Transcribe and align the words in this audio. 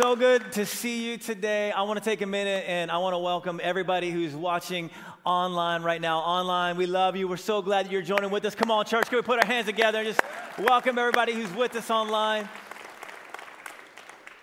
So 0.00 0.16
good 0.16 0.52
to 0.52 0.64
see 0.64 1.10
you 1.10 1.18
today. 1.18 1.72
I 1.72 1.82
want 1.82 1.98
to 1.98 2.04
take 2.04 2.22
a 2.22 2.26
minute 2.26 2.64
and 2.66 2.90
I 2.90 2.96
want 2.96 3.12
to 3.12 3.18
welcome 3.18 3.60
everybody 3.62 4.10
who's 4.10 4.34
watching 4.34 4.88
online 5.26 5.82
right 5.82 6.00
now. 6.00 6.20
Online, 6.20 6.78
we 6.78 6.86
love 6.86 7.16
you. 7.16 7.28
We're 7.28 7.36
so 7.36 7.60
glad 7.60 7.92
you're 7.92 8.00
joining 8.00 8.30
with 8.30 8.46
us. 8.46 8.54
Come 8.54 8.70
on, 8.70 8.86
church, 8.86 9.10
can 9.10 9.16
we 9.16 9.22
put 9.22 9.40
our 9.40 9.46
hands 9.46 9.66
together 9.66 9.98
and 9.98 10.08
just 10.08 10.22
welcome 10.58 10.98
everybody 10.98 11.34
who's 11.34 11.52
with 11.52 11.76
us 11.76 11.90
online? 11.90 12.48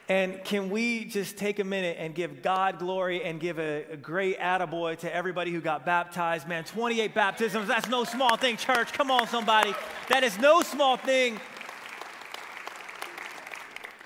And 0.09 0.43
can 0.43 0.69
we 0.69 1.05
just 1.05 1.37
take 1.37 1.57
a 1.57 1.63
minute 1.63 1.97
and 1.99 2.13
give 2.13 2.43
God 2.43 2.77
glory 2.77 3.23
and 3.23 3.39
give 3.39 3.57
a, 3.57 3.85
a, 3.93 3.97
great 3.97 4.39
attaboy 4.39 4.99
to 4.99 5.11
everybody 5.11 5.51
who 5.51 5.59
got 5.59 5.87
baptized? 5.87 6.47
Man, 6.47 6.65
28 6.65 7.15
baptisms, 7.15 7.67
that's 7.67 7.89
no 7.89 8.03
small 8.03 8.37
thing, 8.37 8.57
church. 8.57 8.93
Come 8.93 9.09
on, 9.09 9.27
somebody. 9.27 9.73
That 10.09 10.23
is 10.23 10.37
no 10.37 10.61
small 10.61 10.97
thing. 10.97 11.39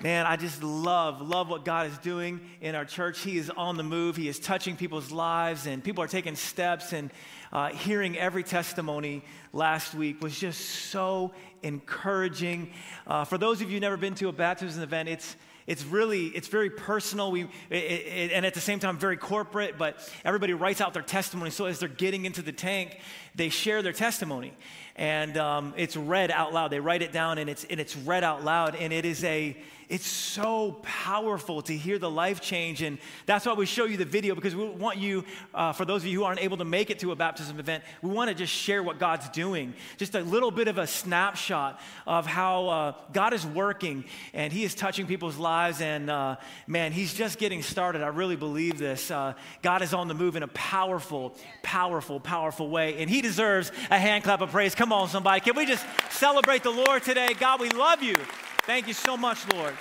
Man, 0.02 0.26
I 0.26 0.34
just 0.34 0.64
love, 0.64 1.20
love 1.20 1.48
what 1.48 1.64
God 1.64 1.86
is 1.86 1.96
doing 1.98 2.40
in 2.60 2.74
our 2.74 2.84
church. 2.84 3.20
He 3.20 3.38
is 3.38 3.50
on 3.50 3.76
the 3.76 3.84
move. 3.84 4.16
He 4.16 4.26
is 4.26 4.40
touching 4.40 4.74
people's 4.74 5.12
lives, 5.12 5.68
and 5.68 5.82
people 5.82 6.02
are 6.02 6.08
taking 6.08 6.34
steps. 6.34 6.92
And 6.92 7.12
uh, 7.52 7.68
hearing 7.68 8.18
every 8.18 8.42
testimony 8.42 9.22
last 9.52 9.94
week 9.94 10.20
was 10.20 10.36
just 10.36 10.60
so 10.60 11.30
encouraging. 11.62 12.72
Uh, 13.06 13.24
for 13.24 13.38
those 13.38 13.62
of 13.62 13.70
you 13.70 13.78
never 13.78 13.96
been 13.96 14.16
to 14.16 14.26
a 14.26 14.32
baptism 14.32 14.82
event, 14.82 15.08
it's 15.08 15.36
it's 15.64 15.84
really 15.84 16.26
it's 16.26 16.48
very 16.48 16.70
personal 16.70 17.30
we, 17.30 17.42
it, 17.70 17.76
it, 17.76 18.32
and 18.32 18.44
at 18.44 18.52
the 18.52 18.60
same 18.60 18.80
time 18.80 18.98
very 18.98 19.16
corporate 19.16 19.78
but 19.78 20.12
everybody 20.24 20.54
writes 20.54 20.80
out 20.80 20.92
their 20.92 21.04
testimony 21.04 21.50
so 21.50 21.66
as 21.66 21.78
they're 21.78 21.88
getting 21.88 22.24
into 22.24 22.42
the 22.42 22.50
tank 22.50 22.98
they 23.36 23.48
share 23.48 23.80
their 23.80 23.92
testimony 23.92 24.52
and 24.96 25.36
um, 25.36 25.72
it's 25.76 25.96
read 25.96 26.32
out 26.32 26.52
loud 26.52 26.72
they 26.72 26.80
write 26.80 27.00
it 27.00 27.12
down 27.12 27.38
and 27.38 27.48
it's, 27.48 27.62
and 27.64 27.78
it's 27.78 27.96
read 27.96 28.24
out 28.24 28.42
loud 28.42 28.74
and 28.74 28.92
it 28.92 29.04
is 29.04 29.22
a 29.22 29.56
it's 29.92 30.06
so 30.06 30.78
powerful 30.82 31.60
to 31.60 31.76
hear 31.76 31.98
the 31.98 32.10
life 32.10 32.40
change. 32.40 32.80
And 32.80 32.96
that's 33.26 33.44
why 33.44 33.52
we 33.52 33.66
show 33.66 33.84
you 33.84 33.98
the 33.98 34.06
video 34.06 34.34
because 34.34 34.56
we 34.56 34.64
want 34.64 34.96
you, 34.96 35.22
uh, 35.52 35.74
for 35.74 35.84
those 35.84 36.00
of 36.00 36.06
you 36.06 36.20
who 36.20 36.24
aren't 36.24 36.40
able 36.40 36.56
to 36.56 36.64
make 36.64 36.88
it 36.88 36.98
to 37.00 37.12
a 37.12 37.14
baptism 37.14 37.60
event, 37.60 37.84
we 38.00 38.08
want 38.08 38.30
to 38.30 38.34
just 38.34 38.54
share 38.54 38.82
what 38.82 38.98
God's 38.98 39.28
doing. 39.28 39.74
Just 39.98 40.14
a 40.14 40.22
little 40.22 40.50
bit 40.50 40.66
of 40.66 40.78
a 40.78 40.86
snapshot 40.86 41.78
of 42.06 42.24
how 42.24 42.68
uh, 42.68 42.94
God 43.12 43.34
is 43.34 43.44
working 43.44 44.06
and 44.32 44.50
He 44.50 44.64
is 44.64 44.74
touching 44.74 45.06
people's 45.06 45.36
lives. 45.36 45.82
And 45.82 46.08
uh, 46.08 46.36
man, 46.66 46.92
He's 46.92 47.12
just 47.12 47.38
getting 47.38 47.60
started. 47.60 48.00
I 48.00 48.08
really 48.08 48.36
believe 48.36 48.78
this. 48.78 49.10
Uh, 49.10 49.34
God 49.60 49.82
is 49.82 49.92
on 49.92 50.08
the 50.08 50.14
move 50.14 50.36
in 50.36 50.42
a 50.42 50.48
powerful, 50.48 51.36
powerful, 51.62 52.18
powerful 52.18 52.70
way. 52.70 52.96
And 52.96 53.10
He 53.10 53.20
deserves 53.20 53.70
a 53.90 53.98
hand 53.98 54.24
clap 54.24 54.40
of 54.40 54.52
praise. 54.52 54.74
Come 54.74 54.90
on, 54.90 55.08
somebody. 55.08 55.40
Can 55.40 55.54
we 55.54 55.66
just 55.66 55.84
celebrate 56.08 56.62
the 56.62 56.70
Lord 56.70 57.02
today? 57.02 57.34
God, 57.38 57.60
we 57.60 57.68
love 57.68 58.02
you. 58.02 58.16
Thank 58.64 58.86
you 58.86 58.94
so 58.94 59.16
much, 59.16 59.52
Lord. 59.52 59.74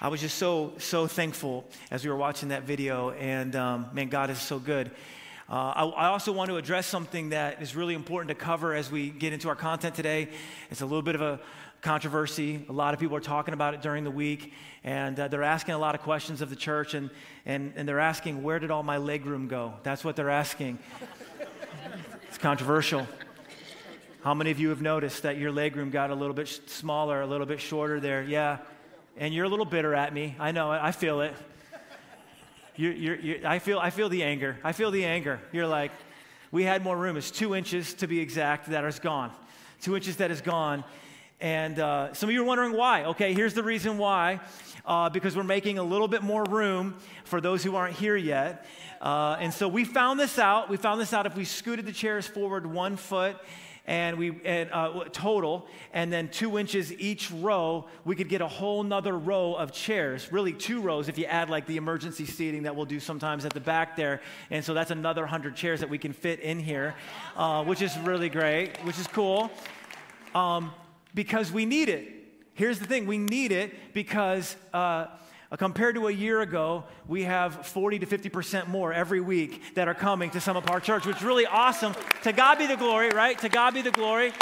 I 0.00 0.08
was 0.08 0.20
just 0.20 0.36
so, 0.36 0.72
so 0.78 1.06
thankful 1.06 1.64
as 1.92 2.02
we 2.02 2.10
were 2.10 2.16
watching 2.16 2.48
that 2.48 2.64
video, 2.64 3.10
and 3.10 3.54
um, 3.54 3.86
man, 3.92 4.08
God 4.08 4.30
is 4.30 4.40
so 4.40 4.58
good. 4.58 4.90
Uh, 5.48 5.52
I, 5.76 5.84
I, 5.84 6.06
also 6.08 6.32
want 6.32 6.50
to 6.50 6.56
address 6.56 6.88
something 6.88 7.28
that 7.28 7.62
is 7.62 7.76
really 7.76 7.94
important 7.94 8.36
to 8.36 8.44
cover 8.44 8.74
as 8.74 8.90
we 8.90 9.10
get 9.10 9.32
into 9.32 9.48
our 9.48 9.54
content 9.54 9.94
today. 9.94 10.28
It's 10.72 10.80
a 10.80 10.84
little 10.84 11.02
bit 11.02 11.14
of 11.14 11.20
a 11.20 11.38
controversy. 11.82 12.66
A 12.68 12.72
lot 12.72 12.94
of 12.94 12.98
people 12.98 13.16
are 13.16 13.20
talking 13.20 13.54
about 13.54 13.74
it 13.74 13.80
during 13.80 14.02
the 14.02 14.10
week, 14.10 14.52
and 14.82 15.20
uh, 15.20 15.28
they're 15.28 15.44
asking 15.44 15.74
a 15.74 15.78
lot 15.78 15.94
of 15.94 16.00
questions 16.00 16.42
of 16.42 16.50
the 16.50 16.56
church, 16.56 16.94
and, 16.94 17.10
and, 17.46 17.74
and 17.76 17.88
they're 17.88 18.00
asking, 18.00 18.42
Where 18.42 18.58
did 18.58 18.72
all 18.72 18.82
my 18.82 18.96
leg 18.96 19.24
room 19.24 19.46
go? 19.46 19.74
That's 19.84 20.02
what 20.02 20.16
they're 20.16 20.30
asking. 20.30 20.80
it's 22.28 22.38
controversial. 22.38 23.06
How 24.22 24.34
many 24.34 24.52
of 24.52 24.60
you 24.60 24.68
have 24.68 24.80
noticed 24.80 25.24
that 25.24 25.36
your 25.36 25.50
legroom 25.50 25.90
got 25.90 26.10
a 26.10 26.14
little 26.14 26.32
bit 26.32 26.46
smaller, 26.46 27.22
a 27.22 27.26
little 27.26 27.44
bit 27.44 27.60
shorter 27.60 27.98
there? 27.98 28.22
Yeah. 28.22 28.58
And 29.16 29.34
you're 29.34 29.46
a 29.46 29.48
little 29.48 29.64
bitter 29.64 29.96
at 29.96 30.14
me. 30.14 30.36
I 30.38 30.52
know 30.52 30.70
it. 30.70 30.80
I 30.80 30.92
feel 30.92 31.22
it. 31.22 31.34
You're, 32.76 32.92
you're, 32.92 33.16
you're, 33.16 33.46
I, 33.46 33.58
feel, 33.58 33.80
I 33.80 33.90
feel 33.90 34.08
the 34.08 34.22
anger. 34.22 34.58
I 34.62 34.70
feel 34.70 34.92
the 34.92 35.04
anger. 35.04 35.40
You're 35.50 35.66
like, 35.66 35.90
we 36.52 36.62
had 36.62 36.84
more 36.84 36.96
room. 36.96 37.16
It's 37.16 37.32
two 37.32 37.56
inches 37.56 37.94
to 37.94 38.06
be 38.06 38.20
exact 38.20 38.70
that 38.70 38.84
is 38.84 39.00
gone. 39.00 39.32
Two 39.80 39.96
inches 39.96 40.18
that 40.18 40.30
is 40.30 40.40
gone. 40.40 40.84
And 41.40 41.80
uh, 41.80 42.14
some 42.14 42.28
of 42.28 42.32
you 42.32 42.42
are 42.42 42.46
wondering 42.46 42.74
why. 42.74 43.06
Okay, 43.06 43.34
here's 43.34 43.54
the 43.54 43.64
reason 43.64 43.98
why. 43.98 44.38
Uh, 44.86 45.10
because 45.10 45.34
we're 45.34 45.42
making 45.42 45.78
a 45.78 45.82
little 45.82 46.06
bit 46.06 46.22
more 46.22 46.44
room 46.44 46.94
for 47.24 47.40
those 47.40 47.64
who 47.64 47.74
aren't 47.74 47.96
here 47.96 48.16
yet. 48.16 48.66
Uh, 49.00 49.36
and 49.40 49.52
so 49.52 49.66
we 49.66 49.84
found 49.84 50.20
this 50.20 50.38
out. 50.38 50.70
We 50.70 50.76
found 50.76 51.00
this 51.00 51.12
out 51.12 51.26
if 51.26 51.34
we 51.34 51.44
scooted 51.44 51.86
the 51.86 51.92
chairs 51.92 52.24
forward 52.24 52.66
one 52.66 52.96
foot 52.96 53.36
and 53.86 54.16
we 54.16 54.40
and, 54.44 54.70
uh, 54.72 55.04
total, 55.12 55.66
and 55.92 56.12
then 56.12 56.28
two 56.28 56.58
inches 56.58 56.92
each 56.92 57.30
row, 57.30 57.86
we 58.04 58.14
could 58.14 58.28
get 58.28 58.40
a 58.40 58.46
whole 58.46 58.82
nother 58.82 59.18
row 59.18 59.54
of 59.54 59.72
chairs. 59.72 60.30
Really, 60.30 60.52
two 60.52 60.80
rows 60.80 61.08
if 61.08 61.18
you 61.18 61.24
add 61.24 61.50
like 61.50 61.66
the 61.66 61.76
emergency 61.76 62.24
seating 62.24 62.62
that 62.62 62.76
we'll 62.76 62.86
do 62.86 63.00
sometimes 63.00 63.44
at 63.44 63.52
the 63.52 63.60
back 63.60 63.96
there. 63.96 64.20
And 64.50 64.64
so 64.64 64.72
that's 64.72 64.90
another 64.90 65.26
hundred 65.26 65.56
chairs 65.56 65.80
that 65.80 65.90
we 65.90 65.98
can 65.98 66.12
fit 66.12 66.40
in 66.40 66.60
here, 66.60 66.94
uh, 67.36 67.64
which 67.64 67.82
is 67.82 67.96
really 67.98 68.28
great, 68.28 68.76
which 68.78 68.98
is 68.98 69.08
cool, 69.08 69.50
um, 70.34 70.72
because 71.14 71.50
we 71.50 71.66
need 71.66 71.88
it. 71.88 72.08
Here's 72.54 72.78
the 72.78 72.86
thing: 72.86 73.06
we 73.06 73.18
need 73.18 73.52
it 73.52 73.74
because. 73.94 74.56
Uh, 74.72 75.06
compared 75.58 75.96
to 75.96 76.08
a 76.08 76.10
year 76.10 76.40
ago, 76.40 76.84
we 77.06 77.24
have 77.24 77.66
40 77.66 78.00
to 78.00 78.06
50% 78.06 78.68
more 78.68 78.92
every 78.92 79.20
week 79.20 79.74
that 79.74 79.88
are 79.88 79.94
coming 79.94 80.30
to 80.30 80.40
Summit 80.40 80.64
Park 80.64 80.82
Church, 80.82 81.04
which 81.04 81.16
is 81.16 81.22
really 81.22 81.46
awesome. 81.46 81.94
To 82.22 82.32
God 82.32 82.58
be 82.58 82.66
the 82.66 82.76
glory, 82.76 83.10
right? 83.10 83.38
To 83.40 83.48
God 83.48 83.74
be 83.74 83.82
the 83.82 83.90
glory. 83.90 84.32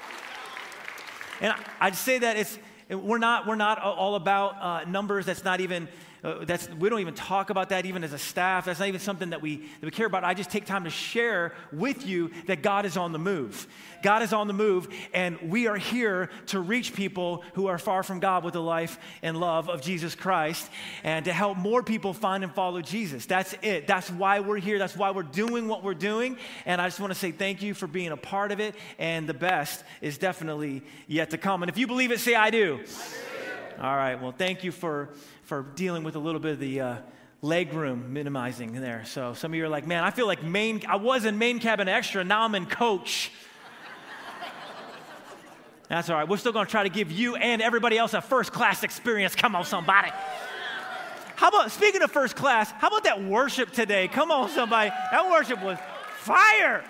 And 1.41 1.54
I'd 1.81 1.97
say 1.97 2.19
that 2.19 2.37
it's, 2.37 2.59
we're 2.88 3.19
not, 3.19 3.47
we're 3.47 3.56
not 3.56 3.81
all 3.81 4.15
about 4.15 4.62
uh, 4.62 4.88
numbers. 4.88 5.26
That's 5.26 5.44
not 5.44 5.60
even 5.60 5.88
uh, 6.22 6.44
that's, 6.44 6.69
we 6.70 6.88
don't 6.88 7.00
even 7.00 7.14
talk 7.14 7.50
about 7.50 7.70
that 7.70 7.86
even 7.86 8.04
as 8.04 8.12
a 8.12 8.19
staff. 8.19 8.66
That's 8.66 8.78
not 8.78 8.88
even 8.88 9.00
something 9.00 9.31
that 9.31 9.41
we, 9.41 9.56
that 9.56 9.82
we 9.82 9.91
care 9.91 10.06
about. 10.06 10.25
I 10.25 10.34
just 10.34 10.50
take 10.50 10.66
time 10.66 10.84
to 10.84 10.91
share 10.91 11.54
with 11.72 12.06
you 12.06 12.31
that 12.47 12.62
God 12.62 12.84
is 12.84 12.97
on 12.97 13.12
the 13.12 13.19
move. 13.19 13.66
God 14.03 14.22
is 14.22 14.32
on 14.32 14.47
the 14.47 14.54
move, 14.54 14.88
and 15.12 15.38
we 15.42 15.66
are 15.66 15.76
here 15.76 16.30
to 16.47 16.60
reach 16.60 16.94
people 16.94 17.44
who 17.54 17.66
are 17.66 17.78
far 17.78 18.03
from 18.03 18.19
God 18.19 18.44
with 18.44 18.54
the 18.54 18.62
life 18.62 18.98
and 19.22 19.38
love 19.38 19.69
of 19.69 19.82
Jesus 19.82 20.14
Christ 20.14 20.70
and 21.04 21.25
to 21.26 21.32
help 21.32 21.59
more 21.59 21.82
people 21.82 22.14
find 22.14 22.42
and 22.42 22.54
follow 22.54 22.80
Jesus. 22.80 23.26
That's 23.26 23.54
it. 23.62 23.86
That's 23.86 24.10
why 24.10 24.41
we're 24.41 24.59
here. 24.59 24.78
That's 24.78 24.97
why 24.97 25.10
we're 25.10 25.22
doing 25.22 25.69
what 25.69 25.82
we're 25.82 25.94
doing. 25.94 26.38
And 26.64 26.80
I 26.80 26.86
just 26.86 27.00
want 27.00 27.12
to 27.12 27.19
say 27.19 27.32
thank 27.32 27.62
you 27.62 27.75
for 27.75 27.86
being 27.86 28.09
a 28.09 28.16
part 28.16 28.53
of 28.53 28.60
it. 28.60 28.75
And 28.98 29.28
the 29.28 29.34
best 29.34 29.84
is 30.00 30.19
definitely 30.19 30.82
yet 31.06 31.30
to 31.30 31.38
come. 31.38 31.62
And 31.62 31.70
if 31.70 31.76
you 31.76 31.86
believe 31.86 32.10
it, 32.10 32.20
say, 32.20 32.34
I 32.34 32.50
do. 32.50 32.75
I 32.75 32.82
do. 32.82 33.39
All 33.80 33.96
right. 33.96 34.20
Well, 34.20 34.32
thank 34.32 34.62
you 34.62 34.72
for 34.72 35.08
for 35.44 35.62
dealing 35.74 36.04
with 36.04 36.14
a 36.14 36.18
little 36.18 36.38
bit 36.38 36.52
of 36.52 36.60
the 36.60 36.80
uh, 36.80 36.96
leg 37.42 37.72
room 37.72 38.12
minimizing 38.12 38.72
there. 38.72 39.04
So 39.06 39.34
some 39.34 39.52
of 39.52 39.56
you 39.56 39.64
are 39.64 39.68
like, 39.68 39.86
man, 39.86 40.04
I 40.04 40.10
feel 40.10 40.26
like 40.26 40.42
main, 40.44 40.82
I 40.86 40.96
was 40.96 41.24
in 41.24 41.38
main 41.38 41.58
cabin 41.58 41.88
extra, 41.88 42.22
now 42.22 42.42
I'm 42.42 42.54
in 42.54 42.66
coach. 42.66 43.32
That's 45.88 46.08
all 46.08 46.16
right. 46.16 46.28
We're 46.28 46.36
still 46.36 46.52
going 46.52 46.66
to 46.66 46.70
try 46.70 46.84
to 46.84 46.88
give 46.88 47.10
you 47.10 47.34
and 47.34 47.60
everybody 47.60 47.98
else 47.98 48.14
a 48.14 48.20
first 48.20 48.52
class 48.52 48.84
experience. 48.84 49.34
Come 49.34 49.56
on, 49.56 49.64
somebody. 49.64 50.10
How 51.34 51.48
about, 51.48 51.72
speaking 51.72 52.02
of 52.02 52.12
first 52.12 52.36
class, 52.36 52.70
how 52.70 52.88
about 52.88 53.04
that 53.04 53.24
worship 53.24 53.72
today? 53.72 54.06
Come 54.06 54.30
on, 54.30 54.50
somebody. 54.50 54.91
That 55.10 55.28
worship 55.28 55.60
was 55.64 55.78
fire. 56.18 56.84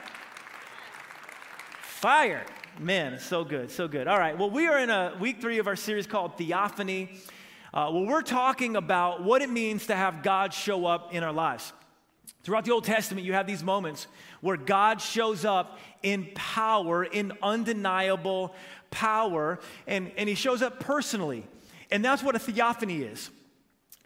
Fire. 1.80 2.44
Man, 2.80 3.18
so 3.18 3.44
good, 3.44 3.70
so 3.70 3.88
good. 3.88 4.08
All 4.08 4.18
right, 4.18 4.38
well, 4.38 4.48
we 4.48 4.66
are 4.66 4.78
in 4.78 4.88
a 4.88 5.14
week 5.20 5.42
three 5.42 5.58
of 5.58 5.66
our 5.66 5.76
series 5.76 6.06
called 6.06 6.38
Theophany. 6.38 7.10
Uh, 7.74 7.90
well, 7.92 8.06
we're 8.06 8.22
talking 8.22 8.74
about 8.74 9.22
what 9.22 9.42
it 9.42 9.50
means 9.50 9.88
to 9.88 9.94
have 9.94 10.22
God 10.22 10.54
show 10.54 10.86
up 10.86 11.12
in 11.12 11.22
our 11.22 11.32
lives. 11.32 11.74
Throughout 12.42 12.64
the 12.64 12.70
Old 12.70 12.84
Testament, 12.84 13.26
you 13.26 13.34
have 13.34 13.46
these 13.46 13.62
moments 13.62 14.06
where 14.40 14.56
God 14.56 15.02
shows 15.02 15.44
up 15.44 15.78
in 16.02 16.30
power, 16.34 17.04
in 17.04 17.34
undeniable 17.42 18.54
power, 18.90 19.60
and, 19.86 20.10
and 20.16 20.26
he 20.26 20.34
shows 20.34 20.62
up 20.62 20.80
personally. 20.80 21.46
And 21.90 22.02
that's 22.02 22.22
what 22.22 22.34
a 22.34 22.38
theophany 22.38 23.02
is 23.02 23.28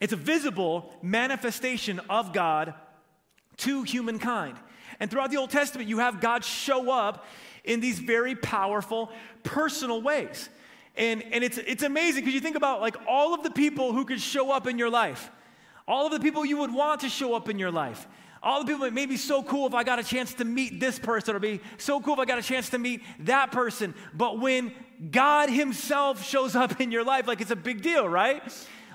it's 0.01 0.13
a 0.13 0.17
visible 0.17 0.93
manifestation 1.01 2.01
of 2.11 2.33
God 2.33 2.75
to 3.59 3.85
humankind. 3.85 4.57
And 5.01 5.11
throughout 5.11 5.31
the 5.31 5.37
Old 5.37 5.51
Testament, 5.51 5.89
you 5.89 5.99
have 5.99 6.21
God 6.21 6.45
show 6.45 6.91
up 6.91 7.27
in 7.65 7.81
these 7.81 7.99
very 7.99 8.35
powerful, 8.35 9.11
personal 9.43 10.03
ways. 10.03 10.49
And, 10.97 11.23
and 11.33 11.43
it's, 11.43 11.59
it's 11.59 11.83
amazing 11.83 12.23
because 12.23 12.35
you 12.35 12.41
think 12.41 12.57
about 12.57 12.81
like 12.81 12.97
all 13.09 13.35
of 13.35 13.43
the 13.43 13.51
people 13.51 13.93
who 13.93 14.05
could 14.05 14.21
show 14.21 14.53
up 14.53 14.67
in 14.67 14.79
your 14.79 14.91
life, 14.91 15.31
all 15.89 16.07
of 16.07 16.13
the 16.13 16.21
people 16.21 16.45
you 16.45 16.59
would 16.59 16.73
want 16.73 17.01
to 17.01 17.09
show 17.09 17.35
up 17.35 17.49
in 17.49 17.59
your 17.59 17.71
life. 17.71 18.07
All 18.45 18.63
the 18.63 18.71
people, 18.71 18.85
it 18.85 18.93
may 18.93 19.07
be 19.07 19.17
so 19.17 19.43
cool 19.43 19.67
if 19.67 19.73
I 19.73 19.85
got 19.85 19.99
a 19.99 20.05
chance 20.05 20.35
to 20.35 20.45
meet 20.45 20.79
this 20.79 20.99
person, 20.99 21.35
or 21.35 21.39
be 21.39 21.63
so 21.79 21.99
cool 21.99 22.13
if 22.13 22.21
I 22.21 22.27
got 22.27 22.39
a 22.39 22.43
chance 22.43 22.69
to 22.71 22.79
meet 22.79 23.01
that 23.21 23.51
person. 23.51 23.95
But 24.13 24.39
when 24.39 24.73
God 25.11 25.49
Himself 25.49 26.23
shows 26.23 26.55
up 26.55 26.79
in 26.79 26.93
your 26.93 27.05
life, 27.05 27.27
like 27.27 27.41
it's 27.41 27.51
a 27.51 27.57
big 27.57 27.81
deal, 27.81 28.07
right? 28.07 28.43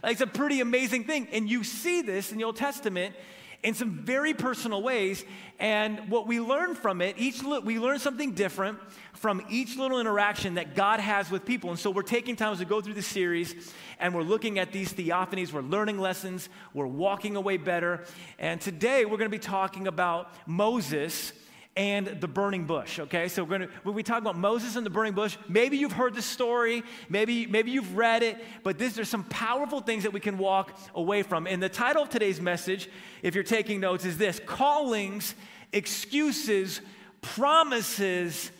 Like 0.04 0.13
it's 0.13 0.22
a 0.22 0.28
pretty 0.28 0.62
amazing 0.62 1.06
thing. 1.06 1.28
And 1.31 1.50
you 1.50 1.63
see 1.63 2.04
this 2.04 2.31
in 2.31 2.38
the 2.38 2.44
Old 2.44 2.57
Testament, 2.57 3.16
in 3.61 3.73
some 3.73 3.91
very 3.91 4.33
personal 4.33 4.81
ways. 4.81 5.25
And 5.59 6.09
what 6.09 6.27
we 6.27 6.39
learn 6.39 6.75
from 6.75 7.01
it, 7.01 7.15
each 7.17 7.44
we 7.44 7.79
learn 7.79 8.00
something 8.00 8.31
different 8.31 8.79
from 9.13 9.41
each 9.50 9.75
little 9.75 10.00
interaction 10.00 10.56
that 10.56 10.75
God 10.75 11.00
has 11.00 11.29
with 11.29 11.45
people. 11.45 11.69
And 11.69 11.77
so 11.77 11.91
we're 11.91 12.01
taking 12.01 12.35
time 12.35 12.53
as 12.53 12.59
we 12.59 12.65
go 12.65 12.79
through 12.79 12.94
the 12.94 13.01
series 13.01 13.73
and 14.00 14.15
we're 14.15 14.23
looking 14.23 14.59
at 14.59 14.71
these 14.71 14.94
theophanies, 14.94 15.51
we're 15.51 15.61
learning 15.61 16.00
lessons, 16.00 16.47
we're 16.73 16.88
walking 16.88 17.35
away 17.35 17.57
better. 17.57 18.06
And 18.38 18.61
today 18.61 19.03
we're 19.03 19.17
going 19.17 19.29
to 19.29 19.38
be 19.38 19.39
talking 19.39 19.88
about 19.88 20.31
Moses 20.47 21.33
and 21.75 22.07
the 22.07 22.27
burning 22.27 22.66
bush. 22.66 23.00
Okay, 23.00 23.27
so 23.27 23.44
we're 23.44 23.60
gonna 23.60 23.69
when 23.83 23.95
we 23.95 24.04
talk 24.04 24.18
about 24.18 24.38
Moses 24.38 24.75
and 24.75 24.86
the 24.86 24.89
burning 24.89 25.13
bush, 25.13 25.38
maybe 25.48 25.77
you've 25.77 25.94
heard 25.94 26.13
the 26.13 26.21
story, 26.21 26.83
maybe 27.07 27.45
maybe 27.45 27.71
you've 27.71 27.95
read 27.95 28.24
it, 28.24 28.38
but 28.63 28.77
this, 28.77 28.94
there's 28.94 29.10
some 29.10 29.24
powerful 29.25 29.80
things 29.80 30.04
that 30.04 30.12
we 30.12 30.19
can 30.19 30.38
walk 30.38 30.77
away 30.95 31.24
from. 31.24 31.48
And 31.48 31.62
the 31.62 31.69
title 31.69 32.04
of 32.04 32.10
today's 32.10 32.42
message, 32.42 32.89
if 33.21 33.36
you're 33.36 33.44
taking 33.44 33.80
notes, 33.80 34.04
is 34.06 34.18
this: 34.18 34.42
callings, 34.45 35.36
excuses, 35.71 36.81
promises, 37.21 38.51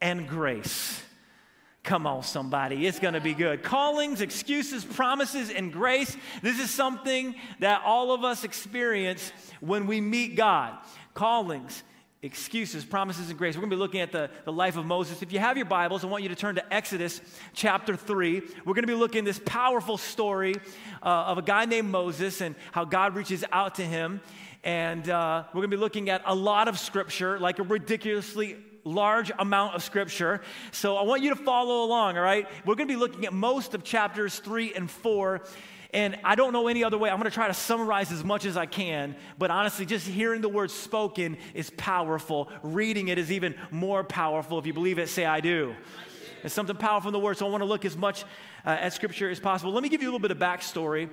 and 0.00 0.28
grace. 0.28 1.02
Come 1.82 2.06
on, 2.06 2.22
somebody. 2.22 2.86
It's 2.86 2.98
going 2.98 3.14
to 3.14 3.22
be 3.22 3.32
good. 3.32 3.62
Callings, 3.62 4.20
excuses, 4.20 4.84
promises, 4.84 5.50
and 5.50 5.72
grace. 5.72 6.14
This 6.42 6.60
is 6.60 6.70
something 6.70 7.34
that 7.60 7.82
all 7.84 8.12
of 8.12 8.22
us 8.22 8.44
experience 8.44 9.32
when 9.60 9.86
we 9.86 10.00
meet 10.00 10.36
God. 10.36 10.76
Callings, 11.14 11.82
excuses, 12.22 12.84
promises, 12.84 13.30
and 13.30 13.38
grace. 13.38 13.56
We're 13.56 13.62
going 13.62 13.70
to 13.70 13.76
be 13.76 13.80
looking 13.80 14.00
at 14.00 14.12
the, 14.12 14.28
the 14.44 14.52
life 14.52 14.76
of 14.76 14.84
Moses. 14.84 15.22
If 15.22 15.32
you 15.32 15.38
have 15.38 15.56
your 15.56 15.64
Bibles, 15.64 16.04
I 16.04 16.06
want 16.06 16.22
you 16.22 16.28
to 16.28 16.34
turn 16.34 16.56
to 16.56 16.74
Exodus 16.74 17.22
chapter 17.54 17.96
3. 17.96 18.42
We're 18.66 18.74
going 18.74 18.82
to 18.82 18.86
be 18.86 18.94
looking 18.94 19.20
at 19.20 19.24
this 19.24 19.40
powerful 19.46 19.96
story 19.96 20.54
uh, 21.02 21.06
of 21.06 21.38
a 21.38 21.42
guy 21.42 21.64
named 21.64 21.88
Moses 21.88 22.42
and 22.42 22.56
how 22.72 22.84
God 22.84 23.14
reaches 23.14 23.42
out 23.52 23.76
to 23.76 23.82
him. 23.82 24.20
And 24.62 25.08
uh, 25.08 25.44
we're 25.48 25.60
going 25.60 25.70
to 25.70 25.76
be 25.78 25.80
looking 25.80 26.10
at 26.10 26.20
a 26.26 26.34
lot 26.34 26.68
of 26.68 26.78
scripture, 26.78 27.38
like 27.38 27.58
a 27.58 27.62
ridiculously 27.62 28.58
large 28.84 29.32
amount 29.38 29.74
of 29.74 29.82
scripture. 29.82 30.42
So 30.72 30.96
I 30.96 31.04
want 31.04 31.22
you 31.22 31.30
to 31.30 31.42
follow 31.42 31.84
along, 31.84 32.18
all 32.18 32.22
right? 32.22 32.46
We're 32.66 32.74
going 32.74 32.88
to 32.88 32.94
be 32.94 33.00
looking 33.00 33.24
at 33.24 33.32
most 33.32 33.72
of 33.72 33.82
chapters 33.82 34.40
3 34.40 34.74
and 34.74 34.90
4. 34.90 35.40
And 35.92 36.18
I 36.22 36.34
don't 36.36 36.52
know 36.52 36.68
any 36.68 36.84
other 36.84 36.98
way. 36.98 37.10
I'm 37.10 37.16
going 37.16 37.30
to 37.30 37.34
try 37.34 37.48
to 37.48 37.54
summarize 37.54 38.12
as 38.12 38.22
much 38.22 38.44
as 38.44 38.56
I 38.56 38.66
can. 38.66 39.16
But 39.38 39.50
honestly, 39.50 39.86
just 39.86 40.06
hearing 40.06 40.40
the 40.40 40.48
word 40.48 40.70
spoken 40.70 41.36
is 41.52 41.70
powerful. 41.70 42.48
Reading 42.62 43.08
it 43.08 43.18
is 43.18 43.32
even 43.32 43.54
more 43.70 44.04
powerful. 44.04 44.58
If 44.58 44.66
you 44.66 44.72
believe 44.72 44.98
it, 44.98 45.08
say, 45.08 45.26
I 45.26 45.40
do. 45.40 45.74
It's 46.44 46.54
something 46.54 46.76
powerful 46.76 47.08
in 47.08 47.12
the 47.12 47.18
word. 47.18 47.36
So 47.38 47.46
I 47.46 47.50
want 47.50 47.62
to 47.62 47.66
look 47.66 47.84
as 47.84 47.96
much 47.96 48.22
uh, 48.64 48.70
at 48.70 48.92
scripture 48.92 49.28
as 49.28 49.40
possible. 49.40 49.72
Let 49.72 49.82
me 49.82 49.88
give 49.88 50.00
you 50.00 50.08
a 50.08 50.12
little 50.12 50.20
bit 50.20 50.30
of 50.30 50.38
backstory 50.38 51.10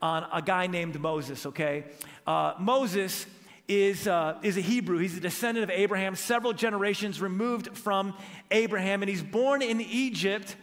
on 0.00 0.26
a 0.32 0.42
guy 0.42 0.66
named 0.66 1.00
Moses, 1.00 1.46
okay? 1.46 1.84
Uh, 2.26 2.54
Moses 2.60 3.26
is, 3.66 4.06
uh, 4.06 4.38
is 4.42 4.56
a 4.56 4.60
Hebrew. 4.60 4.98
He's 4.98 5.16
a 5.16 5.20
descendant 5.20 5.64
of 5.64 5.70
Abraham, 5.70 6.14
several 6.14 6.52
generations 6.52 7.20
removed 7.20 7.76
from 7.76 8.14
Abraham, 8.50 9.02
and 9.02 9.08
he's 9.08 9.22
born 9.22 9.62
in 9.62 9.80
Egypt 9.80 10.54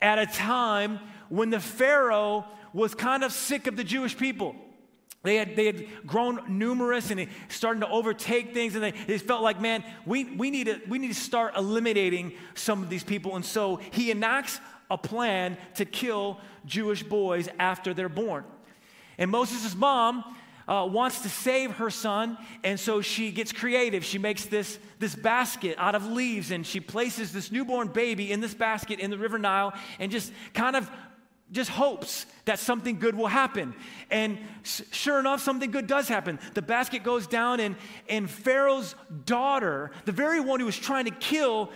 at 0.00 0.18
a 0.18 0.26
time 0.26 0.98
when 1.28 1.50
the 1.50 1.60
Pharaoh 1.60 2.44
was 2.72 2.94
kind 2.94 3.24
of 3.24 3.32
sick 3.32 3.66
of 3.66 3.76
the 3.76 3.84
Jewish 3.84 4.16
people. 4.16 4.54
They 5.22 5.36
had, 5.36 5.54
they 5.54 5.66
had 5.66 6.06
grown 6.06 6.58
numerous 6.58 7.10
and 7.10 7.28
starting 7.48 7.82
to 7.82 7.88
overtake 7.88 8.54
things, 8.54 8.74
and 8.74 8.82
they, 8.82 8.92
they 8.92 9.18
felt 9.18 9.42
like, 9.42 9.60
man, 9.60 9.84
we, 10.06 10.24
we, 10.24 10.50
need 10.50 10.64
to, 10.64 10.80
we 10.88 10.98
need 10.98 11.08
to 11.08 11.14
start 11.14 11.56
eliminating 11.56 12.32
some 12.54 12.82
of 12.82 12.88
these 12.88 13.04
people. 13.04 13.36
And 13.36 13.44
so 13.44 13.80
he 13.90 14.10
enacts 14.10 14.60
a 14.90 14.96
plan 14.96 15.58
to 15.74 15.84
kill 15.84 16.40
Jewish 16.64 17.02
boys 17.02 17.48
after 17.58 17.92
they're 17.92 18.08
born. 18.08 18.44
And 19.18 19.30
Moses' 19.30 19.74
mom 19.76 20.24
uh, 20.66 20.86
wants 20.86 21.20
to 21.22 21.28
save 21.28 21.72
her 21.72 21.90
son, 21.90 22.38
and 22.64 22.80
so 22.80 23.02
she 23.02 23.30
gets 23.30 23.52
creative. 23.52 24.04
She 24.04 24.18
makes 24.18 24.46
this, 24.46 24.78
this 25.00 25.14
basket 25.14 25.74
out 25.78 25.94
of 25.94 26.06
leaves, 26.06 26.50
and 26.50 26.66
she 26.66 26.80
places 26.80 27.30
this 27.32 27.52
newborn 27.52 27.88
baby 27.88 28.32
in 28.32 28.40
this 28.40 28.54
basket 28.54 29.00
in 29.00 29.10
the 29.10 29.18
River 29.18 29.38
Nile 29.38 29.74
and 29.98 30.10
just 30.10 30.32
kind 30.54 30.76
of 30.76 30.90
just 31.52 31.70
hopes 31.70 32.26
that 32.44 32.58
something 32.58 32.98
good 32.98 33.14
will 33.14 33.26
happen. 33.26 33.74
And 34.10 34.38
sure 34.62 35.18
enough, 35.18 35.40
something 35.40 35.70
good 35.70 35.86
does 35.86 36.08
happen. 36.08 36.38
The 36.54 36.62
basket 36.62 37.02
goes 37.02 37.26
down, 37.26 37.60
and, 37.60 37.76
and 38.08 38.30
Pharaoh's 38.30 38.94
daughter, 39.24 39.90
the 40.04 40.12
very 40.12 40.40
one 40.40 40.60
who 40.60 40.66
was 40.66 40.78
trying 40.78 41.06
to 41.06 41.10
kill 41.10 41.70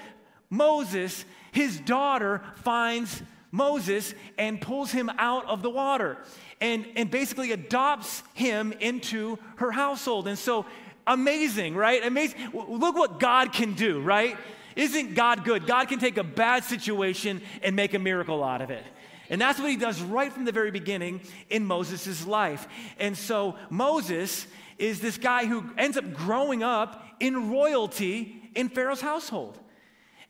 Moses, 0.51 1.25
his 1.53 1.81
daughter 1.81 2.41
finds 2.57 3.23
Moses 3.51 4.15
and 4.39 4.61
pulls 4.61 4.91
him 4.91 5.11
out 5.19 5.47
of 5.47 5.63
the 5.63 5.71
water 5.71 6.19
and, 6.61 6.87
and 6.97 7.11
basically 7.11 7.53
adopts 7.53 8.23
him 8.35 8.73
into 8.81 9.39
her 9.57 9.71
household. 9.71 10.29
And 10.29 10.39
so, 10.39 10.67
amazing, 11.07 11.75
right? 11.75 12.05
Amazing. 12.05 12.39
Look 12.53 12.97
what 12.97 13.21
God 13.21 13.53
can 13.53 13.75
do, 13.75 14.01
right? 14.01 14.37
Isn't 14.77 15.15
God 15.15 15.45
good? 15.45 15.67
God 15.67 15.89
can 15.89 15.99
take 15.99 16.17
a 16.17 16.25
bad 16.25 16.65
situation 16.65 17.43
and 17.63 17.77
make 17.77 17.95
a 17.95 17.99
miracle 17.99 18.43
out 18.43 18.61
of 18.61 18.71
it. 18.71 18.85
And 19.31 19.41
that's 19.41 19.59
what 19.59 19.71
he 19.71 19.77
does 19.77 20.03
right 20.03 20.33
from 20.33 20.45
the 20.45 20.53
very 20.53 20.71
beginning 20.71 21.21
in 21.51 21.65
Moses' 21.65 22.27
life. 22.27 22.69
And 22.99 23.17
so 23.17 23.57
Moses 23.71 24.47
is 24.79 25.01
this 25.01 25.19
guy 25.19 25.47
who 25.47 25.65
ends 25.79 25.97
up 25.97 26.13
growing 26.13 26.63
up 26.63 27.03
in 27.21 27.51
royalty 27.51 28.51
in 28.55 28.69
Pharaoh's 28.69 29.01
household. 29.01 29.59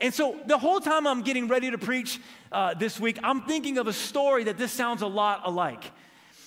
And 0.01 0.13
so 0.13 0.39
the 0.47 0.59
whole 0.59 0.81
time 0.81 1.07
I'm 1.07 1.23
getting 1.23 1.49
ready 1.49 1.71
to 1.71 1.79
preach 1.79 2.21
uh, 2.53 2.75
this 2.75 3.01
week, 3.01 3.19
I'm 3.23 3.43
thinking 3.43 3.79
of 3.79 3.87
a 3.87 3.93
story 3.93 4.45
that 4.45 4.59
this 4.59 4.73
sounds 4.73 5.03
a 5.03 5.07
lot 5.07 5.43
alike. 5.45 5.85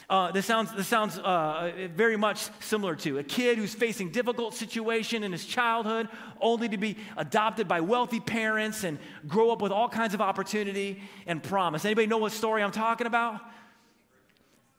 Uh, 0.09 0.31
this 0.31 0.45
sounds, 0.45 0.71
this 0.73 0.87
sounds 0.87 1.17
uh, 1.17 1.89
very 1.93 2.15
much 2.15 2.47
similar 2.61 2.95
to 2.95 3.17
a 3.17 3.23
kid 3.23 3.57
who's 3.57 3.73
facing 3.73 4.09
difficult 4.09 4.53
situation 4.53 5.21
in 5.21 5.33
his 5.33 5.45
childhood, 5.45 6.07
only 6.39 6.69
to 6.69 6.77
be 6.77 6.95
adopted 7.17 7.67
by 7.67 7.81
wealthy 7.81 8.21
parents 8.21 8.85
and 8.85 8.99
grow 9.27 9.51
up 9.51 9.61
with 9.61 9.71
all 9.71 9.89
kinds 9.89 10.13
of 10.13 10.21
opportunity 10.21 11.01
and 11.25 11.43
promise. 11.43 11.83
Anybody 11.83 12.07
know 12.07 12.19
what 12.19 12.31
story 12.31 12.63
I'm 12.63 12.71
talking 12.71 13.05
about? 13.05 13.41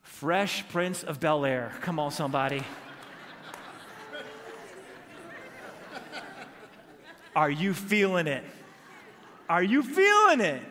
Fresh 0.01 0.67
Prince 0.71 1.03
of 1.03 1.21
Bel 1.21 1.45
Air. 1.45 1.73
Come 1.83 1.99
on, 1.99 2.11
somebody. 2.11 2.63
Are 7.37 7.51
you 7.51 7.75
feeling 7.75 8.27
it? 8.27 8.45
Are 9.47 9.63
you 9.63 9.83
feeling 9.83 10.41
it? 10.41 10.63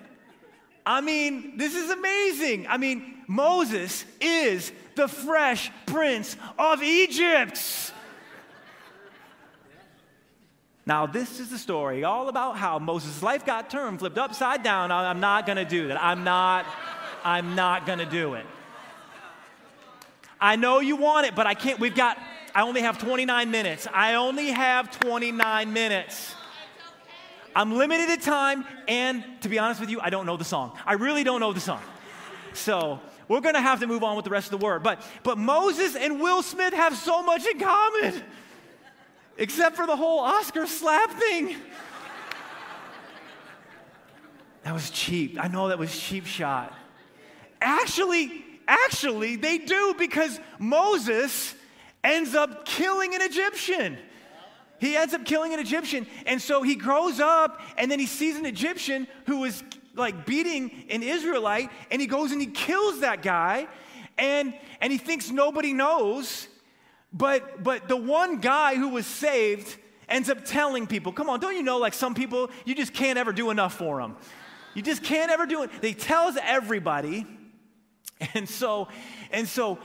I 0.84 1.02
mean, 1.02 1.58
this 1.58 1.76
is 1.76 1.92
amazing. 1.92 2.68
I 2.68 2.78
mean, 2.78 3.17
Moses 3.28 4.06
is 4.22 4.72
the 4.96 5.08
fresh 5.08 5.70
prince 5.86 6.36
of 6.58 6.82
Egypt. 6.82 7.94
Now, 10.86 11.06
this 11.06 11.42
is 11.42 11.50
the 11.50 11.58
story 11.58 12.06
all 12.06 12.30
about 12.30 12.58
how 12.58 12.80
Moses' 12.80 13.22
life 13.22 13.46
got 13.46 13.70
turned, 13.70 14.00
flipped 14.00 14.18
upside 14.18 14.64
down. 14.64 14.90
I'm 14.90 15.20
not 15.20 15.46
going 15.46 15.58
to 15.58 15.66
do 15.66 15.90
that. 15.90 16.02
I'm 16.02 16.24
not, 16.24 16.66
I'm 17.26 17.56
not 17.56 17.86
going 17.86 18.00
to 18.00 18.06
do 18.06 18.36
it. 18.36 18.46
I 20.40 20.56
know 20.56 20.80
you 20.80 20.96
want 20.96 21.28
it, 21.28 21.36
but 21.36 21.46
I 21.46 21.56
can't. 21.56 21.78
We've 21.78 21.96
got, 21.96 22.18
I 22.56 22.62
only 22.62 22.82
have 22.82 22.98
29 23.00 23.52
minutes. 23.52 23.86
I 23.94 24.14
only 24.14 24.48
have 24.48 24.90
29 25.00 25.74
minutes. 25.74 26.36
I'm 27.54 27.76
limited 27.76 28.10
in 28.10 28.20
time, 28.20 28.66
and 28.88 29.26
to 29.42 29.50
be 29.50 29.60
honest 29.60 29.82
with 29.82 29.90
you, 29.90 30.00
I 30.00 30.10
don't 30.10 30.26
know 30.26 30.38
the 30.38 30.46
song. 30.46 30.78
I 30.86 30.94
really 30.94 31.26
don't 31.26 31.42
know 31.42 31.52
the 31.52 31.60
song. 31.60 31.82
So 32.54 33.02
we're 33.28 33.42
going 33.42 33.56
to 33.56 33.62
have 33.62 33.80
to 33.82 33.88
move 33.88 34.04
on 34.04 34.16
with 34.16 34.26
the 34.26 34.32
rest 34.32 34.52
of 34.52 34.60
the 34.60 34.66
word. 34.66 34.84
But, 34.84 35.02
but 35.24 35.38
Moses 35.38 35.96
and 35.96 36.22
Will 36.22 36.42
Smith 36.42 36.74
have 36.74 36.96
so 36.96 37.22
much 37.24 37.46
in 37.46 37.60
common, 37.60 38.24
except 39.38 39.76
for 39.76 39.86
the 39.86 39.96
whole 39.96 40.20
Oscar 40.20 40.66
slap 40.66 41.12
thing. 41.12 41.56
That 44.64 44.74
was 44.74 44.90
cheap. 44.90 45.38
I 45.42 45.48
know 45.48 45.70
that 45.70 45.80
was 45.80 45.98
cheap 45.98 46.26
shot. 46.26 46.74
Actually, 47.62 48.44
actually, 48.68 49.38
they 49.38 49.58
do 49.58 49.96
because 49.98 50.40
Moses 50.60 51.56
ends 52.04 52.36
up 52.36 52.66
killing 52.66 53.16
an 53.16 53.22
Egyptian. 53.22 53.98
He 54.80 54.96
ends 54.96 55.14
up 55.14 55.26
killing 55.26 55.54
an 55.54 55.60
Egyptian. 55.60 56.06
And 56.26 56.42
so 56.42 56.62
he 56.62 56.76
grows 56.76 57.20
up 57.20 57.62
and 57.78 57.90
then 57.90 58.00
he 58.00 58.06
sees 58.06 58.36
an 58.36 58.46
Egyptian 58.46 59.08
who 59.26 59.44
is 59.44 59.64
like 59.98 60.26
beating 60.26 60.72
an 60.90 61.04
Israelite 61.04 61.70
and 61.92 62.02
he 62.02 62.08
goes 62.08 62.32
and 62.32 62.42
he 62.42 62.48
kills 62.48 63.02
that 63.02 63.22
guy 63.22 63.68
and 64.18 64.54
and 64.82 64.92
he 64.92 64.98
thinks 64.98 65.30
nobody 65.30 65.74
knows 65.74 66.48
but 67.14 67.64
but 67.64 67.88
the 67.88 67.98
one 67.98 68.40
guy 68.40 68.76
who 68.76 68.90
was 68.90 69.06
saved 69.06 69.78
ends 70.10 70.30
up 70.30 70.46
telling 70.46 70.88
people. 70.88 71.12
Come 71.12 71.30
on 71.30 71.40
don't 71.40 71.56
you 71.56 71.64
know 71.64 71.78
like 71.78 71.94
some 71.94 72.14
people 72.14 72.50
you 72.66 72.76
just 72.76 72.94
can't 72.94 73.18
ever 73.18 73.32
do 73.32 73.50
enough 73.50 73.74
for 73.74 74.02
them 74.02 74.16
you 74.78 74.84
just 74.84 75.04
can't 75.04 75.32
ever 75.32 75.48
do 75.48 75.64
it. 75.64 75.72
They 75.82 75.94
tells 75.94 76.38
everybody 76.40 77.26
and 78.36 78.48
so 78.48 78.88
and 79.32 79.48
so 79.48 79.80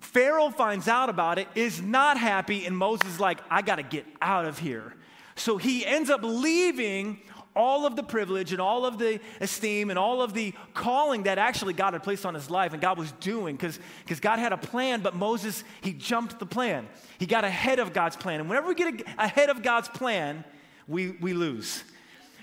Pharaoh 0.00 0.48
finds 0.48 0.88
out 0.88 1.10
about 1.10 1.38
it 1.38 1.46
is 1.54 1.82
not 1.82 2.16
happy 2.16 2.64
and 2.64 2.76
Moses 2.76 3.20
like 3.20 3.40
I 3.50 3.60
got 3.60 3.76
to 3.76 3.82
get 3.82 4.06
out 4.22 4.46
of 4.46 4.58
here. 4.58 4.94
So 5.36 5.58
he 5.58 5.84
ends 5.84 6.08
up 6.08 6.20
leaving 6.22 7.20
all 7.54 7.84
of 7.84 7.96
the 7.96 8.02
privilege 8.02 8.52
and 8.52 8.60
all 8.60 8.86
of 8.86 8.98
the 8.98 9.20
esteem 9.40 9.90
and 9.90 9.98
all 9.98 10.22
of 10.22 10.34
the 10.34 10.54
calling 10.72 11.24
that 11.24 11.38
actually 11.38 11.74
God 11.74 11.94
had 11.94 12.02
placed 12.02 12.24
on 12.24 12.34
his 12.34 12.48
life 12.48 12.72
and 12.72 12.80
God 12.80 12.96
was 12.96 13.12
doing 13.12 13.56
because 13.56 14.20
God 14.20 14.38
had 14.38 14.52
a 14.52 14.56
plan, 14.56 15.00
but 15.00 15.16
Moses, 15.16 15.64
he 15.80 15.92
jumped 15.92 16.38
the 16.38 16.46
plan. 16.46 16.88
He 17.18 17.26
got 17.26 17.44
ahead 17.44 17.78
of 17.78 17.92
God's 17.92 18.16
plan. 18.16 18.40
And 18.40 18.48
whenever 18.48 18.68
we 18.68 18.74
get 18.74 19.02
ahead 19.18 19.50
of 19.50 19.62
God's 19.62 19.88
plan, 19.88 20.44
we, 20.86 21.10
we 21.10 21.32
lose. 21.32 21.82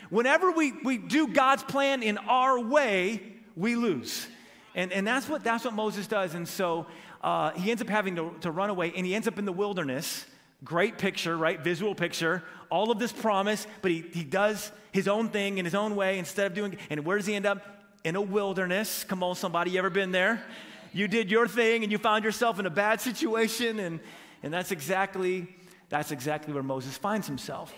Whenever 0.09 0.51
we, 0.51 0.73
we 0.83 0.97
do 0.97 1.27
God's 1.27 1.63
plan 1.63 2.03
in 2.03 2.17
our 2.17 2.59
way, 2.59 3.21
we 3.55 3.75
lose. 3.75 4.27
And, 4.75 4.91
and 4.91 5.07
that's, 5.07 5.27
what, 5.27 5.43
that's 5.43 5.65
what 5.65 5.73
Moses 5.73 6.07
does. 6.07 6.35
And 6.35 6.47
so 6.47 6.85
uh, 7.21 7.51
he 7.51 7.71
ends 7.71 7.81
up 7.81 7.89
having 7.89 8.15
to, 8.15 8.33
to 8.41 8.51
run 8.51 8.69
away 8.69 8.93
and 8.95 9.05
he 9.05 9.15
ends 9.15 9.27
up 9.27 9.39
in 9.39 9.45
the 9.45 9.51
wilderness. 9.51 10.25
Great 10.63 10.97
picture, 10.97 11.37
right? 11.37 11.59
Visual 11.59 11.95
picture. 11.95 12.43
All 12.69 12.91
of 12.91 12.99
this 12.99 13.11
promise, 13.11 13.67
but 13.81 13.91
he, 13.91 14.05
he 14.13 14.23
does 14.23 14.71
his 14.97 15.07
own 15.07 15.29
thing 15.29 15.59
in 15.59 15.65
his 15.65 15.75
own 15.75 15.95
way 15.95 16.17
instead 16.17 16.47
of 16.47 16.53
doing, 16.55 16.75
and 16.89 17.05
where 17.05 17.17
does 17.17 17.27
he 17.27 17.35
end 17.35 17.45
up? 17.45 17.59
In 18.03 18.15
a 18.15 18.21
wilderness. 18.21 19.03
Come 19.03 19.21
on, 19.21 19.35
somebody, 19.35 19.71
you 19.71 19.79
ever 19.79 19.89
been 19.89 20.11
there? 20.11 20.41
You 20.93 21.07
did 21.07 21.29
your 21.29 21.47
thing 21.47 21.83
and 21.83 21.91
you 21.91 21.97
found 21.97 22.23
yourself 22.23 22.59
in 22.59 22.65
a 22.65 22.69
bad 22.69 23.01
situation, 23.01 23.79
and, 23.79 23.99
and 24.43 24.53
that's 24.53 24.71
exactly, 24.71 25.47
that's 25.89 26.11
exactly 26.11 26.53
where 26.53 26.63
Moses 26.63 26.97
finds 26.97 27.27
himself. 27.27 27.73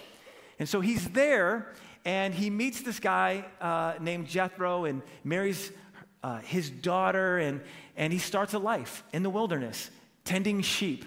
And 0.60 0.70
so 0.70 0.82
he's 0.82 1.10
there, 1.10 1.74
and 2.06 2.34
he 2.34 2.50
meets 2.50 2.82
this 2.82 3.00
guy 3.00 3.44
uh, 3.60 3.94
named 4.00 4.28
Jethro 4.28 4.86
and 4.86 5.02
marries 5.24 5.72
uh, 6.24 6.40
his 6.40 6.70
daughter, 6.70 7.40
and, 7.40 7.62
and 7.98 8.14
he 8.14 8.20
starts 8.20 8.54
a 8.54 8.60
life 8.60 9.04
in 9.12 9.24
the 9.24 9.30
wilderness, 9.30 9.90
tending 10.24 10.62
sheep. 10.62 11.04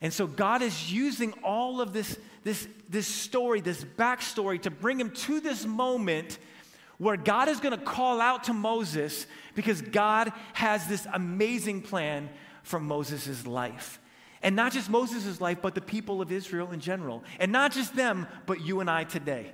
And 0.00 0.12
so 0.12 0.26
God 0.26 0.62
is 0.62 0.92
using 0.92 1.32
all 1.42 1.80
of 1.80 1.92
this, 1.92 2.18
this, 2.44 2.68
this 2.88 3.06
story, 3.06 3.60
this 3.60 3.84
backstory, 3.84 4.60
to 4.62 4.70
bring 4.70 5.00
him 5.00 5.10
to 5.10 5.40
this 5.40 5.64
moment 5.66 6.38
where 6.98 7.16
God 7.16 7.48
is 7.48 7.60
going 7.60 7.78
to 7.78 7.84
call 7.84 8.20
out 8.20 8.44
to 8.44 8.52
Moses 8.52 9.26
because 9.54 9.80
God 9.82 10.32
has 10.52 10.86
this 10.86 11.06
amazing 11.12 11.82
plan 11.82 12.28
for 12.62 12.80
Moses' 12.80 13.46
life. 13.46 14.00
And 14.42 14.54
not 14.54 14.72
just 14.72 14.90
Moses' 14.90 15.40
life, 15.40 15.58
but 15.62 15.74
the 15.74 15.80
people 15.80 16.20
of 16.20 16.30
Israel 16.30 16.70
in 16.70 16.80
general. 16.80 17.24
And 17.40 17.50
not 17.50 17.72
just 17.72 17.96
them, 17.96 18.26
but 18.46 18.60
you 18.60 18.80
and 18.80 18.90
I 18.90 19.04
today. 19.04 19.52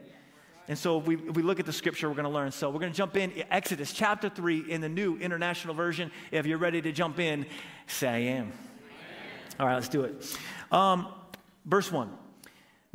And 0.69 0.79
so 0.79 0.99
if 0.99 1.07
we, 1.07 1.17
if 1.17 1.37
we 1.37 1.43
look 1.43 1.61
at 1.61 1.67
the 1.67 1.73
scripture, 1.73 2.09
we're 2.09 2.15
going 2.15 2.25
to 2.25 2.31
learn. 2.31 2.51
So 2.51 2.71
we're 2.71 2.81
going 2.81 2.93
to 2.93 2.97
jump 2.97 3.17
in 3.17 3.33
Exodus 3.51 3.93
chapter 3.93 4.31
3 4.31 4.71
in 4.71 4.81
the 4.81 4.89
new 4.89 5.17
international 5.19 5.75
version. 5.75 6.11
If 6.31 6.47
you're 6.47 6.59
ready 6.59 6.81
to 6.83 6.93
jump 6.93 7.19
in, 7.19 7.47
say 7.87 8.09
I 8.09 8.19
am. 8.37 8.53
All 9.61 9.67
right, 9.67 9.75
let's 9.75 9.89
do 9.89 10.05
it. 10.05 10.39
Um, 10.73 11.09
verse 11.67 11.93
1. 11.93 12.11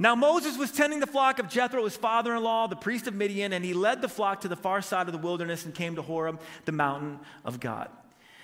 Now 0.01 0.15
Moses 0.15 0.58
was 0.58 0.72
tending 0.72 1.01
the 1.01 1.08
flock 1.08 1.39
of 1.39 1.50
Jethro, 1.50 1.84
his 1.84 1.98
father 1.98 2.34
in 2.34 2.41
law, 2.41 2.68
the 2.68 2.75
priest 2.77 3.06
of 3.08 3.13
Midian, 3.13 3.51
and 3.51 3.65
he 3.65 3.74
led 3.74 4.01
the 4.01 4.08
flock 4.08 4.41
to 4.41 4.48
the 4.48 4.56
far 4.56 4.82
side 4.82 5.08
of 5.08 5.12
the 5.12 5.20
wilderness 5.20 5.65
and 5.65 5.75
came 5.75 5.98
to 5.98 6.01
Horeb, 6.01 6.39
the 6.63 6.72
mountain 6.72 7.20
of 7.44 7.60
God. 7.60 7.89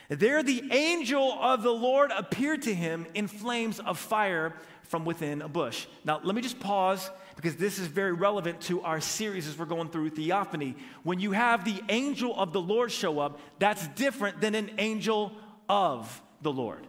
There 0.10 0.44
the 0.44 0.64
angel 0.72 1.32
of 1.32 1.64
the 1.64 1.72
Lord 1.72 2.12
appeared 2.12 2.64
to 2.64 2.76
him 2.76 3.08
in 3.14 3.28
flames 3.28 3.80
of 3.80 3.98
fire 3.98 4.54
from 4.84 5.06
within 5.06 5.42
a 5.42 5.48
bush. 5.48 5.88
Now, 6.04 6.20
let 6.22 6.36
me 6.36 6.42
just 6.42 6.60
pause 6.60 7.10
because 7.38 7.56
this 7.56 7.80
is 7.80 7.88
very 7.88 8.12
relevant 8.12 8.60
to 8.62 8.82
our 8.82 9.00
series 9.00 9.48
as 9.48 9.58
we're 9.58 9.66
going 9.66 9.90
through 9.90 10.10
theophany. 10.10 10.76
When 11.04 11.22
you 11.22 11.32
have 11.32 11.64
the 11.64 11.82
angel 11.88 12.38
of 12.38 12.52
the 12.52 12.62
Lord 12.62 12.92
show 12.92 13.20
up, 13.20 13.40
that's 13.60 13.88
different 13.90 14.42
than 14.42 14.56
an 14.56 14.72
angel 14.78 15.32
of 15.70 16.22
the 16.42 16.52
Lord. 16.52 16.86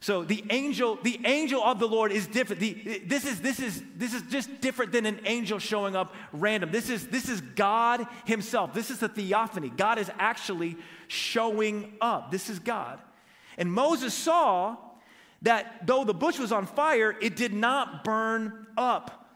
So 0.00 0.22
the 0.22 0.44
angel, 0.50 0.98
the 1.02 1.20
angel 1.24 1.62
of 1.62 1.80
the 1.80 1.88
Lord 1.88 2.12
is 2.12 2.26
different. 2.26 2.60
The, 2.60 3.02
this, 3.04 3.24
is, 3.24 3.40
this, 3.40 3.58
is, 3.58 3.82
this 3.96 4.14
is 4.14 4.22
just 4.30 4.60
different 4.60 4.92
than 4.92 5.06
an 5.06 5.20
angel 5.24 5.58
showing 5.58 5.96
up 5.96 6.14
random. 6.32 6.70
This 6.70 6.88
is, 6.88 7.08
this 7.08 7.28
is 7.28 7.40
God 7.40 8.06
Himself. 8.24 8.72
This 8.72 8.90
is 8.90 8.98
the 8.98 9.08
theophany. 9.08 9.70
God 9.70 9.98
is 9.98 10.10
actually 10.18 10.76
showing 11.08 11.94
up. 12.00 12.30
This 12.30 12.48
is 12.48 12.60
God. 12.60 13.00
And 13.56 13.72
Moses 13.72 14.14
saw 14.14 14.76
that 15.42 15.86
though 15.86 16.04
the 16.04 16.14
bush 16.14 16.38
was 16.38 16.52
on 16.52 16.66
fire, 16.66 17.16
it 17.20 17.34
did 17.34 17.52
not 17.52 18.04
burn 18.04 18.68
up. 18.76 19.27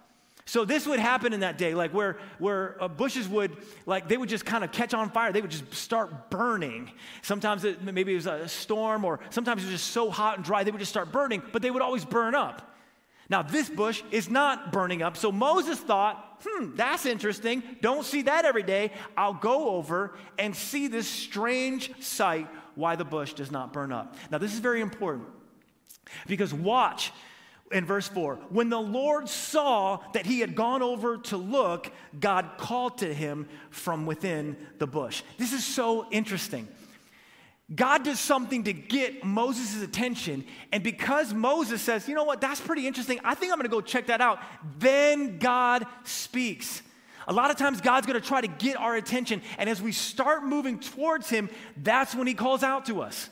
So 0.45 0.65
this 0.65 0.87
would 0.87 0.99
happen 0.99 1.33
in 1.33 1.41
that 1.41 1.57
day, 1.57 1.75
like 1.75 1.95
where, 1.95 2.19
where 2.39 2.77
uh, 2.83 2.89
bushes 2.89 3.29
would, 3.29 3.57
like 3.87 4.09
they 4.09 4.17
would 4.17 4.29
just 4.29 4.45
kind 4.45 4.65
of 4.65 4.73
catch 4.73 4.93
on 4.93 5.11
fire. 5.11 5.33
They 5.33 5.41
would 5.41 5.53
just 5.53 5.73
start 5.73 6.31
burning. 6.31 6.91
Sometimes 7.23 7.65
it, 7.65 7.83
maybe 7.83 8.13
it 8.13 8.17
was 8.17 8.27
a 8.27 8.49
storm 8.49 9.05
or 9.05 9.21
sometimes 9.31 9.63
it 9.63 9.67
was 9.67 9.81
just 9.81 9.93
so 9.93 10.11
hot 10.11 10.37
and 10.37 10.45
dry, 10.45 10.65
they 10.65 10.73
would 10.73 10.81
just 10.81 10.91
start 10.91 11.13
burning, 11.13 11.43
but 11.53 11.63
they 11.63 11.71
would 11.71 11.83
always 11.83 12.05
burn 12.05 12.35
up. 12.35 12.71
Now 13.29 13.43
this 13.43 13.71
bush 13.71 14.03
is 14.11 14.29
not 14.29 14.73
burning 14.73 15.01
up. 15.01 15.17
So 15.17 15.31
Moses 15.31 15.79
thought, 15.79 16.43
hmm, 16.45 16.75
that's 16.75 17.07
interesting. 17.07 17.63
Don't 17.81 18.05
see 18.05 18.23
that 18.23 18.45
every 18.45 18.65
day. 18.65 18.91
I'll 19.17 19.35
go 19.35 19.77
over 19.77 20.15
and 20.39 20.55
see 20.55 20.89
this 20.89 21.09
strange 21.09 21.93
sight 22.03 22.49
why 22.75 22.97
the 22.97 23.05
bush 23.05 23.33
does 23.35 23.51
not 23.51 23.73
burn 23.73 23.93
up. 23.93 24.17
Now 24.31 24.39
this 24.39 24.53
is 24.53 24.59
very 24.59 24.81
important 24.81 25.29
because 26.27 26.53
watch, 26.53 27.13
in 27.73 27.85
verse 27.85 28.09
4 28.09 28.37
when 28.50 28.69
the 28.69 28.81
Lord 28.81 29.29
saw 29.29 30.00
that 30.12 30.26
he 30.26 30.41
had 30.41 30.55
gone 30.55 30.83
over 30.83 31.19
to 31.19 31.37
look, 31.37 31.91
God 32.19 32.50
called 32.59 32.99
to 32.99 33.12
him 33.12 33.49
from 33.71 34.07
within 34.07 34.57
the 34.79 34.87
bush. 34.87 35.23
This 35.38 35.52
is 35.52 35.64
so 35.64 36.07
interesting. 36.11 36.69
God 37.75 38.05
does 38.05 38.21
something 38.21 38.64
to 38.64 38.73
get 38.73 39.25
Moses' 39.25 39.83
attention, 39.83 40.45
and 40.73 40.83
because 40.83 41.33
Moses 41.33 41.81
says, 41.81 42.07
you 42.07 42.14
know 42.14 42.25
what, 42.25 42.41
that's 42.41 42.61
pretty 42.61 42.87
interesting, 42.87 43.19
I 43.25 43.35
think 43.35 43.52
I'm 43.52 43.59
gonna 43.59 43.69
go 43.69 43.81
check 43.81 44.09
that 44.09 44.21
out, 44.21 44.41
then 44.79 45.38
God 45.38 45.87
speaks. 46.05 46.83
A 47.29 47.33
lot 47.33 47.50
of 47.50 47.57
times, 47.57 47.81
God's 47.81 48.07
gonna 48.07 48.21
try 48.21 48.41
to 48.41 48.49
get 48.49 48.76
our 48.76 48.97
attention, 48.97 49.43
and 49.57 49.71
as 49.71 49.81
we 49.81 49.93
start 49.93 50.45
moving 50.45 50.81
towards 50.81 51.31
Him, 51.31 51.49
that's 51.76 52.14
when 52.14 52.26
He 52.26 52.35
calls 52.35 52.62
out 52.62 52.87
to 52.87 53.00
us. 53.00 53.31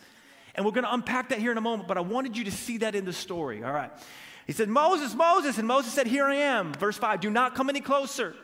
And 0.55 0.65
we're 0.65 0.73
gonna 0.73 0.89
unpack 0.91 1.31
that 1.31 1.39
here 1.39 1.53
in 1.53 1.59
a 1.59 1.63
moment, 1.63 1.89
but 1.89 1.99
I 1.99 2.03
wanted 2.03 2.37
you 2.37 2.45
to 2.45 2.53
see 2.53 2.79
that 2.79 2.95
in 2.95 3.05
the 3.05 3.13
story, 3.13 3.63
all 3.63 3.73
right? 3.73 3.91
He 4.51 4.55
said, 4.55 4.69
Moses, 4.69 5.15
Moses. 5.15 5.59
And 5.59 5.69
Moses 5.69 5.93
said, 5.93 6.09
Here 6.09 6.25
I 6.25 6.35
am. 6.35 6.73
Verse 6.73 6.99
5 6.99 7.21
Do 7.21 7.31
not 7.31 7.55
come 7.55 7.71
any 7.71 7.81
closer. 7.81 8.35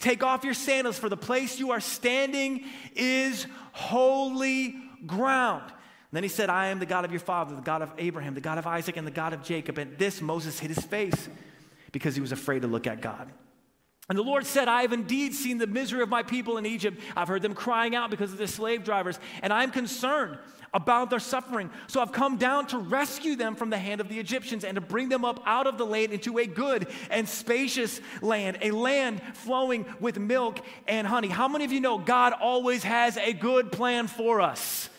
Take 0.00 0.24
off 0.24 0.42
your 0.42 0.54
sandals, 0.54 0.98
for 0.98 1.08
the 1.08 1.16
place 1.16 1.60
you 1.60 1.70
are 1.70 1.78
standing 1.78 2.64
is 2.96 3.46
holy 3.70 4.74
ground. 5.06 5.62
And 5.62 5.74
then 6.10 6.24
he 6.24 6.28
said, 6.28 6.50
I 6.50 6.66
am 6.66 6.80
the 6.80 6.84
God 6.84 7.04
of 7.04 7.12
your 7.12 7.20
father, 7.20 7.54
the 7.54 7.62
God 7.62 7.80
of 7.80 7.92
Abraham, 7.96 8.34
the 8.34 8.40
God 8.40 8.58
of 8.58 8.66
Isaac, 8.66 8.96
and 8.96 9.06
the 9.06 9.12
God 9.12 9.34
of 9.34 9.44
Jacob. 9.44 9.78
And 9.78 9.96
this 9.98 10.20
Moses 10.20 10.58
hid 10.58 10.72
his 10.72 10.84
face 10.84 11.28
because 11.92 12.16
he 12.16 12.20
was 12.20 12.32
afraid 12.32 12.62
to 12.62 12.66
look 12.66 12.88
at 12.88 13.00
God. 13.00 13.30
And 14.12 14.18
the 14.18 14.22
Lord 14.22 14.44
said, 14.44 14.68
I 14.68 14.82
have 14.82 14.92
indeed 14.92 15.32
seen 15.32 15.56
the 15.56 15.66
misery 15.66 16.02
of 16.02 16.10
my 16.10 16.22
people 16.22 16.58
in 16.58 16.66
Egypt. 16.66 17.00
I've 17.16 17.28
heard 17.28 17.40
them 17.40 17.54
crying 17.54 17.94
out 17.94 18.10
because 18.10 18.30
of 18.30 18.36
the 18.36 18.46
slave 18.46 18.84
drivers, 18.84 19.18
and 19.40 19.54
I'm 19.54 19.70
concerned 19.70 20.36
about 20.74 21.08
their 21.08 21.18
suffering. 21.18 21.70
So 21.86 21.98
I've 21.98 22.12
come 22.12 22.36
down 22.36 22.66
to 22.66 22.78
rescue 22.78 23.36
them 23.36 23.56
from 23.56 23.70
the 23.70 23.78
hand 23.78 24.02
of 24.02 24.10
the 24.10 24.18
Egyptians 24.18 24.64
and 24.64 24.74
to 24.74 24.82
bring 24.82 25.08
them 25.08 25.24
up 25.24 25.42
out 25.46 25.66
of 25.66 25.78
the 25.78 25.86
land 25.86 26.12
into 26.12 26.36
a 26.36 26.44
good 26.44 26.88
and 27.10 27.26
spacious 27.26 28.02
land, 28.20 28.58
a 28.60 28.70
land 28.70 29.22
flowing 29.32 29.86
with 29.98 30.18
milk 30.18 30.60
and 30.86 31.06
honey. 31.06 31.28
How 31.28 31.48
many 31.48 31.64
of 31.64 31.72
you 31.72 31.80
know 31.80 31.96
God 31.96 32.34
always 32.34 32.82
has 32.82 33.16
a 33.16 33.32
good 33.32 33.72
plan 33.72 34.08
for 34.08 34.42
us? 34.42 34.90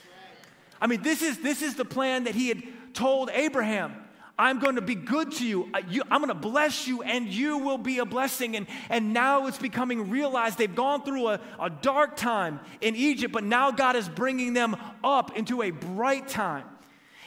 I 0.81 0.87
mean, 0.87 1.03
this 1.03 1.21
is, 1.21 1.37
this 1.37 1.61
is 1.61 1.75
the 1.75 1.85
plan 1.85 2.23
that 2.23 2.33
He 2.33 2.47
had 2.47 2.63
told 2.95 3.29
Abraham. 3.29 3.93
I'm 4.37 4.59
going 4.59 4.75
to 4.75 4.81
be 4.81 4.95
good 4.95 5.31
to 5.33 5.45
you. 5.45 5.69
I'm 5.73 6.21
going 6.21 6.27
to 6.27 6.33
bless 6.33 6.87
you, 6.87 7.03
and 7.03 7.27
you 7.27 7.59
will 7.59 7.77
be 7.77 7.99
a 7.99 8.05
blessing. 8.05 8.55
And, 8.55 8.65
and 8.89 9.13
now 9.13 9.45
it's 9.45 9.59
becoming 9.59 10.09
realized 10.09 10.57
they've 10.57 10.73
gone 10.73 11.03
through 11.03 11.27
a, 11.29 11.39
a 11.59 11.69
dark 11.69 12.15
time 12.15 12.59
in 12.81 12.95
Egypt, 12.95 13.31
but 13.31 13.43
now 13.43 13.69
God 13.69 13.95
is 13.95 14.09
bringing 14.09 14.53
them 14.53 14.75
up 15.03 15.37
into 15.37 15.61
a 15.61 15.69
bright 15.69 16.27
time. 16.27 16.65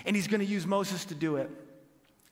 And 0.04 0.16
He's 0.16 0.26
going 0.26 0.40
to 0.40 0.46
use 0.46 0.66
Moses 0.66 1.04
to 1.06 1.14
do 1.14 1.36
it. 1.36 1.50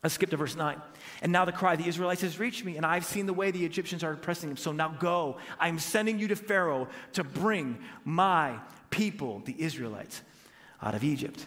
Let's 0.03 0.17
skip 0.17 0.31
to 0.31 0.37
verse 0.37 0.57
9. 0.57 0.83
And 1.23 1.33
now 1.33 1.45
the 1.45 1.53
cry 1.53 1.75
of 1.75 1.79
the 1.79 1.89
Israelites 1.89 2.21
has 2.23 2.39
reached 2.39 2.65
me, 2.65 2.77
and 2.77 2.85
I've 2.85 3.07
seen 3.07 3.27
the 3.27 3.33
way 3.33 3.53
the 3.53 3.65
Egyptians 3.65 4.03
are 4.03 4.13
oppressing 4.13 4.51
them. 4.51 4.59
So 4.59 4.73
now 4.73 4.89
go. 4.89 5.39
I'm 5.59 5.79
sending 5.79 6.19
you 6.19 6.29
to 6.29 6.37
Pharaoh 6.37 6.89
to 7.13 7.25
bring 7.25 7.79
my 8.05 8.59
people, 8.91 9.41
the 9.45 9.55
Israelites, 9.57 10.21
out 10.83 10.95
of 10.95 11.05
Egypt. 11.05 11.47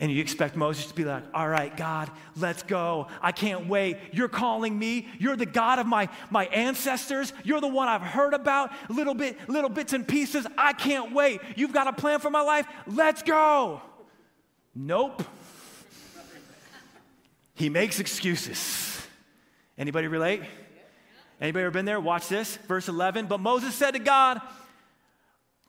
And 0.00 0.12
you 0.12 0.20
expect 0.20 0.54
Moses 0.54 0.86
to 0.86 0.94
be 0.94 1.04
like, 1.04 1.24
all 1.34 1.48
right, 1.48 1.76
God, 1.76 2.08
let's 2.36 2.62
go. 2.62 3.08
I 3.20 3.32
can't 3.32 3.66
wait. 3.66 3.96
You're 4.12 4.28
calling 4.28 4.78
me. 4.78 5.08
You're 5.18 5.34
the 5.34 5.46
God 5.46 5.80
of 5.80 5.86
my, 5.86 6.08
my 6.30 6.46
ancestors. 6.46 7.32
You're 7.42 7.60
the 7.60 7.66
one 7.68 7.88
I've 7.88 8.02
heard 8.02 8.32
about, 8.32 8.70
little 8.88 9.14
bit, 9.14 9.36
little 9.48 9.70
bits 9.70 9.92
and 9.92 10.06
pieces. 10.06 10.46
I 10.56 10.72
can't 10.72 11.12
wait. 11.12 11.40
You've 11.56 11.72
got 11.72 11.88
a 11.88 11.92
plan 11.92 12.20
for 12.20 12.30
my 12.30 12.42
life. 12.42 12.66
Let's 12.86 13.22
go. 13.22 13.82
Nope. 14.72 15.24
He 17.54 17.68
makes 17.68 17.98
excuses. 17.98 19.04
Anybody 19.76 20.06
relate? 20.06 20.42
Anybody 21.40 21.64
ever 21.64 21.72
been 21.72 21.86
there? 21.86 21.98
Watch 21.98 22.28
this. 22.28 22.56
Verse 22.68 22.86
11. 22.86 23.26
But 23.26 23.40
Moses 23.40 23.74
said 23.74 23.92
to 23.92 23.98
God, 23.98 24.40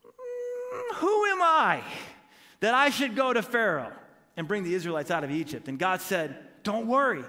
mm, 0.06 0.96
Who 0.98 1.26
am 1.26 1.42
I 1.42 1.82
that 2.60 2.76
I 2.76 2.92
should 2.92 3.16
go 3.16 3.34
to 3.34 3.42
Pharaoh? 3.42 3.92
And 4.40 4.48
bring 4.48 4.64
the 4.64 4.74
Israelites 4.74 5.12
out 5.12 5.24
of 5.24 5.32
Egypt. 5.32 5.68
And 5.68 5.78
God 5.78 6.02
said, 6.02 6.36
Don't 6.64 6.88
worry, 6.88 7.24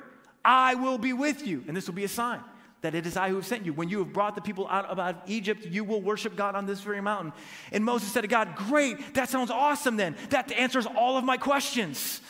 I 0.45 0.77
will 0.77 0.97
be 0.97 1.13
with 1.13 1.47
you, 1.47 1.65
and 1.67 1.77
this 1.77 1.87
will 1.87 1.95
be 1.95 2.05
a 2.05 2.09
sign. 2.09 2.41
that 2.83 2.95
it 2.95 3.05
is 3.05 3.17
I 3.17 3.29
who 3.29 3.35
have 3.35 3.45
sent 3.45 3.67
you. 3.67 3.75
When 3.75 3.91
you 3.91 3.99
have 3.99 4.13
brought 4.13 4.37
the 4.37 4.41
people 4.41 4.67
out 4.69 4.87
of 4.87 5.17
Egypt, 5.27 5.67
you 5.67 5.85
will 5.85 6.01
worship 6.01 6.37
God 6.37 6.55
on 6.55 6.65
this 6.65 6.81
very 6.81 7.03
mountain. 7.03 7.33
And 7.73 7.85
Moses 7.85 8.11
said 8.11 8.23
to 8.23 8.29
God, 8.29 8.55
Great, 8.57 9.15
that 9.15 9.29
sounds 9.29 9.51
awesome 9.51 9.97
then. 9.97 10.17
That 10.31 10.51
answers 10.53 10.87
all 10.87 11.19
of 11.19 11.25
my 11.25 11.37
questions. 11.37 12.21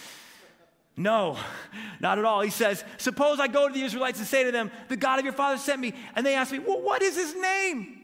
No, 0.96 1.38
not 2.00 2.18
at 2.18 2.25
all. 2.25 2.40
He 2.40 2.50
says, 2.50 2.82
Suppose 2.96 3.38
I 3.38 3.49
go 3.49 3.68
to 3.68 3.75
the 3.75 3.82
Israelites 3.82 4.18
and 4.18 4.26
say 4.26 4.44
to 4.44 4.50
them, 4.50 4.70
The 4.88 4.96
God 4.96 5.18
of 5.18 5.25
your 5.25 5.34
father 5.34 5.58
sent 5.58 5.80
me. 5.80 5.94
And 6.16 6.26
they 6.26 6.34
ask 6.34 6.50
me, 6.50 6.58
Well, 6.58 6.80
what 6.80 7.02
is 7.02 7.16
his 7.16 7.34
name? 7.37 8.00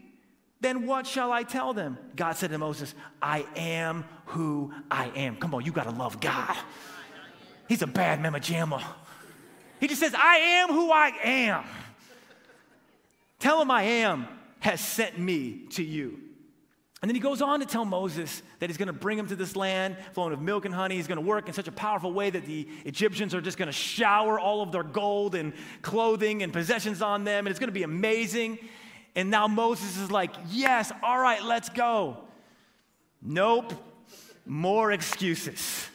Then 0.61 0.87
what 0.87 1.07
shall 1.07 1.33
I 1.33 1.43
tell 1.43 1.75
them? 1.75 1.99
God 2.15 2.37
said 2.37 2.51
to 2.51 2.59
Moses, 2.59 2.95
I 3.21 3.47
am 3.57 4.05
who 4.27 4.73
I 4.91 5.09
am. 5.09 5.37
Come 5.37 5.55
on, 5.55 5.65
you 5.65 5.73
got 5.73 5.85
to 5.85 5.91
love 5.91 6.21
God. 6.21 6.57
He's 7.69 7.83
a 7.83 7.87
bad 7.87 8.23
mama 8.23 8.41
jamma. 8.41 8.83
He 9.81 9.89
just 9.89 10.01
says, 10.01 10.15
I 10.17 10.37
am 10.37 10.69
who 10.71 10.91
I 10.91 11.13
am. 11.23 11.65
Tell 13.39 13.61
him 13.61 13.71
I 13.71 13.83
am 13.83 14.27
has 14.61 14.81
sent 14.81 15.19
me 15.19 15.67
to 15.71 15.85
you. 15.85 16.19
And 17.03 17.11
then 17.11 17.15
he 17.15 17.21
goes 17.21 17.43
on 17.43 17.61
to 17.61 17.67
tell 17.67 17.85
Moses 17.85 18.43
that 18.59 18.71
he's 18.71 18.79
going 18.79 18.87
to 18.87 18.93
bring 18.93 19.19
him 19.19 19.29
to 19.29 19.37
this 19.37 19.55
land 19.55 19.97
flowing 20.13 20.31
with 20.31 20.41
milk 20.41 20.65
and 20.65 20.75
honey. 20.75 20.97
He's 20.97 21.07
going 21.07 21.21
to 21.21 21.27
work 21.27 21.47
in 21.47 21.53
such 21.53 21.69
a 21.69 21.73
powerful 21.73 22.13
way 22.13 22.31
that 22.31 22.47
the 22.47 22.67
Egyptians 22.85 23.35
are 23.35 23.41
just 23.41 23.59
going 23.59 23.69
to 23.69 23.73
shower 23.73 24.41
all 24.41 24.63
of 24.63 24.73
their 24.73 24.83
gold 24.83 25.35
and 25.35 25.53
clothing 25.83 26.43
and 26.43 26.53
possessions 26.53 27.03
on 27.03 27.25
them, 27.25 27.47
and 27.47 27.53
it's 27.53 27.61
going 27.61 27.69
to 27.69 27.73
be 27.75 27.83
amazing. 27.83 28.59
And 29.17 29.31
now 29.31 29.49
Moses 29.49 29.97
is 29.97 30.13
like, 30.13 30.31
Yes, 30.51 30.93
all 31.03 31.19
right, 31.19 31.43
let's 31.43 31.69
go. 31.69 32.19
Nope, 33.21 33.73
more 34.47 34.93
excuses. 34.93 35.89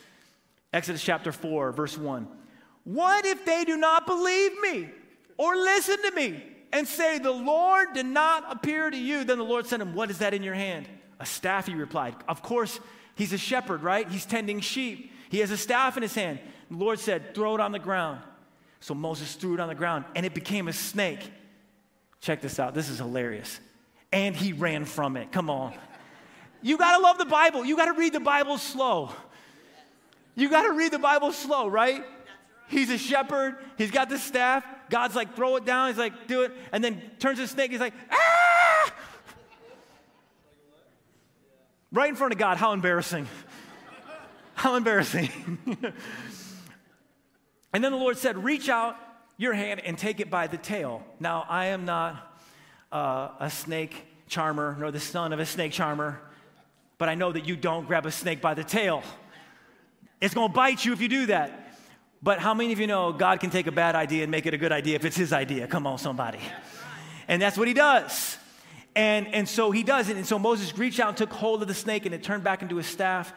Exodus 0.73 1.01
chapter 1.01 1.31
4, 1.31 1.71
verse 1.71 1.97
1. 1.97 2.27
What 2.83 3.25
if 3.25 3.45
they 3.45 3.63
do 3.63 3.77
not 3.77 4.05
believe 4.05 4.59
me 4.61 4.89
or 5.37 5.55
listen 5.55 6.01
to 6.01 6.11
me? 6.11 6.43
and 6.73 6.87
say, 6.87 7.19
The 7.19 7.31
Lord 7.31 7.93
did 7.93 8.05
not 8.05 8.51
appear 8.51 8.89
to 8.89 8.97
you. 8.97 9.23
Then 9.23 9.37
the 9.37 9.43
Lord 9.43 9.65
said 9.65 9.81
him, 9.81 9.93
What 9.93 10.09
is 10.09 10.19
that 10.19 10.33
in 10.33 10.43
your 10.43 10.53
hand? 10.53 10.87
A 11.19 11.25
staff, 11.25 11.67
he 11.67 11.75
replied. 11.75 12.15
Of 12.27 12.41
course, 12.41 12.79
he's 13.15 13.33
a 13.33 13.37
shepherd, 13.37 13.83
right? 13.83 14.09
He's 14.09 14.25
tending 14.25 14.59
sheep. 14.59 15.11
He 15.29 15.39
has 15.39 15.51
a 15.51 15.57
staff 15.57 15.97
in 15.97 16.03
his 16.03 16.15
hand. 16.15 16.39
The 16.69 16.77
Lord 16.77 16.99
said, 16.99 17.35
Throw 17.35 17.55
it 17.55 17.61
on 17.61 17.71
the 17.71 17.79
ground. 17.79 18.21
So 18.79 18.93
Moses 18.93 19.35
threw 19.35 19.53
it 19.53 19.59
on 19.59 19.67
the 19.67 19.75
ground, 19.75 20.05
and 20.15 20.25
it 20.25 20.33
became 20.33 20.67
a 20.67 20.73
snake. 20.73 21.31
Check 22.21 22.41
this 22.41 22.59
out. 22.59 22.73
This 22.75 22.89
is 22.89 22.99
hilarious. 22.99 23.59
And 24.11 24.35
he 24.35 24.53
ran 24.53 24.85
from 24.85 25.17
it. 25.17 25.31
Come 25.31 25.49
on. 25.49 25.73
You 26.61 26.77
got 26.77 26.95
to 26.95 27.03
love 27.03 27.17
the 27.17 27.25
Bible. 27.25 27.65
You 27.65 27.75
got 27.75 27.85
to 27.85 27.93
read 27.93 28.13
the 28.13 28.19
Bible 28.19 28.59
slow. 28.59 29.09
You 30.35 30.49
got 30.49 30.63
to 30.63 30.71
read 30.73 30.93
the 30.93 30.99
Bible 30.99 31.31
slow, 31.31 31.67
right? 31.67 32.03
He's 32.67 32.89
a 32.91 32.97
shepherd. 32.97 33.55
He's 33.77 33.91
got 33.91 34.09
the 34.09 34.19
staff. 34.19 34.63
God's 34.89 35.15
like, 35.15 35.35
throw 35.35 35.55
it 35.55 35.65
down. 35.65 35.87
He's 35.89 35.97
like, 35.97 36.27
do 36.27 36.43
it. 36.43 36.51
And 36.71 36.83
then 36.83 37.01
turns 37.19 37.37
to 37.37 37.43
the 37.43 37.47
snake. 37.47 37.71
He's 37.71 37.79
like, 37.79 37.93
ah! 38.11 38.93
Right 41.91 42.09
in 42.09 42.15
front 42.15 42.33
of 42.33 42.39
God. 42.39 42.57
How 42.57 42.73
embarrassing. 42.73 43.27
How 44.53 44.75
embarrassing. 44.75 45.29
and 47.73 47.83
then 47.83 47.91
the 47.91 47.97
Lord 47.97 48.17
said, 48.17 48.43
reach 48.43 48.69
out 48.69 48.95
your 49.41 49.53
hand 49.53 49.81
and 49.83 49.97
take 49.97 50.19
it 50.19 50.29
by 50.29 50.45
the 50.45 50.57
tail. 50.57 51.03
Now, 51.19 51.45
I 51.49 51.67
am 51.67 51.83
not 51.83 52.37
uh, 52.91 53.29
a 53.39 53.49
snake 53.49 54.05
charmer, 54.27 54.77
nor 54.79 54.91
the 54.91 54.99
son 54.99 55.33
of 55.33 55.39
a 55.39 55.47
snake 55.47 55.71
charmer, 55.71 56.21
but 56.99 57.09
I 57.09 57.15
know 57.15 57.31
that 57.31 57.47
you 57.47 57.55
don't 57.55 57.87
grab 57.87 58.05
a 58.05 58.11
snake 58.11 58.39
by 58.39 58.53
the 58.53 58.63
tail. 58.63 59.01
It's 60.21 60.35
to 60.35 60.47
bite 60.47 60.85
you 60.85 60.93
if 60.93 61.01
you 61.01 61.07
do 61.07 61.25
that. 61.25 61.75
But 62.21 62.37
how 62.37 62.53
many 62.53 62.71
of 62.71 62.79
you 62.79 62.85
know 62.85 63.11
God 63.11 63.39
can 63.39 63.49
take 63.49 63.65
a 63.65 63.71
bad 63.71 63.95
idea 63.95 64.21
and 64.21 64.29
make 64.29 64.45
it 64.45 64.53
a 64.53 64.57
good 64.59 64.71
idea 64.71 64.95
if 64.95 65.05
it's 65.05 65.17
his 65.17 65.33
idea? 65.33 65.65
Come 65.65 65.87
on, 65.87 65.97
somebody. 65.97 66.37
And 67.27 67.41
that's 67.41 67.57
what 67.57 67.67
he 67.67 67.73
does. 67.73 68.37
And, 68.95 69.27
and 69.33 69.49
so 69.49 69.71
he 69.71 69.81
does 69.81 70.09
it. 70.09 70.17
And 70.17 70.25
so 70.25 70.37
Moses 70.37 70.77
reached 70.77 70.99
out 70.99 71.07
and 71.07 71.17
took 71.17 71.33
hold 71.33 71.63
of 71.63 71.67
the 71.67 71.73
snake 71.73 72.05
and 72.05 72.13
it 72.13 72.21
turned 72.21 72.43
back 72.43 72.61
into 72.61 72.77
a 72.77 72.83
staff. 72.83 73.33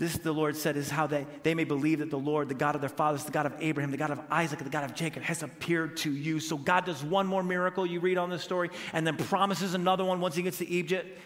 This, 0.00 0.16
the 0.16 0.32
Lord 0.32 0.56
said, 0.56 0.78
is 0.78 0.88
how 0.88 1.06
they, 1.06 1.26
they 1.42 1.54
may 1.54 1.64
believe 1.64 1.98
that 1.98 2.08
the 2.08 2.18
Lord, 2.18 2.48
the 2.48 2.54
God 2.54 2.74
of 2.74 2.80
their 2.80 2.88
fathers, 2.88 3.24
the 3.24 3.30
God 3.30 3.44
of 3.44 3.52
Abraham, 3.60 3.90
the 3.90 3.98
God 3.98 4.10
of 4.10 4.18
Isaac, 4.30 4.58
the 4.58 4.70
God 4.70 4.82
of 4.82 4.94
Jacob, 4.94 5.22
has 5.24 5.42
appeared 5.42 5.98
to 5.98 6.10
you. 6.10 6.40
So 6.40 6.56
God 6.56 6.86
does 6.86 7.04
one 7.04 7.26
more 7.26 7.42
miracle, 7.42 7.84
you 7.84 8.00
read 8.00 8.16
on 8.16 8.30
this 8.30 8.42
story, 8.42 8.70
and 8.94 9.06
then 9.06 9.18
promises 9.18 9.74
another 9.74 10.02
one 10.02 10.22
once 10.22 10.34
he 10.34 10.42
gets 10.42 10.56
to 10.56 10.66
Egypt. 10.66 11.18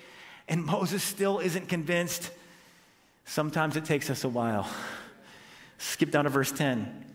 And 0.49 0.65
Moses 0.65 1.05
still 1.05 1.39
isn't 1.39 1.69
convinced. 1.69 2.33
Sometimes 3.27 3.77
it 3.77 3.85
takes 3.85 4.11
us 4.11 4.25
a 4.25 4.29
while. 4.29 4.69
Skip 5.79 6.11
down 6.11 6.25
to 6.25 6.31
verse 6.31 6.51
10. 6.51 7.14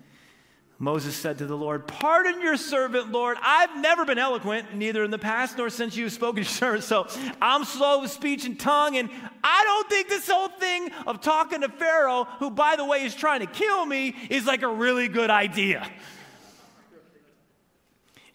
Moses 0.82 1.14
said 1.14 1.40
to 1.40 1.46
the 1.46 1.58
Lord, 1.58 1.88
Pardon 1.88 2.42
your 2.42 2.56
servant, 2.56 3.12
Lord. 3.12 3.38
I've 3.42 3.82
never 3.82 4.06
been 4.06 4.18
eloquent, 4.18 4.74
neither 4.76 5.04
in 5.04 5.12
the 5.12 5.20
past 5.20 5.58
nor 5.58 5.70
since 5.70 5.98
you've 5.98 6.14
spoken 6.14 6.36
to 6.36 6.50
your 6.50 6.50
servant. 6.50 6.86
So 6.86 7.06
I'm 7.42 7.66
slow 7.66 8.02
of 8.02 8.10
speech 8.10 8.46
and 8.46 8.58
tongue. 8.58 8.96
And 8.96 9.10
I 9.44 9.64
don't 9.66 9.90
think 9.90 10.08
this 10.08 10.30
whole 10.30 10.48
thing 10.48 10.90
of 11.06 11.20
talking 11.20 11.62
to 11.62 11.70
Pharaoh, 11.70 12.24
who, 12.40 12.50
by 12.50 12.78
the 12.78 12.86
way, 12.86 13.04
is 13.04 13.14
trying 13.14 13.42
to 13.42 13.46
kill 13.46 13.86
me, 13.86 14.16
is 14.30 14.46
like 14.46 14.62
a 14.62 14.70
really 14.70 15.10
good 15.10 15.30
idea. 15.30 15.86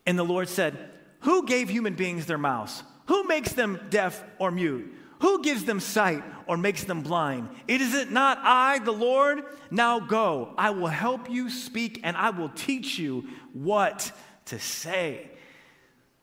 And 0.05 0.19
the 0.19 0.25
Lord 0.25 0.51
said, 0.51 0.91
Who 1.21 1.47
gave 1.47 1.71
human 1.71 1.95
beings 1.95 2.27
their 2.27 2.37
mouths? 2.37 2.83
Who 3.07 3.25
makes 3.25 3.55
them 3.55 3.81
deaf 3.89 4.23
or 4.39 4.51
mute? 4.51 4.94
Who 5.25 5.41
gives 5.43 5.65
them 5.65 5.81
sight 5.81 6.23
or 6.47 6.59
makes 6.59 6.85
them 6.85 7.01
blind? 7.01 7.49
It 7.67 7.81
is 7.81 7.95
it 7.95 8.11
not 8.11 8.41
I, 8.43 8.79
the 8.81 8.93
Lord? 8.93 9.43
Now 9.71 9.99
go. 9.99 10.53
I 10.59 10.69
will 10.69 10.89
help 10.89 11.31
you 11.31 11.49
speak 11.49 11.99
and 12.05 12.15
I 12.15 12.29
will 12.29 12.51
teach 12.51 12.99
you 12.99 13.25
what 13.55 14.13
to 14.45 14.59
say. 14.59 15.31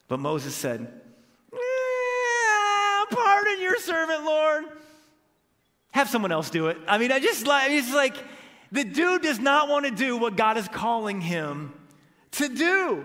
But 0.08 0.20
Moses 0.20 0.54
said, 0.54 1.02
Pardon 3.10 3.60
your 3.60 3.80
servant, 3.80 4.24
Lord. 4.24 4.66
Have 5.94 6.08
someone 6.08 6.32
else 6.32 6.52
do 6.52 6.68
it. 6.68 6.78
I 6.88 7.00
mean, 7.00 7.12
I 7.12 7.20
just 7.20 7.48
like, 7.48 7.72
it's 7.72 7.92
like 7.92 8.16
the 8.72 8.84
dude 8.84 9.24
does 9.24 9.40
not 9.40 9.68
want 9.68 9.86
to 9.86 9.92
do 9.92 10.16
what 10.16 10.36
God 10.36 10.58
is 10.58 10.68
calling 10.68 11.22
him 11.22 11.74
to 12.34 12.48
do. 12.48 13.04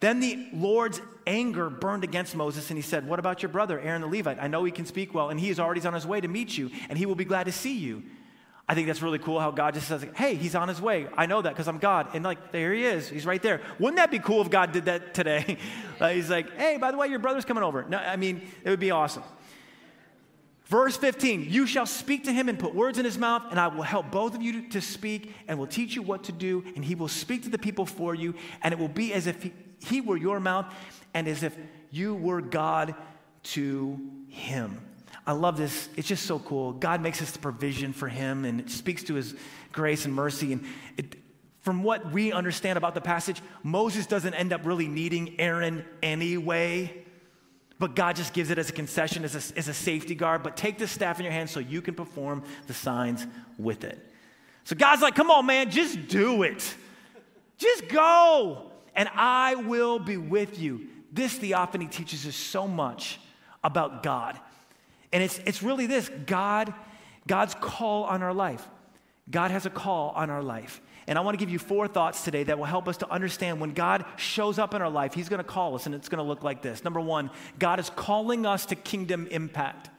Then 0.00 0.18
the 0.18 0.48
Lord's 0.52 1.00
anger 1.26 1.70
burned 1.70 2.04
against 2.04 2.34
Moses, 2.34 2.70
and 2.70 2.78
he 2.78 2.82
said, 2.82 3.06
What 3.06 3.18
about 3.18 3.42
your 3.42 3.50
brother, 3.50 3.80
Aaron 3.80 4.02
the 4.02 4.08
Levite? 4.08 4.38
I 4.40 4.48
know 4.48 4.64
he 4.64 4.72
can 4.72 4.86
speak 4.86 5.14
well, 5.14 5.30
and 5.30 5.38
he 5.38 5.50
is 5.50 5.60
already 5.60 5.84
on 5.86 5.94
his 5.94 6.06
way 6.06 6.20
to 6.20 6.28
meet 6.28 6.56
you, 6.56 6.70
and 6.88 6.98
he 6.98 7.06
will 7.06 7.14
be 7.14 7.24
glad 7.24 7.44
to 7.44 7.52
see 7.52 7.76
you. 7.76 8.02
I 8.66 8.74
think 8.74 8.86
that's 8.86 9.02
really 9.02 9.18
cool 9.18 9.40
how 9.40 9.50
God 9.50 9.74
just 9.74 9.88
says, 9.88 10.06
Hey, 10.14 10.36
he's 10.36 10.54
on 10.54 10.68
his 10.68 10.80
way. 10.80 11.06
I 11.16 11.26
know 11.26 11.42
that 11.42 11.50
because 11.50 11.68
I'm 11.68 11.78
God. 11.78 12.08
And 12.14 12.24
like, 12.24 12.52
there 12.52 12.72
he 12.72 12.84
is. 12.84 13.08
He's 13.08 13.26
right 13.26 13.42
there. 13.42 13.60
Wouldn't 13.78 13.96
that 13.96 14.10
be 14.10 14.18
cool 14.18 14.40
if 14.40 14.50
God 14.50 14.72
did 14.72 14.86
that 14.86 15.12
today? 15.12 15.58
he's 15.98 16.30
like, 16.30 16.56
Hey, 16.56 16.78
by 16.78 16.90
the 16.90 16.96
way, 16.96 17.08
your 17.08 17.18
brother's 17.18 17.44
coming 17.44 17.62
over. 17.62 17.84
No, 17.84 17.98
I 17.98 18.16
mean, 18.16 18.40
it 18.64 18.70
would 18.70 18.80
be 18.80 18.90
awesome. 18.90 19.22
Verse 20.66 20.96
15, 20.96 21.46
you 21.50 21.66
shall 21.66 21.84
speak 21.84 22.24
to 22.24 22.32
him 22.32 22.48
and 22.48 22.58
put 22.58 22.74
words 22.74 22.98
in 22.98 23.04
his 23.04 23.18
mouth, 23.18 23.42
and 23.50 23.60
I 23.60 23.68
will 23.68 23.82
help 23.82 24.10
both 24.10 24.34
of 24.34 24.40
you 24.40 24.66
to 24.70 24.80
speak 24.80 25.34
and 25.46 25.58
will 25.58 25.66
teach 25.66 25.94
you 25.94 26.00
what 26.00 26.24
to 26.24 26.32
do, 26.32 26.64
and 26.74 26.82
he 26.82 26.94
will 26.94 27.08
speak 27.08 27.42
to 27.42 27.50
the 27.50 27.58
people 27.58 27.84
for 27.84 28.14
you, 28.14 28.34
and 28.62 28.72
it 28.72 28.78
will 28.78 28.88
be 28.88 29.12
as 29.12 29.26
if 29.26 29.42
he, 29.42 29.52
he 29.84 30.00
were 30.00 30.16
your 30.16 30.40
mouth 30.40 30.66
and 31.12 31.28
as 31.28 31.42
if 31.42 31.56
you 31.90 32.14
were 32.14 32.40
God 32.40 32.94
to 33.44 34.00
him. 34.28 34.80
I 35.26 35.32
love 35.32 35.56
this. 35.56 35.88
It's 35.96 36.08
just 36.08 36.26
so 36.26 36.38
cool. 36.38 36.72
God 36.72 37.00
makes 37.00 37.22
us 37.22 37.30
the 37.30 37.38
provision 37.38 37.92
for 37.92 38.08
him 38.08 38.44
and 38.44 38.60
it 38.60 38.70
speaks 38.70 39.02
to 39.04 39.14
his 39.14 39.34
grace 39.72 40.04
and 40.04 40.14
mercy. 40.14 40.52
And 40.52 40.64
it, 40.96 41.16
from 41.60 41.82
what 41.82 42.12
we 42.12 42.32
understand 42.32 42.76
about 42.76 42.94
the 42.94 43.00
passage, 43.00 43.40
Moses 43.62 44.06
doesn't 44.06 44.34
end 44.34 44.52
up 44.52 44.66
really 44.66 44.88
needing 44.88 45.40
Aaron 45.40 45.84
anyway. 46.02 47.04
But 47.78 47.96
God 47.96 48.16
just 48.16 48.34
gives 48.34 48.50
it 48.50 48.58
as 48.58 48.68
a 48.68 48.72
concession, 48.72 49.24
as 49.24 49.34
a, 49.34 49.58
as 49.58 49.68
a 49.68 49.74
safety 49.74 50.14
guard. 50.14 50.42
But 50.42 50.56
take 50.56 50.78
this 50.78 50.90
staff 50.90 51.18
in 51.18 51.24
your 51.24 51.32
hand 51.32 51.48
so 51.48 51.60
you 51.60 51.80
can 51.80 51.94
perform 51.94 52.44
the 52.66 52.74
signs 52.74 53.26
with 53.58 53.84
it. 53.84 53.98
So 54.64 54.76
God's 54.76 55.02
like, 55.02 55.14
come 55.14 55.30
on, 55.30 55.46
man, 55.46 55.70
just 55.70 56.08
do 56.08 56.42
it. 56.42 56.74
Just 57.56 57.88
go 57.88 58.70
and 58.94 59.08
I 59.14 59.54
will 59.54 59.98
be 59.98 60.16
with 60.16 60.58
you. 60.58 60.88
This 61.12 61.34
theophany 61.34 61.86
teaches 61.86 62.26
us 62.26 62.36
so 62.36 62.66
much 62.66 63.20
about 63.62 64.02
God. 64.02 64.38
And 65.12 65.22
it's, 65.22 65.38
it's 65.46 65.62
really 65.62 65.86
this 65.86 66.10
God, 66.26 66.74
God's 67.26 67.54
call 67.54 68.04
on 68.04 68.22
our 68.22 68.34
life. 68.34 68.66
God 69.30 69.50
has 69.50 69.64
a 69.64 69.70
call 69.70 70.10
on 70.10 70.28
our 70.28 70.42
life. 70.42 70.80
And 71.06 71.18
I 71.18 71.20
want 71.20 71.38
to 71.38 71.44
give 71.44 71.50
you 71.50 71.58
four 71.58 71.86
thoughts 71.86 72.24
today 72.24 72.44
that 72.44 72.58
will 72.58 72.64
help 72.64 72.88
us 72.88 72.96
to 72.98 73.10
understand 73.10 73.60
when 73.60 73.74
God 73.74 74.04
shows 74.16 74.58
up 74.58 74.74
in 74.74 74.82
our 74.82 74.90
life, 74.90 75.14
He's 75.14 75.28
going 75.28 75.38
to 75.38 75.44
call 75.44 75.74
us, 75.74 75.86
and 75.86 75.94
it's 75.94 76.08
going 76.08 76.22
to 76.22 76.28
look 76.28 76.42
like 76.42 76.62
this. 76.62 76.82
Number 76.82 77.00
one, 77.00 77.30
God 77.58 77.78
is 77.78 77.90
calling 77.90 78.46
us 78.46 78.66
to 78.66 78.74
kingdom 78.74 79.26
impact. 79.30 79.90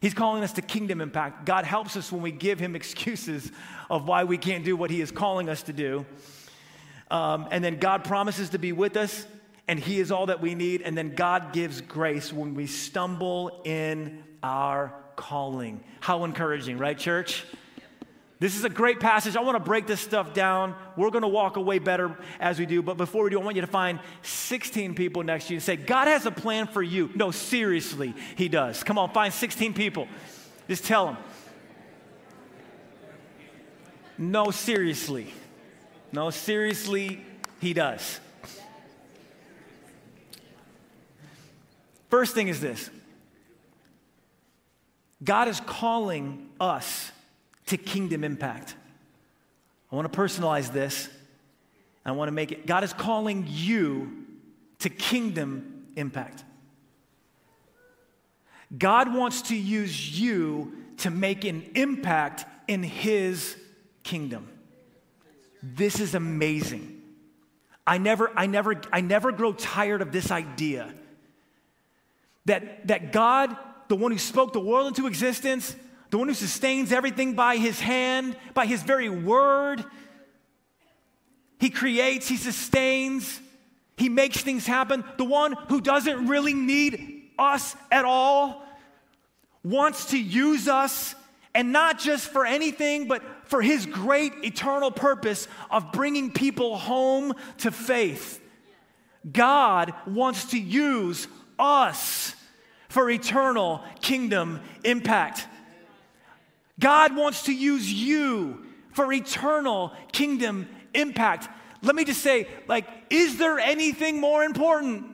He's 0.00 0.14
calling 0.14 0.42
us 0.42 0.52
to 0.54 0.62
kingdom 0.62 1.00
impact. 1.00 1.44
God 1.44 1.64
helps 1.64 1.96
us 1.96 2.10
when 2.10 2.22
we 2.22 2.30
give 2.30 2.58
Him 2.58 2.76
excuses 2.76 3.50
of 3.90 4.06
why 4.06 4.24
we 4.24 4.38
can't 4.38 4.64
do 4.64 4.76
what 4.76 4.90
He 4.90 5.00
is 5.00 5.10
calling 5.10 5.48
us 5.48 5.62
to 5.64 5.72
do. 5.72 6.06
Um, 7.10 7.48
and 7.50 7.64
then 7.64 7.78
God 7.78 8.04
promises 8.04 8.50
to 8.50 8.58
be 8.58 8.72
with 8.72 8.96
us, 8.96 9.26
and 9.66 9.78
He 9.78 9.98
is 9.98 10.12
all 10.12 10.26
that 10.26 10.40
we 10.40 10.54
need. 10.54 10.82
And 10.82 10.96
then 10.96 11.14
God 11.14 11.52
gives 11.52 11.80
grace 11.80 12.32
when 12.32 12.54
we 12.54 12.66
stumble 12.66 13.62
in 13.64 14.22
our 14.42 14.94
calling. 15.16 15.82
How 16.00 16.24
encouraging, 16.24 16.78
right, 16.78 16.96
church? 16.96 17.44
This 18.38 18.56
is 18.56 18.64
a 18.64 18.70
great 18.70 19.00
passage. 19.00 19.36
I 19.36 19.42
want 19.42 19.56
to 19.56 19.62
break 19.62 19.86
this 19.86 20.00
stuff 20.00 20.32
down. 20.32 20.74
We're 20.96 21.10
going 21.10 21.22
to 21.22 21.28
walk 21.28 21.56
away 21.56 21.78
better 21.78 22.16
as 22.40 22.58
we 22.58 22.64
do. 22.64 22.80
But 22.80 22.96
before 22.96 23.22
we 23.22 23.28
do, 23.28 23.38
I 23.38 23.44
want 23.44 23.54
you 23.54 23.60
to 23.60 23.66
find 23.66 24.00
16 24.22 24.94
people 24.94 25.22
next 25.22 25.48
to 25.48 25.52
you 25.52 25.56
and 25.56 25.62
say, 25.62 25.76
God 25.76 26.08
has 26.08 26.24
a 26.24 26.30
plan 26.30 26.66
for 26.66 26.82
you. 26.82 27.10
No, 27.14 27.32
seriously, 27.32 28.14
He 28.36 28.48
does. 28.48 28.82
Come 28.82 28.96
on, 28.96 29.12
find 29.12 29.32
16 29.32 29.74
people. 29.74 30.08
Just 30.68 30.86
tell 30.86 31.04
them. 31.06 31.16
No, 34.16 34.50
seriously. 34.50 35.34
No, 36.12 36.30
seriously, 36.30 37.24
He 37.60 37.72
does. 37.72 38.20
First 42.08 42.34
thing 42.34 42.48
is 42.48 42.60
this 42.60 42.90
God 45.22 45.48
is 45.48 45.60
calling 45.60 46.48
us 46.60 47.12
to 47.66 47.76
kingdom 47.76 48.24
impact. 48.24 48.74
I 49.92 49.96
want 49.96 50.12
to 50.12 50.18
personalize 50.18 50.72
this. 50.72 51.08
I 52.04 52.12
want 52.12 52.28
to 52.28 52.32
make 52.32 52.52
it 52.52 52.66
God 52.66 52.84
is 52.84 52.92
calling 52.92 53.46
you 53.48 54.26
to 54.80 54.90
kingdom 54.90 55.86
impact. 55.96 56.44
God 58.76 59.14
wants 59.14 59.42
to 59.42 59.56
use 59.56 60.18
you 60.18 60.72
to 60.98 61.10
make 61.10 61.44
an 61.44 61.70
impact 61.74 62.44
in 62.68 62.82
His 62.82 63.56
kingdom. 64.02 64.48
This 65.62 66.00
is 66.00 66.14
amazing. 66.14 67.02
I 67.86 67.98
never, 67.98 68.30
I 68.36 68.46
never, 68.46 68.80
I 68.92 69.00
never 69.00 69.32
grow 69.32 69.52
tired 69.52 70.02
of 70.02 70.12
this 70.12 70.30
idea 70.30 70.92
that, 72.46 72.86
that 72.88 73.12
God, 73.12 73.56
the 73.88 73.96
one 73.96 74.12
who 74.12 74.18
spoke 74.18 74.52
the 74.52 74.60
world 74.60 74.88
into 74.88 75.06
existence, 75.06 75.74
the 76.10 76.18
one 76.18 76.28
who 76.28 76.34
sustains 76.34 76.92
everything 76.92 77.34
by 77.34 77.56
his 77.56 77.80
hand, 77.80 78.36
by 78.54 78.66
his 78.66 78.82
very 78.82 79.08
word. 79.08 79.84
He 81.58 81.70
creates, 81.70 82.28
he 82.28 82.36
sustains, 82.36 83.40
he 83.96 84.08
makes 84.08 84.40
things 84.40 84.66
happen. 84.66 85.04
The 85.18 85.24
one 85.24 85.52
who 85.68 85.80
doesn't 85.80 86.26
really 86.26 86.54
need 86.54 87.30
us 87.38 87.76
at 87.90 88.04
all 88.04 88.64
wants 89.62 90.06
to 90.06 90.18
use 90.18 90.68
us, 90.68 91.14
and 91.54 91.72
not 91.72 91.98
just 91.98 92.28
for 92.28 92.46
anything, 92.46 93.08
but 93.08 93.22
for 93.50 93.60
his 93.60 93.84
great 93.84 94.32
eternal 94.44 94.92
purpose 94.92 95.48
of 95.72 95.90
bringing 95.90 96.30
people 96.30 96.78
home 96.78 97.34
to 97.58 97.72
faith. 97.72 98.40
God 99.30 99.92
wants 100.06 100.52
to 100.52 100.58
use 100.58 101.26
us 101.58 102.36
for 102.88 103.10
eternal 103.10 103.82
kingdom 104.00 104.60
impact. 104.84 105.48
God 106.78 107.16
wants 107.16 107.42
to 107.42 107.52
use 107.52 107.92
you 107.92 108.64
for 108.92 109.12
eternal 109.12 109.92
kingdom 110.12 110.68
impact. 110.94 111.48
Let 111.82 111.96
me 111.96 112.04
just 112.04 112.22
say, 112.22 112.46
like, 112.68 112.86
is 113.10 113.36
there 113.36 113.58
anything 113.58 114.20
more 114.20 114.44
important? 114.44 115.06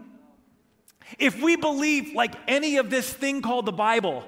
If 1.19 1.41
we 1.41 1.57
believe, 1.57 2.15
like, 2.15 2.35
any 2.47 2.77
of 2.77 2.91
this 2.91 3.11
thing 3.11 3.41
called 3.41 3.65
the 3.65 3.73
Bible, 3.73 4.25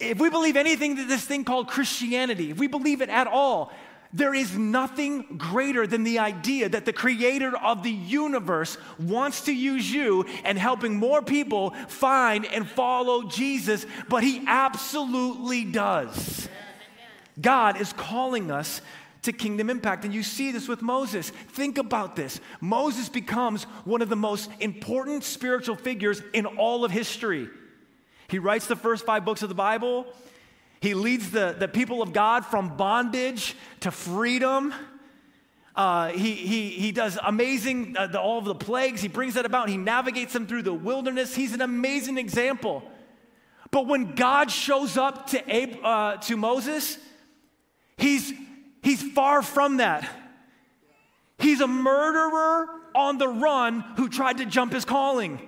if 0.00 0.18
we 0.18 0.30
believe 0.30 0.56
anything 0.56 0.96
that 0.96 1.08
this 1.08 1.24
thing 1.24 1.44
called 1.44 1.68
Christianity, 1.68 2.50
if 2.50 2.58
we 2.58 2.66
believe 2.66 3.02
it 3.02 3.08
at 3.08 3.26
all, 3.26 3.72
there 4.12 4.34
is 4.34 4.56
nothing 4.56 5.36
greater 5.36 5.86
than 5.86 6.02
the 6.02 6.18
idea 6.18 6.68
that 6.68 6.84
the 6.84 6.92
creator 6.92 7.56
of 7.56 7.84
the 7.84 7.90
universe 7.90 8.76
wants 8.98 9.42
to 9.42 9.52
use 9.52 9.90
you 9.90 10.24
and 10.42 10.58
helping 10.58 10.96
more 10.96 11.22
people 11.22 11.70
find 11.86 12.44
and 12.46 12.68
follow 12.68 13.28
Jesus, 13.28 13.86
but 14.08 14.24
he 14.24 14.42
absolutely 14.46 15.64
does. 15.64 16.48
God 17.40 17.80
is 17.80 17.92
calling 17.92 18.50
us 18.50 18.80
to 19.22 19.32
kingdom 19.32 19.70
impact. 19.70 20.04
And 20.04 20.12
you 20.14 20.22
see 20.22 20.50
this 20.50 20.66
with 20.66 20.82
Moses. 20.82 21.30
Think 21.30 21.78
about 21.78 22.16
this. 22.16 22.40
Moses 22.60 23.08
becomes 23.08 23.64
one 23.84 24.02
of 24.02 24.08
the 24.08 24.16
most 24.16 24.50
important 24.60 25.24
spiritual 25.24 25.76
figures 25.76 26.22
in 26.32 26.46
all 26.46 26.84
of 26.84 26.90
history. 26.90 27.48
He 28.30 28.38
writes 28.38 28.66
the 28.66 28.76
first 28.76 29.04
five 29.04 29.24
books 29.24 29.42
of 29.42 29.48
the 29.48 29.54
Bible. 29.54 30.06
He 30.80 30.94
leads 30.94 31.30
the, 31.30 31.54
the 31.58 31.68
people 31.68 32.00
of 32.00 32.12
God 32.12 32.46
from 32.46 32.76
bondage 32.76 33.56
to 33.80 33.90
freedom. 33.90 34.72
Uh, 35.74 36.08
he, 36.08 36.34
he, 36.34 36.70
he 36.70 36.92
does 36.92 37.18
amazing, 37.24 37.96
uh, 37.96 38.06
the, 38.06 38.20
all 38.20 38.38
of 38.38 38.44
the 38.44 38.54
plagues. 38.54 39.02
He 39.02 39.08
brings 39.08 39.34
that 39.34 39.46
about. 39.46 39.68
He 39.68 39.76
navigates 39.76 40.32
them 40.32 40.46
through 40.46 40.62
the 40.62 40.72
wilderness. 40.72 41.34
He's 41.34 41.54
an 41.54 41.60
amazing 41.60 42.18
example. 42.18 42.82
But 43.70 43.86
when 43.86 44.14
God 44.14 44.50
shows 44.50 44.96
up 44.96 45.28
to, 45.28 45.50
Ab- 45.50 45.84
uh, 45.84 46.16
to 46.18 46.36
Moses, 46.36 46.98
he's, 47.96 48.32
he's 48.82 49.02
far 49.02 49.42
from 49.42 49.78
that. 49.78 50.08
He's 51.38 51.60
a 51.60 51.68
murderer 51.68 52.68
on 52.94 53.18
the 53.18 53.28
run 53.28 53.80
who 53.96 54.08
tried 54.08 54.38
to 54.38 54.46
jump 54.46 54.72
his 54.72 54.84
calling 54.84 55.40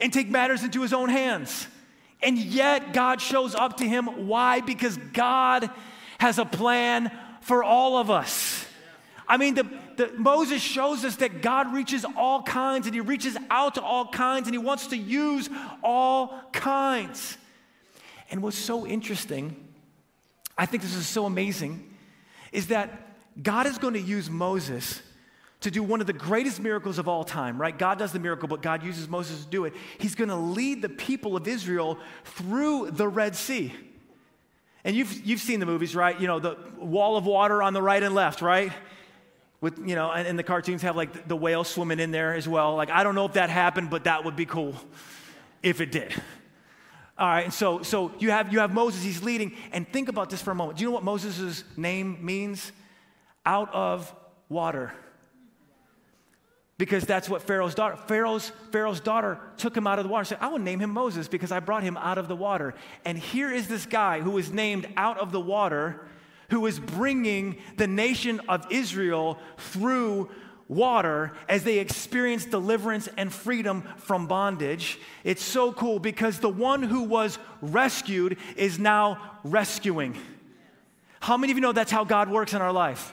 and 0.00 0.12
take 0.12 0.28
matters 0.28 0.64
into 0.64 0.82
his 0.82 0.92
own 0.92 1.08
hands. 1.08 1.66
And 2.22 2.38
yet 2.38 2.92
God 2.92 3.20
shows 3.20 3.54
up 3.54 3.78
to 3.78 3.84
him. 3.84 4.28
Why? 4.28 4.60
Because 4.60 4.96
God 4.96 5.70
has 6.18 6.38
a 6.38 6.44
plan 6.44 7.10
for 7.40 7.64
all 7.64 7.98
of 7.98 8.10
us. 8.10 8.64
I 9.26 9.36
mean, 9.36 9.54
the, 9.54 9.64
the, 9.96 10.12
Moses 10.16 10.60
shows 10.62 11.04
us 11.04 11.16
that 11.16 11.42
God 11.42 11.72
reaches 11.72 12.04
all 12.16 12.42
kinds 12.42 12.86
and 12.86 12.94
he 12.94 13.00
reaches 13.00 13.36
out 13.50 13.74
to 13.74 13.82
all 13.82 14.06
kinds 14.08 14.46
and 14.46 14.54
he 14.54 14.58
wants 14.58 14.88
to 14.88 14.96
use 14.96 15.48
all 15.82 16.40
kinds. 16.52 17.38
And 18.30 18.42
what's 18.42 18.58
so 18.58 18.86
interesting, 18.86 19.56
I 20.56 20.66
think 20.66 20.82
this 20.82 20.94
is 20.94 21.06
so 21.06 21.26
amazing, 21.26 21.94
is 22.52 22.68
that 22.68 23.16
God 23.42 23.66
is 23.66 23.78
going 23.78 23.94
to 23.94 24.00
use 24.00 24.28
Moses 24.28 25.02
to 25.62 25.70
do 25.70 25.82
one 25.82 26.00
of 26.00 26.06
the 26.06 26.12
greatest 26.12 26.60
miracles 26.60 26.98
of 26.98 27.08
all 27.08 27.24
time, 27.24 27.60
right? 27.60 27.76
God 27.76 27.98
does 27.98 28.12
the 28.12 28.18
miracle, 28.18 28.48
but 28.48 28.62
God 28.62 28.82
uses 28.82 29.08
Moses 29.08 29.44
to 29.44 29.50
do 29.50 29.64
it. 29.64 29.74
He's 29.98 30.14
going 30.14 30.28
to 30.28 30.36
lead 30.36 30.82
the 30.82 30.88
people 30.88 31.36
of 31.36 31.48
Israel 31.48 31.98
through 32.24 32.90
the 32.90 33.08
Red 33.08 33.34
Sea. 33.36 33.72
And 34.84 34.96
you've, 34.96 35.24
you've 35.24 35.40
seen 35.40 35.60
the 35.60 35.66
movies, 35.66 35.94
right? 35.94 36.20
You 36.20 36.26
know, 36.26 36.40
the 36.40 36.56
wall 36.78 37.16
of 37.16 37.24
water 37.24 37.62
on 37.62 37.72
the 37.72 37.82
right 37.82 38.02
and 38.02 38.14
left, 38.14 38.42
right? 38.42 38.72
With, 39.60 39.78
you 39.86 39.94
know, 39.94 40.10
and, 40.10 40.26
and 40.26 40.36
the 40.36 40.42
cartoons 40.42 40.82
have 40.82 40.96
like 40.96 41.28
the 41.28 41.36
whale 41.36 41.62
swimming 41.62 42.00
in 42.00 42.10
there 42.10 42.34
as 42.34 42.48
well. 42.48 42.74
Like, 42.74 42.90
I 42.90 43.04
don't 43.04 43.14
know 43.14 43.26
if 43.26 43.34
that 43.34 43.48
happened, 43.48 43.90
but 43.90 44.04
that 44.04 44.24
would 44.24 44.34
be 44.34 44.46
cool 44.46 44.74
if 45.62 45.80
it 45.80 45.92
did. 45.92 46.12
All 47.16 47.28
right, 47.28 47.44
and 47.44 47.54
so, 47.54 47.82
so 47.82 48.10
you, 48.18 48.30
have, 48.32 48.52
you 48.52 48.58
have 48.58 48.72
Moses, 48.74 49.04
he's 49.04 49.22
leading. 49.22 49.54
And 49.70 49.88
think 49.88 50.08
about 50.08 50.28
this 50.28 50.42
for 50.42 50.50
a 50.50 50.54
moment. 50.56 50.78
Do 50.78 50.82
you 50.82 50.88
know 50.88 50.94
what 50.94 51.04
Moses' 51.04 51.62
name 51.76 52.18
means? 52.24 52.72
Out 53.44 53.72
of 53.72 54.12
water 54.48 54.92
because 56.82 57.04
that's 57.04 57.28
what 57.28 57.42
Pharaoh's 57.42 57.76
daughter, 57.76 57.94
Pharaoh's, 57.94 58.50
Pharaoh's 58.72 58.98
daughter 58.98 59.38
took 59.56 59.76
him 59.76 59.86
out 59.86 60.00
of 60.00 60.04
the 60.04 60.08
water. 60.08 60.24
Said, 60.24 60.38
I 60.40 60.48
will 60.48 60.58
name 60.58 60.80
him 60.80 60.90
Moses 60.90 61.28
because 61.28 61.52
I 61.52 61.60
brought 61.60 61.84
him 61.84 61.96
out 61.96 62.18
of 62.18 62.26
the 62.26 62.34
water. 62.34 62.74
And 63.04 63.16
here 63.16 63.52
is 63.52 63.68
this 63.68 63.86
guy 63.86 64.18
who 64.18 64.36
is 64.36 64.50
named 64.50 64.88
out 64.96 65.16
of 65.16 65.30
the 65.30 65.38
water, 65.38 66.04
who 66.50 66.66
is 66.66 66.80
bringing 66.80 67.58
the 67.76 67.86
nation 67.86 68.40
of 68.48 68.66
Israel 68.72 69.38
through 69.58 70.28
water 70.66 71.34
as 71.48 71.62
they 71.62 71.78
experience 71.78 72.46
deliverance 72.46 73.08
and 73.16 73.32
freedom 73.32 73.82
from 73.98 74.26
bondage. 74.26 74.98
It's 75.22 75.44
so 75.44 75.72
cool 75.72 76.00
because 76.00 76.40
the 76.40 76.48
one 76.48 76.82
who 76.82 77.04
was 77.04 77.38
rescued 77.60 78.38
is 78.56 78.80
now 78.80 79.38
rescuing. 79.44 80.16
How 81.20 81.36
many 81.36 81.52
of 81.52 81.58
you 81.58 81.62
know 81.62 81.70
that's 81.70 81.92
how 81.92 82.02
God 82.02 82.28
works 82.28 82.54
in 82.54 82.60
our 82.60 82.72
life? 82.72 83.12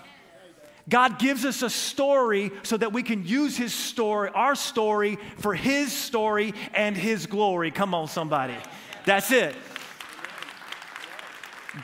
God 0.90 1.20
gives 1.20 1.46
us 1.46 1.62
a 1.62 1.70
story 1.70 2.52
so 2.64 2.76
that 2.76 2.92
we 2.92 3.04
can 3.04 3.26
use 3.26 3.56
his 3.56 3.74
story, 3.74 4.30
our 4.34 4.56
story, 4.56 5.20
for 5.38 5.54
his 5.54 5.94
story 5.94 6.54
and 6.74 6.98
his 6.98 7.28
glory. 7.28 7.70
Come 7.70 7.94
on, 7.94 8.08
somebody. 8.08 8.56
That's 9.06 9.32
it. 9.32 9.56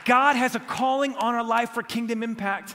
God 0.04 0.34
has 0.34 0.56
a 0.56 0.60
calling 0.60 1.14
on 1.14 1.34
our 1.34 1.44
life 1.44 1.70
for 1.70 1.82
kingdom 1.82 2.24
impact, 2.24 2.74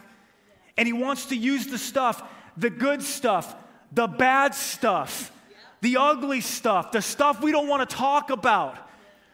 and 0.77 0.87
he 0.87 0.93
wants 0.93 1.27
to 1.27 1.35
use 1.35 1.67
the 1.67 1.77
stuff, 1.77 2.23
the 2.55 2.69
good 2.69 3.03
stuff, 3.03 3.53
the 3.91 4.07
bad 4.07 4.55
stuff, 4.55 5.31
the 5.81 5.97
ugly 5.97 6.39
stuff, 6.39 6.93
the 6.93 7.01
stuff 7.01 7.41
we 7.41 7.51
don't 7.51 7.67
want 7.67 7.87
to 7.87 7.95
talk 7.95 8.29
about, 8.29 8.77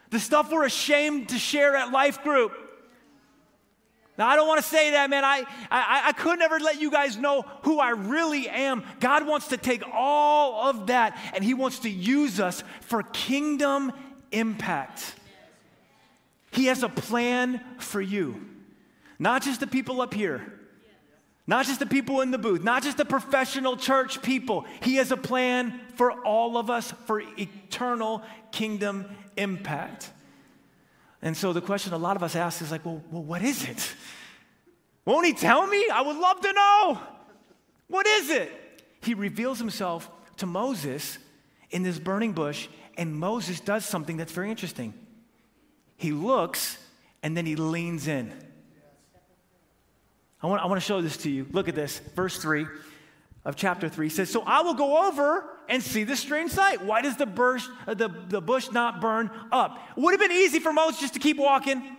the 0.10 0.20
stuff 0.20 0.52
we're 0.52 0.66
ashamed 0.66 1.30
to 1.30 1.38
share 1.38 1.76
at 1.76 1.92
life 1.92 2.24
group 2.24 2.67
now, 4.18 4.28
I 4.28 4.36
don't 4.36 4.48
want 4.48 4.60
to 4.62 4.68
say 4.68 4.92
that, 4.92 5.10
man. 5.12 5.24
I, 5.24 5.44
I, 5.70 6.04
I 6.08 6.12
could 6.14 6.40
never 6.40 6.60
let 6.60 6.82
you 6.82 6.90
guys 6.90 7.18
know 7.18 7.44
who 7.62 7.80
I 7.80 7.92
really 7.92 8.50
am. 8.50 8.84
God 9.00 9.28
wants 9.28 9.50
to 9.50 9.58
take 9.58 9.84
all 9.94 10.70
of 10.70 10.88
that 10.88 11.20
and 11.36 11.44
He 11.44 11.54
wants 11.54 11.80
to 11.80 11.90
use 11.90 12.40
us 12.40 12.64
for 12.82 13.04
kingdom 13.04 13.92
impact. 14.32 15.14
He 16.52 16.66
has 16.66 16.82
a 16.82 16.90
plan 16.90 17.62
for 17.78 18.02
you, 18.02 18.44
not 19.20 19.44
just 19.44 19.60
the 19.60 19.68
people 19.68 20.02
up 20.02 20.16
here, 20.16 20.52
not 21.46 21.68
just 21.68 21.80
the 21.80 21.86
people 21.86 22.22
in 22.22 22.32
the 22.32 22.40
booth, 22.40 22.64
not 22.64 22.82
just 22.82 22.98
the 22.98 23.06
professional 23.06 23.78
church 23.78 24.24
people. 24.24 24.66
He 24.82 24.96
has 24.96 25.12
a 25.12 25.18
plan 25.18 25.80
for 25.94 26.12
all 26.24 26.58
of 26.58 26.72
us 26.72 26.92
for 27.06 27.22
eternal 27.38 28.24
kingdom 28.52 29.06
impact. 29.38 30.12
And 31.22 31.36
so 31.36 31.54
the 31.54 31.62
question 31.62 31.94
a 31.94 31.98
lot 31.98 32.16
of 32.16 32.24
us 32.24 32.36
ask 32.36 32.62
is 32.62 32.72
like, 32.72 32.86
well, 32.86 33.02
well 33.12 33.24
what 33.24 33.42
is 33.42 33.68
it? 33.68 33.96
Won't 35.06 35.26
he 35.26 35.34
tell 35.34 35.66
me? 35.66 35.88
I 35.92 36.02
would 36.02 36.18
love 36.18 36.42
to 36.42 36.54
know. 36.54 37.00
What 37.88 38.06
is 38.06 38.30
it? 38.30 38.52
He 39.02 39.14
reveals 39.14 39.58
himself 39.58 40.10
to 40.38 40.46
Moses 40.46 41.18
in 41.70 41.84
this 41.84 41.98
burning 42.00 42.34
bush, 42.34 42.68
and 42.98 43.16
Moses 43.16 43.60
does 43.60 43.86
something 43.86 44.18
that's 44.18 44.32
very 44.32 44.50
interesting. 44.50 44.94
He 45.96 46.12
looks 46.12 46.78
and 47.24 47.36
then 47.36 47.46
he 47.46 47.56
leans 47.56 48.08
in. 48.08 48.34
I 50.42 50.48
want, 50.48 50.62
I 50.62 50.66
want 50.68 50.80
to 50.80 50.86
show 50.86 51.02
this 51.02 51.18
to 51.18 51.32
you. 51.32 51.48
Look 51.52 51.68
at 51.68 51.76
this, 51.76 52.00
verse 52.16 52.38
3 52.38 52.68
of 53.48 53.56
chapter 53.56 53.88
3 53.88 54.10
says, 54.10 54.30
So 54.30 54.44
I 54.46 54.62
will 54.62 54.74
go 54.74 55.08
over 55.08 55.50
and 55.70 55.82
see 55.82 56.04
this 56.04 56.20
strange 56.20 56.52
sight. 56.52 56.84
Why 56.84 57.02
does 57.02 57.16
the 57.16 57.26
bush, 57.26 57.66
the, 57.86 58.10
the 58.28 58.42
bush 58.42 58.70
not 58.72 59.00
burn 59.00 59.32
up? 59.54 59.80
It 59.96 60.02
would 60.02 60.12
have 60.12 60.20
been 60.20 60.38
easy 60.38 60.60
for 60.60 60.74
Moses 60.74 61.00
just 61.00 61.14
to 61.14 61.20
keep 61.22 61.38
walking. 61.38 61.96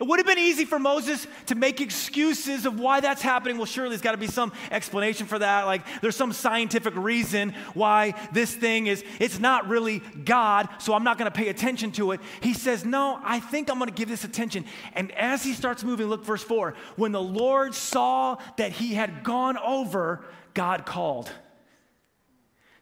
It 0.00 0.06
would 0.06 0.18
have 0.18 0.26
been 0.26 0.38
easy 0.38 0.64
for 0.64 0.78
Moses 0.78 1.26
to 1.46 1.54
make 1.54 1.80
excuses 1.80 2.64
of 2.64 2.78
why 2.78 3.00
that's 3.00 3.22
happening. 3.22 3.56
Well, 3.56 3.66
surely 3.66 3.90
there's 3.90 4.00
got 4.00 4.12
to 4.12 4.18
be 4.18 4.26
some 4.26 4.52
explanation 4.70 5.26
for 5.26 5.38
that. 5.38 5.66
Like 5.66 5.82
there's 6.00 6.16
some 6.16 6.32
scientific 6.32 6.94
reason 6.96 7.54
why 7.74 8.14
this 8.32 8.54
thing 8.54 8.86
is, 8.86 9.04
it's 9.18 9.38
not 9.38 9.68
really 9.68 9.98
God, 9.98 10.68
so 10.78 10.94
I'm 10.94 11.04
not 11.04 11.18
going 11.18 11.30
to 11.30 11.36
pay 11.36 11.48
attention 11.48 11.92
to 11.92 12.12
it. 12.12 12.20
He 12.40 12.54
says, 12.54 12.84
No, 12.84 13.20
I 13.22 13.40
think 13.40 13.70
I'm 13.70 13.78
going 13.78 13.90
to 13.90 13.94
give 13.94 14.08
this 14.08 14.24
attention. 14.24 14.64
And 14.94 15.12
as 15.12 15.42
he 15.42 15.52
starts 15.52 15.84
moving, 15.84 16.06
look, 16.08 16.24
verse 16.24 16.42
4 16.42 16.74
when 16.96 17.12
the 17.12 17.22
Lord 17.22 17.74
saw 17.74 18.36
that 18.56 18.72
he 18.72 18.94
had 18.94 19.22
gone 19.22 19.58
over, 19.58 20.24
God 20.54 20.86
called. 20.86 21.30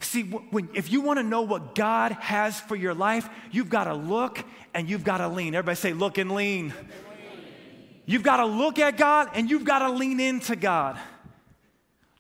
See, 0.01 0.23
when, 0.23 0.69
if 0.75 0.93
you 0.93 1.01
want 1.01 1.19
to 1.19 1.25
know 1.25 1.43
what 1.43 1.75
God 1.75 2.13
has 2.13 2.61
for 2.61 2.77
your 2.77 2.95
life, 2.95 3.29
you've 3.51 3.69
got 3.69 3.85
to 3.85 3.95
look 3.95 4.45
and 4.79 4.89
you've 4.89 5.03
got 5.03 5.19
to 5.19 5.27
lean. 5.27 5.57
Everybody 5.57 5.75
say, 5.75 5.93
look 5.93 6.19
and 6.19 6.31
lean. 6.31 6.73
You've 8.07 8.23
got 8.23 8.37
to 8.37 8.47
look 8.47 8.79
at 8.79 8.97
God 8.97 9.31
and 9.35 9.51
you've 9.51 9.65
got 9.65 9.81
to 9.81 9.91
lean 9.91 10.21
into 10.21 10.55
God. 10.55 10.97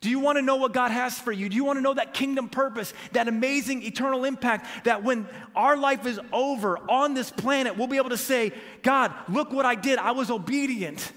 Do 0.00 0.10
you 0.10 0.18
want 0.18 0.38
to 0.38 0.42
know 0.42 0.56
what 0.56 0.72
God 0.72 0.90
has 0.90 1.16
for 1.16 1.30
you? 1.30 1.48
Do 1.48 1.54
you 1.54 1.64
want 1.64 1.76
to 1.76 1.80
know 1.80 1.94
that 1.94 2.14
kingdom 2.14 2.48
purpose, 2.48 2.92
that 3.12 3.28
amazing 3.28 3.84
eternal 3.84 4.24
impact 4.24 4.86
that 4.86 5.04
when 5.04 5.28
our 5.54 5.76
life 5.76 6.04
is 6.04 6.18
over 6.32 6.78
on 6.90 7.14
this 7.14 7.30
planet, 7.30 7.78
we'll 7.78 7.86
be 7.86 7.96
able 7.96 8.10
to 8.10 8.16
say, 8.16 8.52
God, 8.82 9.14
look 9.28 9.52
what 9.52 9.64
I 9.64 9.76
did. 9.76 10.00
I 10.00 10.10
was 10.10 10.28
obedient. 10.28 11.12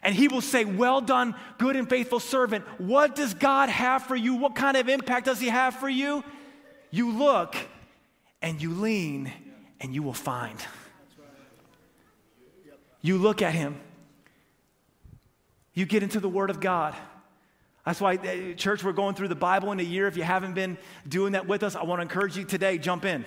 And 0.00 0.14
he 0.14 0.28
will 0.28 0.42
say, 0.42 0.64
Well 0.64 1.00
done, 1.00 1.34
good 1.58 1.74
and 1.74 1.88
faithful 1.88 2.20
servant. 2.20 2.64
What 2.78 3.16
does 3.16 3.34
God 3.34 3.68
have 3.68 4.04
for 4.04 4.14
you? 4.14 4.36
What 4.36 4.54
kind 4.54 4.76
of 4.76 4.88
impact 4.88 5.26
does 5.26 5.40
he 5.40 5.48
have 5.48 5.74
for 5.74 5.88
you? 5.88 6.22
You 6.92 7.10
look 7.10 7.56
and 8.42 8.62
you 8.62 8.74
lean 8.74 9.32
and 9.80 9.94
you 9.94 10.02
will 10.02 10.14
find. 10.14 10.58
You 13.04 13.18
look 13.18 13.42
at 13.42 13.52
him, 13.52 13.78
you 15.74 15.84
get 15.84 16.02
into 16.02 16.20
the 16.20 16.28
Word 16.28 16.48
of 16.48 16.58
God. 16.58 16.96
That's 17.84 18.00
why, 18.00 18.14
uh, 18.14 18.54
church, 18.54 18.82
we're 18.82 18.92
going 18.92 19.14
through 19.14 19.28
the 19.28 19.34
Bible 19.34 19.72
in 19.72 19.78
a 19.78 19.82
year. 19.82 20.06
If 20.06 20.16
you 20.16 20.22
haven't 20.22 20.54
been 20.54 20.78
doing 21.06 21.32
that 21.32 21.46
with 21.46 21.62
us, 21.62 21.76
I 21.76 21.84
want 21.84 21.98
to 21.98 22.02
encourage 22.02 22.34
you 22.34 22.44
today, 22.44 22.78
jump 22.78 23.04
in. 23.04 23.26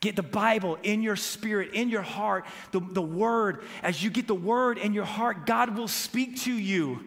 Get 0.00 0.16
the 0.16 0.22
Bible 0.22 0.78
in 0.82 1.02
your 1.02 1.14
spirit, 1.14 1.74
in 1.74 1.90
your 1.90 2.00
heart, 2.00 2.46
the, 2.70 2.80
the 2.80 3.02
Word. 3.02 3.64
As 3.82 4.02
you 4.02 4.08
get 4.08 4.26
the 4.26 4.34
Word 4.34 4.78
in 4.78 4.94
your 4.94 5.04
heart, 5.04 5.44
God 5.44 5.76
will 5.76 5.86
speak 5.86 6.38
to 6.44 6.52
you 6.54 7.04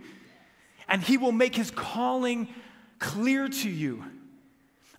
and 0.88 1.02
He 1.02 1.18
will 1.18 1.32
make 1.32 1.56
His 1.56 1.72
calling 1.72 2.50
clear 3.00 3.48
to 3.48 3.70
you. 3.70 4.06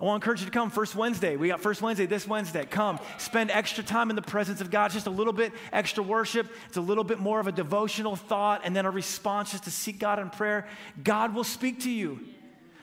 I 0.03 0.05
want 0.05 0.21
to 0.21 0.25
encourage 0.25 0.41
you 0.41 0.47
to 0.47 0.53
come 0.53 0.69
first 0.69 0.97
Wednesday. 0.97 1.37
We 1.37 1.47
got 1.47 1.61
first 1.61 1.81
Wednesday 1.81 2.07
this 2.07 2.27
Wednesday. 2.27 2.67
Come, 2.67 2.99
spend 3.19 3.53
extra 3.53 3.85
time 3.85 4.11
in 4.11 4.17
the 4.17 4.23
presence 4.23 4.61
of 4.61 4.69
God, 4.69 4.91
just 4.91 5.07
a 5.07 5.11
little 5.11 5.33
bit 5.33 5.53
extra 5.73 6.03
worship. 6.03 6.49
It's 6.67 6.77
a 6.77 6.81
little 6.81 7.05
bit 7.05 7.21
more 7.21 7.39
of 7.39 7.47
a 7.47 7.53
devotional 7.53 8.17
thought 8.17 8.63
and 8.65 8.75
then 8.75 8.85
a 8.85 8.91
response 8.91 9.53
just 9.53 9.63
to 9.65 9.71
seek 9.71 10.01
God 10.01 10.19
in 10.19 10.29
prayer. 10.29 10.67
God 11.05 11.37
will 11.37 11.45
speak 11.45 11.83
to 11.83 11.91
you. 11.91 12.19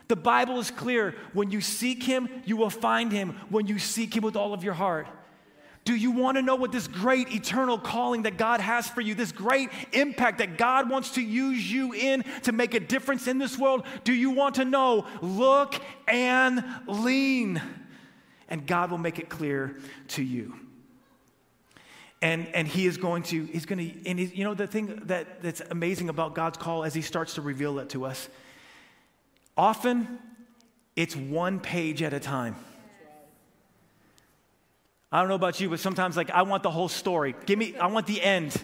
The 0.08 0.16
Bible 0.16 0.60
is 0.60 0.70
clear. 0.70 1.14
When 1.34 1.50
you 1.50 1.60
seek 1.60 2.02
Him, 2.02 2.26
you 2.46 2.56
will 2.56 2.70
find 2.70 3.12
Him 3.12 3.38
when 3.50 3.66
you 3.66 3.78
seek 3.78 4.16
Him 4.16 4.24
with 4.24 4.34
all 4.34 4.54
of 4.54 4.64
your 4.64 4.74
heart. 4.74 5.06
Do 5.84 5.94
you 5.94 6.10
want 6.10 6.36
to 6.36 6.42
know 6.42 6.56
what 6.56 6.72
this 6.72 6.86
great 6.86 7.32
eternal 7.34 7.78
calling 7.78 8.22
that 8.22 8.36
God 8.36 8.60
has 8.60 8.88
for 8.88 9.00
you, 9.00 9.14
this 9.14 9.32
great 9.32 9.70
impact 9.92 10.38
that 10.38 10.58
God 10.58 10.90
wants 10.90 11.12
to 11.12 11.22
use 11.22 11.70
you 11.70 11.92
in 11.92 12.22
to 12.42 12.52
make 12.52 12.74
a 12.74 12.80
difference 12.80 13.26
in 13.26 13.38
this 13.38 13.58
world? 13.58 13.84
Do 14.04 14.12
you 14.12 14.30
want 14.30 14.56
to 14.56 14.64
know? 14.64 15.06
Look 15.22 15.74
and 16.06 16.62
lean, 16.86 17.62
and 18.48 18.66
God 18.66 18.90
will 18.90 18.98
make 18.98 19.18
it 19.18 19.28
clear 19.28 19.78
to 20.08 20.22
you. 20.22 20.54
And, 22.22 22.48
and 22.48 22.68
he 22.68 22.86
is 22.86 22.98
going 22.98 23.22
to, 23.24 23.46
he's 23.46 23.64
going 23.64 23.78
to, 23.78 24.08
and 24.08 24.20
you 24.20 24.44
know, 24.44 24.52
the 24.52 24.66
thing 24.66 25.00
that, 25.06 25.42
that's 25.42 25.62
amazing 25.70 26.10
about 26.10 26.34
God's 26.34 26.58
call 26.58 26.84
as 26.84 26.92
he 26.92 27.00
starts 27.00 27.34
to 27.34 27.40
reveal 27.40 27.78
it 27.78 27.88
to 27.90 28.04
us 28.04 28.28
Often, 29.60 30.18
it's 30.96 31.14
one 31.14 31.60
page 31.60 32.02
at 32.02 32.14
a 32.14 32.20
time. 32.20 32.56
I 35.12 35.20
don't 35.20 35.28
know 35.28 35.34
about 35.34 35.60
you, 35.60 35.68
but 35.68 35.80
sometimes, 35.80 36.16
like, 36.16 36.30
I 36.30 36.42
want 36.42 36.62
the 36.62 36.70
whole 36.70 36.88
story. 36.88 37.34
Give 37.46 37.58
me, 37.58 37.76
I 37.76 37.88
want 37.88 38.06
the 38.06 38.22
end. 38.22 38.54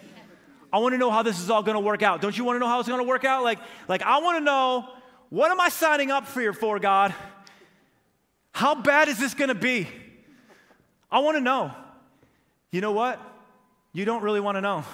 I 0.73 0.79
want 0.79 0.95
to 0.95 0.99
know 0.99 1.11
how 1.11 1.23
this 1.23 1.41
is 1.41 1.51
all 1.51 1.63
going 1.63 1.75
to 1.75 1.81
work 1.81 2.03
out. 2.03 2.21
Don't 2.21 2.37
you 2.37 2.45
want 2.45 2.57
to 2.57 2.61
know 2.61 2.69
how 2.69 2.79
it's 2.79 2.89
going 2.89 3.01
to 3.01 3.09
work 3.09 3.25
out? 3.25 3.43
Like, 3.43 3.59
like 3.89 4.03
I 4.03 4.19
want 4.19 4.39
to 4.39 4.45
know 4.45 4.89
what 5.31 5.51
am 5.51 5.61
I 5.61 5.69
signing 5.69 6.11
up 6.11 6.27
for, 6.27 6.53
for 6.53 6.79
God? 6.79 7.15
How 8.53 8.75
bad 8.75 9.09
is 9.09 9.19
this 9.19 9.35
going 9.35 9.49
to 9.49 9.55
be? 9.55 9.89
I 11.11 11.19
want 11.21 11.37
to 11.37 11.41
know. 11.41 11.73
You 12.71 12.81
know 12.81 12.93
what? 12.93 13.21
You 13.93 14.05
don't 14.05 14.23
really 14.23 14.41
want 14.41 14.57
to 14.57 14.61
know. 14.61 14.85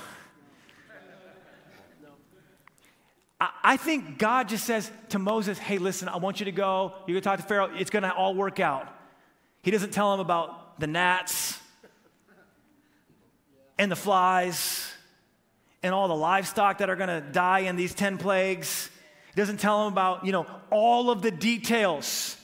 I 3.41 3.77
think 3.77 4.19
God 4.19 4.49
just 4.49 4.65
says 4.65 4.89
to 5.09 5.19
Moses, 5.19 5.59
hey, 5.59 5.79
listen, 5.79 6.09
I 6.09 6.19
want 6.19 6.39
you 6.39 6.45
to 6.45 6.53
go. 6.53 6.93
You're 7.07 7.15
going 7.15 7.23
to 7.23 7.29
talk 7.29 7.41
to 7.41 7.45
Pharaoh. 7.45 7.71
It's 7.77 7.91
going 7.91 8.05
to 8.05 8.13
all 8.13 8.37
work 8.37 8.61
out. 8.61 8.87
He 9.63 9.73
doesn't 9.73 9.91
tell 9.91 10.15
him 10.15 10.21
about 10.21 10.62
the 10.83 10.89
gnats 10.89 11.61
and 13.79 13.91
the 13.91 13.97
flies 13.97 14.93
and 15.85 15.95
all 15.95 16.09
the 16.09 16.17
livestock 16.17 16.79
that 16.79 16.91
are 16.91 16.97
going 16.97 17.09
to 17.09 17.21
die 17.21 17.61
in 17.61 17.77
these 17.77 17.95
10 17.95 18.19
plagues. 18.19 18.91
He 19.33 19.41
doesn't 19.41 19.61
tell 19.61 19.87
him 19.87 19.93
about, 19.93 20.27
you 20.27 20.33
know, 20.33 20.45
all 20.71 21.09
of 21.11 21.23
the 21.23 21.31
details. 21.31 22.37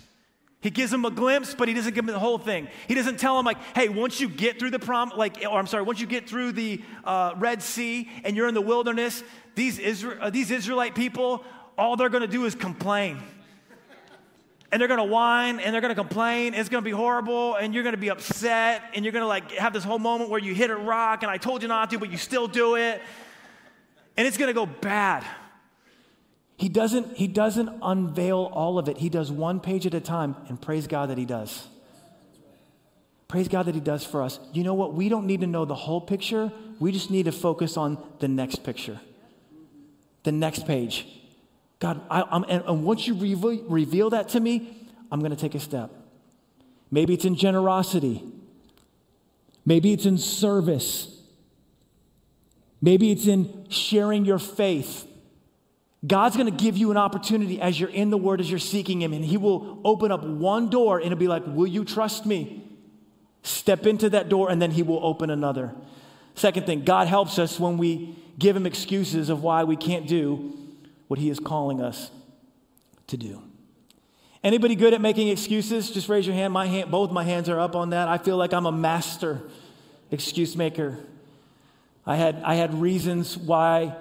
He 0.61 0.70
gives 0.70 0.92
him 0.92 1.05
a 1.05 1.11
glimpse, 1.11 1.53
but 1.53 1.66
he 1.66 1.74
doesn't 1.74 1.96
give 1.96 2.05
him 2.05 2.12
the 2.12 2.18
whole 2.20 2.38
thing. 2.38 2.68
He 2.87 2.94
doesn't 2.94 3.18
tell 3.18 3.37
him 3.40 3.44
like, 3.44 3.59
"Hey, 3.74 3.88
once 3.88 4.20
you 4.20 4.29
get 4.29 4.61
through 4.61 4.70
the 4.70 4.79
prom, 4.79 5.12
like, 5.16 5.38
or 5.44 5.59
I'm 5.59 5.66
sorry, 5.66 5.83
once 5.83 6.01
you 6.01 6.07
get 6.07 6.29
through 6.29 6.53
the 6.53 6.81
uh, 7.03 7.35
Red 7.38 7.61
Sea 7.61 8.09
and 8.22 8.37
you're 8.37 8.46
in 8.46 8.55
the 8.55 8.61
wilderness, 8.61 9.24
these, 9.57 9.81
Isra- 9.81 10.18
uh, 10.20 10.31
these 10.31 10.53
Israelite 10.53 10.94
people, 10.94 11.44
all 11.77 11.96
they're 11.96 12.09
going 12.09 12.22
to 12.22 12.29
do 12.29 12.44
is 12.44 12.55
complain, 12.55 13.18
and 14.71 14.81
they're 14.81 14.89
to 14.99 15.05
whine 15.05 15.61
and 15.61 15.73
they're 15.73 15.81
to 15.95 16.01
complain. 16.01 16.55
It's 16.55 16.69
to 16.69 16.81
be 16.83 16.91
horrible, 16.91 17.55
and 17.55 17.75
you're 17.75 17.83
to 17.95 18.01
be 18.01 18.11
upset, 18.11 18.83
and 18.95 19.05
you're 19.05 19.13
to 19.13 19.27
like 19.27 19.53
have 19.53 19.73
this 19.73 19.85
whole 19.85 19.99
moment 19.99 20.31
where 20.31 20.41
you 20.41 20.55
hit 20.55 20.71
a 20.71 20.77
rock, 20.77 21.23
and 21.23 21.31
I 21.31 21.39
told 21.39 21.63
you 21.63 21.69
not 21.69 21.91
to, 21.91 21.99
but 21.99 22.11
you 22.11 22.19
still 22.19 22.49
do 22.49 22.77
it, 22.77 23.01
and 24.17 24.27
it's 24.27 24.37
to 24.49 24.53
go 24.53 24.67
bad." 24.67 25.25
He 26.57 26.69
doesn't, 26.69 27.17
he 27.17 27.29
doesn't 27.29 27.71
unveil 27.83 28.51
all 28.53 28.81
of 28.81 28.89
it. 28.89 28.99
He 28.99 29.09
does 29.09 29.31
one 29.31 29.61
page 29.61 29.87
at 29.87 29.95
a 29.95 30.01
time, 30.01 30.35
and 30.49 30.61
praise 30.61 30.89
God 30.89 31.11
that 31.11 31.17
he 31.17 31.25
does. 31.25 31.69
Praise 33.29 33.47
God 33.47 33.67
that 33.67 33.77
he 33.77 33.81
does 33.81 34.05
for 34.05 34.23
us. 34.23 34.41
You 34.53 34.65
know 34.65 34.75
what? 34.75 34.93
We 34.93 35.09
don't 35.09 35.27
need 35.27 35.43
to 35.43 35.47
know 35.47 35.65
the 35.65 35.77
whole 35.77 36.01
picture. 36.01 36.51
We 36.81 36.91
just 36.91 37.11
need 37.11 37.27
to 37.27 37.33
focus 37.33 37.77
on 37.77 38.03
the 38.19 38.27
next 38.27 38.65
picture, 38.65 38.99
the 40.25 40.33
next 40.33 40.67
page. 40.67 41.07
God, 41.81 42.01
I, 42.11 42.23
and, 42.31 42.62
and, 42.64 42.85
once 42.85 43.07
you 43.07 43.14
reveal, 43.14 43.62
reveal 43.69 44.11
that 44.11 44.31
to 44.31 44.41
me, 44.41 44.77
I'm 45.12 45.21
going 45.21 45.31
to 45.31 45.37
take 45.37 45.55
a 45.55 45.61
step. 45.61 45.91
Maybe 46.91 47.14
it's 47.14 47.25
in 47.25 47.37
generosity. 47.37 48.25
Maybe 49.64 49.93
it's 49.93 50.07
in 50.07 50.19
service. 50.19 51.14
Maybe 52.81 53.12
it's 53.12 53.27
in 53.27 53.67
sharing 53.69 54.25
your 54.25 54.38
faith. 54.38 55.07
God's 56.07 56.37
going 56.37 56.51
to 56.51 56.57
give 56.57 56.77
you 56.77 56.91
an 56.91 56.97
opportunity 56.97 57.61
as 57.61 57.79
you're 57.79 57.91
in 57.91 58.11
the 58.11 58.17
Word, 58.17 58.41
as 58.41 58.49
you're 58.49 58.59
seeking 58.59 59.03
Him, 59.03 59.12
and 59.12 59.25
He 59.25 59.37
will 59.37 59.81
open 59.85 60.11
up 60.11 60.25
one 60.25 60.71
door 60.71 60.99
and 60.99 61.07
it'll 61.07 61.19
be 61.19 61.29
like, 61.29 61.45
Will 61.47 61.67
you 61.67 61.85
trust 61.85 62.25
me? 62.25 62.64
Step 63.43 63.87
into 63.87 64.11
that 64.11 64.29
door, 64.29 64.51
and 64.51 64.61
then 64.61 64.71
He 64.71 64.83
will 64.83 65.05
open 65.05 65.31
another. 65.31 65.73
Second 66.35 66.67
thing, 66.67 66.85
God 66.85 67.09
helps 67.09 67.38
us 67.38 67.59
when 67.59 67.79
we 67.79 68.17
give 68.38 68.57
Him 68.57 68.67
excuses 68.67 69.29
of 69.29 69.43
why 69.43 69.64
we 69.64 69.77
can't 69.77 70.07
do 70.07 70.55
what 71.09 71.18
He 71.18 71.29
is 71.29 71.40
calling 71.40 71.81
us 71.81 72.11
to 73.09 73.16
do. 73.16 73.42
Anybody 74.44 74.77
good 74.77 74.94
at 74.94 75.01
making 75.01 75.29
excuses? 75.29 75.90
Just 75.90 76.09
raise 76.09 76.27
your 76.27 76.37
hand. 76.37 76.53
My 76.53 76.66
hand, 76.66 76.90
both 76.90 77.11
my 77.11 77.25
hands 77.25 77.49
are 77.49 77.59
up 77.59 77.75
on 77.75 77.90
that. 77.90 78.07
I 78.07 78.18
feel 78.18 78.37
like 78.37 78.53
I'm 78.53 78.66
a 78.66 78.73
master 78.73 79.42
excuse 80.11 80.57
maker. 80.57 80.99
I 82.07 82.16
had, 82.16 82.40
I 82.44 82.55
had 82.55 82.73
reasons 82.75 83.37
why 83.37 83.94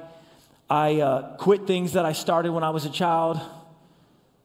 I 0.69 1.01
uh, 1.01 1.37
quit 1.37 1.65
things 1.65 1.93
that 1.93 2.05
I 2.05 2.13
started 2.13 2.51
when 2.51 2.63
I 2.63 2.69
was 2.69 2.85
a 2.85 2.89
child. 2.89 3.41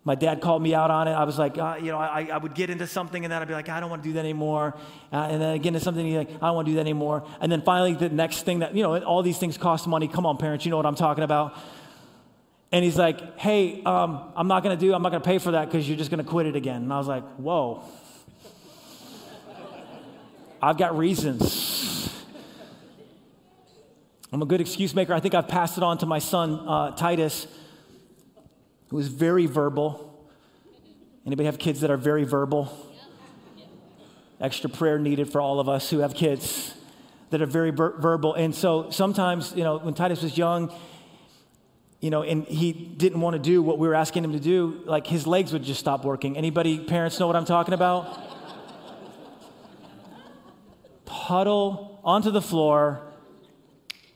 My 0.05 0.17
dad 0.17 0.41
called 0.41 0.63
me 0.63 0.75
out 0.75 0.91
on 0.91 1.07
it. 1.07 1.13
I 1.13 1.23
was 1.25 1.39
like, 1.39 1.59
uh, 1.59 1.77
you 1.81 1.93
know, 1.93 1.99
I, 1.99 2.29
I 2.33 2.39
would 2.39 2.55
get 2.55 2.71
into 2.71 2.89
something 2.89 3.25
and 3.25 3.31
then 3.31 3.41
I'd 3.41 3.47
be 3.47 3.55
like, 3.55 3.69
I 3.69 3.79
don't 3.79 3.89
want 3.89 4.03
to 4.03 4.09
do 4.09 4.15
that 4.15 4.21
anymore. 4.21 4.75
Uh, 5.13 5.29
and 5.31 5.41
then 5.41 5.55
again, 5.55 5.75
into 5.75 5.85
something, 5.85 6.17
like, 6.17 6.31
I 6.31 6.47
don't 6.47 6.57
want 6.57 6.67
to 6.67 6.73
do 6.73 6.77
that 6.77 6.81
anymore. 6.81 7.25
And 7.41 7.53
then 7.53 7.63
finally, 7.63 7.95
the 7.95 8.09
next 8.09 8.43
thing 8.43 8.61
that, 8.61 8.75
you 8.75 8.83
know, 8.83 9.01
all 9.05 9.23
these 9.23 9.39
things 9.39 9.57
cost 9.59 9.87
money. 9.87 10.09
Come 10.09 10.27
on, 10.27 10.39
parents, 10.39 10.65
you 10.65 10.71
know 10.71 10.77
what 10.77 10.87
I'm 10.87 10.97
talking 10.97 11.23
about. 11.23 11.57
And 12.73 12.85
he's 12.85 12.97
like, 12.97 13.39
hey, 13.39 13.83
um, 13.85 14.33
I'm 14.35 14.49
not 14.49 14.63
going 14.63 14.77
to 14.77 14.81
do, 14.81 14.95
I'm 14.95 15.03
not 15.03 15.11
going 15.11 15.23
to 15.23 15.27
pay 15.27 15.39
for 15.39 15.53
that 15.53 15.67
because 15.67 15.87
you're 15.87 15.99
just 15.99 16.11
going 16.11 16.25
to 16.25 16.29
quit 16.29 16.47
it 16.47 16.57
again. 16.57 16.83
And 16.83 16.93
I 16.93 16.99
was 16.99 17.07
like, 17.07 17.25
whoa. 17.37 17.85
I've 20.61 20.79
got 20.79 20.97
reasons. 20.97 22.25
I'm 24.33 24.41
a 24.41 24.47
good 24.47 24.61
excuse 24.61 24.95
maker. 24.95 25.13
I 25.13 25.21
think 25.21 25.35
I've 25.35 25.49
passed 25.49 25.77
it 25.77 25.85
on 25.85 25.99
to 25.99 26.07
my 26.07 26.19
son, 26.19 26.67
uh, 26.67 26.93
Titus 26.93 27.47
who 28.93 28.99
is 28.99 29.09
very 29.09 29.47
verbal. 29.47 30.29
Anybody 31.25 31.47
have 31.47 31.59
kids 31.59 31.81
that 31.81 31.91
are 31.91 31.97
very 31.97 32.25
verbal? 32.25 32.71
Extra 34.39 34.69
prayer 34.69 34.99
needed 34.99 35.33
for 35.33 35.41
all 35.41 35.61
of 35.61 35.69
us 35.69 35.89
who 35.89 36.01
have 36.01 36.13
kids 36.13 36.75
that 37.31 37.41
are 37.41 37.47
very 37.47 37.71
ver- 37.71 37.97
verbal. 37.99 38.35
And 38.35 38.55
so 38.55 38.91
sometimes, 38.91 39.55
you 39.57 39.65
know, 39.65 39.79
when 39.79 39.95
Titus 39.95 40.23
was 40.23 40.37
young, 40.37 40.71
you 42.03 42.11
know, 42.11 42.25
and 42.25 42.45
he 42.45 42.73
didn't 42.73 43.21
want 43.21 43.35
to 43.35 43.39
do 43.39 43.63
what 43.63 43.79
we 43.79 43.87
were 43.87 43.95
asking 43.95 44.25
him 44.25 44.33
to 44.33 44.41
do, 44.41 44.83
like 44.87 45.07
his 45.07 45.25
legs 45.25 45.53
would 45.53 45.63
just 45.63 45.79
stop 45.79 46.05
working. 46.05 46.37
Anybody, 46.37 46.81
parents, 46.81 47.21
know 47.21 47.29
what 47.29 47.37
I'm 47.37 47.45
talking 47.45 47.75
about? 47.75 48.21
Puddle 51.05 52.01
onto 52.03 52.33
the 52.33 52.43
floor, 52.43 53.01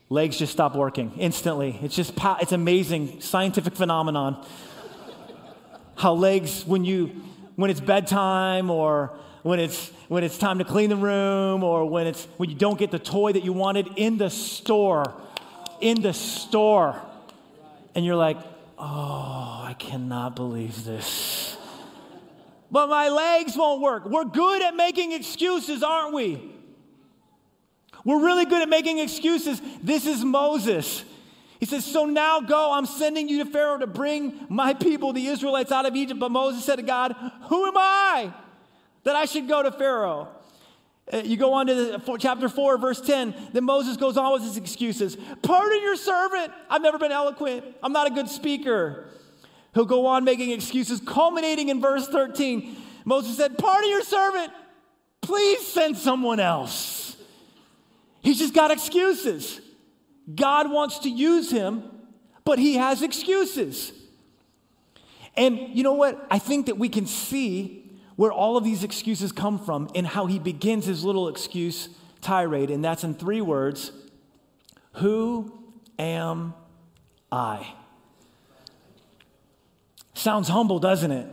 legs 0.09 0.37
just 0.37 0.51
stop 0.51 0.75
working 0.75 1.13
instantly. 1.17 1.79
It's 1.81 1.95
just, 1.95 2.11
it's 2.41 2.51
amazing 2.51 3.21
scientific 3.21 3.73
phenomenon 3.73 4.45
how 5.95 6.13
legs, 6.13 6.65
when 6.65 6.83
you, 6.83 7.07
when 7.55 7.71
it's 7.71 7.79
bedtime 7.79 8.69
or 8.69 9.17
when 9.43 9.59
it's, 9.59 9.89
when 10.09 10.25
it's 10.25 10.37
time 10.37 10.57
to 10.57 10.65
clean 10.65 10.89
the 10.89 10.97
room 10.97 11.63
or 11.63 11.89
when 11.89 12.05
it's, 12.05 12.25
when 12.35 12.49
you 12.49 12.55
don't 12.55 12.77
get 12.77 12.91
the 12.91 12.99
toy 12.99 13.31
that 13.31 13.45
you 13.45 13.53
wanted 13.53 13.87
in 13.95 14.17
the 14.17 14.29
store, 14.29 15.13
in 15.79 16.01
the 16.01 16.13
store, 16.13 17.01
and 17.97 18.05
you're 18.05 18.15
like, 18.15 18.37
oh, 18.77 19.63
I 19.65 19.75
cannot 19.79 20.35
believe 20.35 20.85
this. 20.85 21.57
But 22.69 22.89
my 22.89 23.09
legs 23.09 23.57
won't 23.57 23.81
work. 23.81 24.05
We're 24.05 24.25
good 24.25 24.61
at 24.61 24.75
making 24.75 25.13
excuses, 25.13 25.81
aren't 25.81 26.13
we? 26.13 26.53
We're 28.05 28.23
really 28.23 28.45
good 28.45 28.61
at 28.61 28.69
making 28.69 28.99
excuses. 28.99 29.59
This 29.81 30.05
is 30.05 30.23
Moses. 30.23 31.03
He 31.59 31.65
says, 31.65 31.85
So 31.85 32.05
now 32.05 32.39
go, 32.39 32.71
I'm 32.71 32.85
sending 32.85 33.27
you 33.29 33.43
to 33.43 33.49
Pharaoh 33.49 33.79
to 33.79 33.87
bring 33.87 34.45
my 34.47 34.75
people, 34.75 35.11
the 35.11 35.25
Israelites, 35.25 35.71
out 35.71 35.87
of 35.87 35.95
Egypt. 35.95 36.19
But 36.19 36.29
Moses 36.29 36.63
said 36.63 36.75
to 36.75 36.83
God, 36.83 37.15
Who 37.49 37.65
am 37.65 37.77
I 37.77 38.31
that 39.05 39.15
I 39.15 39.25
should 39.25 39.47
go 39.47 39.63
to 39.63 39.71
Pharaoh? 39.71 40.27
Uh, 41.11 41.17
you 41.17 41.37
go 41.37 41.53
on 41.53 41.67
to 41.67 41.73
the, 41.73 42.17
chapter 42.19 42.49
4, 42.49 42.77
verse 42.77 42.99
10. 42.99 43.33
Then 43.53 43.63
Moses 43.63 43.95
goes 43.95 44.17
on 44.17 44.33
with 44.33 44.43
his 44.43 44.57
excuses. 44.57 45.17
Pardon 45.41 45.81
your 45.81 45.95
servant. 45.95 46.51
I've 46.69 46.81
never 46.81 46.97
been 46.97 47.13
eloquent. 47.13 47.63
I'm 47.81 47.93
not 47.93 48.07
a 48.07 48.09
good 48.09 48.27
speaker. 48.27 49.05
He'll 49.73 49.85
go 49.85 50.05
on 50.05 50.23
making 50.23 50.51
excuses, 50.51 50.99
culminating 51.05 51.69
in 51.69 51.79
verse 51.79 52.07
13. 52.07 52.75
Moses 53.05 53.37
said, 53.37 53.57
Pardon 53.57 53.89
your 53.89 54.03
servant. 54.03 54.51
Please 55.21 55.65
send 55.65 55.97
someone 55.97 56.39
else. 56.39 57.15
He's 58.21 58.39
just 58.39 58.53
got 58.53 58.71
excuses. 58.71 59.61
God 60.33 60.69
wants 60.69 60.99
to 60.99 61.09
use 61.09 61.49
him, 61.49 61.83
but 62.43 62.59
he 62.59 62.75
has 62.75 63.01
excuses. 63.01 63.93
And 65.35 65.57
you 65.73 65.83
know 65.83 65.93
what? 65.93 66.25
I 66.29 66.39
think 66.39 66.65
that 66.65 66.77
we 66.77 66.89
can 66.89 67.05
see 67.05 67.86
where 68.17 68.31
all 68.31 68.57
of 68.57 68.65
these 68.65 68.83
excuses 68.83 69.31
come 69.31 69.57
from 69.57 69.89
and 69.95 70.05
how 70.05 70.25
he 70.25 70.39
begins 70.39 70.85
his 70.85 71.05
little 71.05 71.29
excuse 71.29 71.87
tirade, 72.19 72.69
and 72.69 72.83
that's 72.83 73.05
in 73.05 73.13
three 73.13 73.39
words 73.39 73.91
Who 74.93 75.57
am 75.97 76.53
I? 77.31 77.73
Sounds 80.13 80.49
humble, 80.49 80.79
doesn't 80.79 81.11
it? 81.11 81.27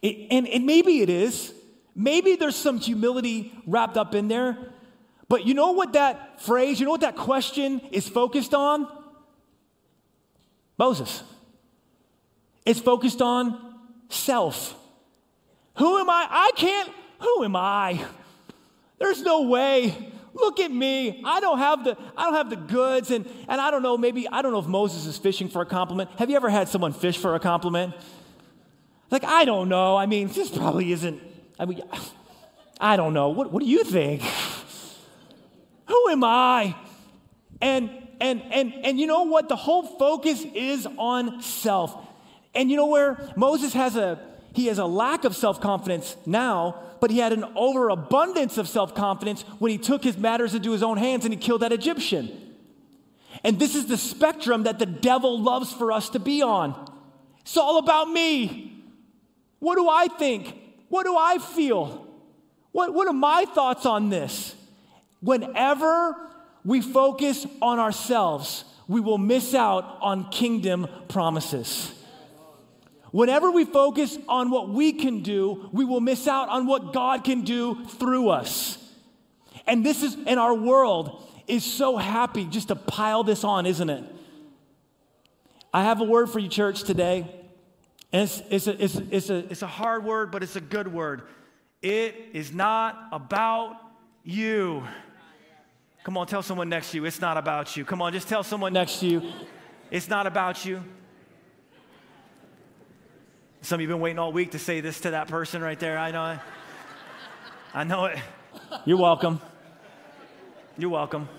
it 0.00 0.28
and, 0.30 0.48
and 0.48 0.64
maybe 0.64 1.00
it 1.00 1.10
is. 1.10 1.52
Maybe 1.96 2.36
there's 2.36 2.56
some 2.56 2.78
humility 2.78 3.52
wrapped 3.66 3.96
up 3.96 4.14
in 4.14 4.28
there, 4.28 4.56
but 5.28 5.46
you 5.46 5.54
know 5.54 5.72
what 5.72 5.92
that 5.92 6.40
phrase, 6.42 6.80
you 6.80 6.86
know 6.86 6.92
what 6.92 7.02
that 7.02 7.16
question 7.16 7.80
is 7.92 8.08
focused 8.08 8.54
on? 8.54 8.88
Moses. 10.76 11.22
It's 12.64 12.80
focused 12.80 13.22
on 13.22 13.76
self. 14.08 14.74
Who 15.76 15.98
am 15.98 16.08
I? 16.08 16.26
I 16.30 16.50
can't. 16.56 16.90
Who 17.20 17.44
am 17.44 17.56
I? 17.56 18.04
There's 18.98 19.22
no 19.22 19.42
way. 19.42 20.12
Look 20.34 20.58
at 20.58 20.70
me. 20.70 21.22
I 21.24 21.40
don't 21.40 21.58
have 21.58 21.84
the 21.84 21.96
I 22.16 22.24
don't 22.24 22.34
have 22.34 22.50
the 22.50 22.56
goods 22.56 23.10
and 23.10 23.26
and 23.48 23.60
I 23.60 23.70
don't 23.70 23.82
know 23.82 23.96
maybe 23.96 24.28
I 24.28 24.42
don't 24.42 24.52
know 24.52 24.58
if 24.58 24.66
Moses 24.66 25.06
is 25.06 25.16
fishing 25.16 25.48
for 25.48 25.62
a 25.62 25.66
compliment. 25.66 26.10
Have 26.18 26.28
you 26.28 26.36
ever 26.36 26.50
had 26.50 26.68
someone 26.68 26.92
fish 26.92 27.16
for 27.18 27.34
a 27.34 27.40
compliment? 27.40 27.94
Like 29.10 29.24
I 29.24 29.44
don't 29.44 29.68
know. 29.68 29.96
I 29.96 30.06
mean, 30.06 30.28
this 30.28 30.50
probably 30.50 30.90
isn't 30.92 31.20
I 31.58 31.66
mean 31.66 31.82
I 32.80 32.96
don't 32.96 33.14
know. 33.14 33.28
What 33.28 33.52
what 33.52 33.62
do 33.62 33.68
you 33.68 33.84
think? 33.84 34.22
Who 35.86 36.08
am 36.10 36.24
I? 36.24 36.74
And 37.60 37.90
and 38.20 38.42
and 38.50 38.74
and 38.84 38.98
you 38.98 39.06
know 39.06 39.22
what? 39.22 39.48
The 39.48 39.56
whole 39.56 39.84
focus 39.84 40.44
is 40.54 40.86
on 40.98 41.42
self. 41.42 41.96
And 42.56 42.70
you 42.70 42.76
know 42.76 42.86
where 42.86 43.32
Moses 43.36 43.72
has 43.72 43.96
a 43.96 44.18
he 44.54 44.66
has 44.66 44.78
a 44.78 44.86
lack 44.86 45.24
of 45.24 45.34
self-confidence 45.34 46.16
now, 46.26 46.80
but 47.00 47.10
he 47.10 47.18
had 47.18 47.32
an 47.32 47.44
overabundance 47.56 48.56
of 48.56 48.68
self-confidence 48.68 49.42
when 49.58 49.72
he 49.72 49.78
took 49.78 50.04
his 50.04 50.16
matters 50.16 50.54
into 50.54 50.70
his 50.70 50.82
own 50.82 50.96
hands 50.96 51.24
and 51.24 51.34
he 51.34 51.38
killed 51.38 51.62
that 51.62 51.72
Egyptian. 51.72 52.30
And 53.42 53.58
this 53.58 53.74
is 53.74 53.86
the 53.86 53.96
spectrum 53.96 54.62
that 54.62 54.78
the 54.78 54.86
devil 54.86 55.40
loves 55.40 55.72
for 55.72 55.90
us 55.90 56.08
to 56.10 56.20
be 56.20 56.40
on. 56.40 56.88
It's 57.40 57.56
all 57.56 57.78
about 57.78 58.08
me. 58.08 58.80
What 59.58 59.74
do 59.74 59.88
I 59.88 60.06
think? 60.06 60.56
What 60.88 61.04
do 61.04 61.16
I 61.16 61.38
feel? 61.38 62.06
What, 62.70 62.94
what 62.94 63.08
are 63.08 63.12
my 63.12 63.46
thoughts 63.46 63.84
on 63.86 64.08
this? 64.08 64.54
Whenever 65.20 66.16
we 66.64 66.80
focus 66.80 67.44
on 67.60 67.80
ourselves, 67.80 68.64
we 68.86 69.00
will 69.00 69.18
miss 69.18 69.52
out 69.52 69.98
on 70.00 70.30
kingdom 70.30 70.86
promises. 71.08 71.92
Whenever 73.14 73.48
we 73.48 73.64
focus 73.64 74.18
on 74.28 74.50
what 74.50 74.70
we 74.70 74.90
can 74.90 75.22
do, 75.22 75.70
we 75.70 75.84
will 75.84 76.00
miss 76.00 76.26
out 76.26 76.48
on 76.48 76.66
what 76.66 76.92
God 76.92 77.22
can 77.22 77.42
do 77.42 77.84
through 77.84 78.30
us. 78.30 78.76
And 79.68 79.86
this 79.86 80.02
is, 80.02 80.16
and 80.26 80.40
our 80.40 80.52
world 80.52 81.24
is 81.46 81.64
so 81.64 81.96
happy 81.96 82.44
just 82.44 82.68
to 82.68 82.74
pile 82.74 83.22
this 83.22 83.44
on, 83.44 83.66
isn't 83.66 83.88
it? 83.88 84.02
I 85.72 85.84
have 85.84 86.00
a 86.00 86.04
word 86.04 86.28
for 86.28 86.40
you, 86.40 86.48
church, 86.48 86.82
today. 86.82 87.24
And 88.12 88.22
it's, 88.22 88.42
it's, 88.50 88.66
a, 88.66 88.82
it's, 88.82 88.96
it's, 88.96 89.30
a, 89.30 89.36
it's 89.48 89.62
a 89.62 89.68
hard 89.68 90.04
word, 90.04 90.32
but 90.32 90.42
it's 90.42 90.56
a 90.56 90.60
good 90.60 90.92
word. 90.92 91.22
It 91.82 92.16
is 92.32 92.52
not 92.52 93.10
about 93.12 93.76
you. 94.24 94.82
Come 96.02 96.16
on, 96.16 96.26
tell 96.26 96.42
someone 96.42 96.68
next 96.68 96.90
to 96.90 96.96
you, 96.96 97.04
it's 97.04 97.20
not 97.20 97.36
about 97.36 97.76
you. 97.76 97.84
Come 97.84 98.02
on, 98.02 98.12
just 98.12 98.28
tell 98.28 98.42
someone 98.42 98.72
next 98.72 98.98
to 98.98 99.06
you, 99.06 99.22
it's 99.92 100.08
not 100.08 100.26
about 100.26 100.64
you. 100.64 100.82
Some 103.64 103.76
of 103.76 103.80
you 103.80 103.88
have 103.88 103.94
been 103.94 104.02
waiting 104.02 104.18
all 104.18 104.30
week 104.30 104.50
to 104.50 104.58
say 104.58 104.82
this 104.82 105.00
to 105.00 105.12
that 105.12 105.28
person 105.28 105.62
right 105.62 105.80
there. 105.80 105.96
I 105.96 106.10
know 106.10 106.32
it. 106.32 106.38
I 107.72 107.84
know 107.84 108.04
it. 108.04 108.18
You're 108.84 108.98
welcome. 108.98 109.40
You're 110.76 110.90
welcome. 110.90 111.30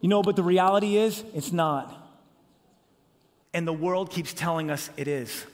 You 0.00 0.08
know, 0.08 0.20
but 0.22 0.34
the 0.34 0.42
reality 0.42 0.96
is, 0.96 1.22
it's 1.32 1.52
not. 1.52 1.94
And 3.54 3.68
the 3.68 3.72
world 3.72 4.10
keeps 4.10 4.34
telling 4.34 4.68
us 4.68 4.90
it 4.96 5.06
is. 5.06 5.46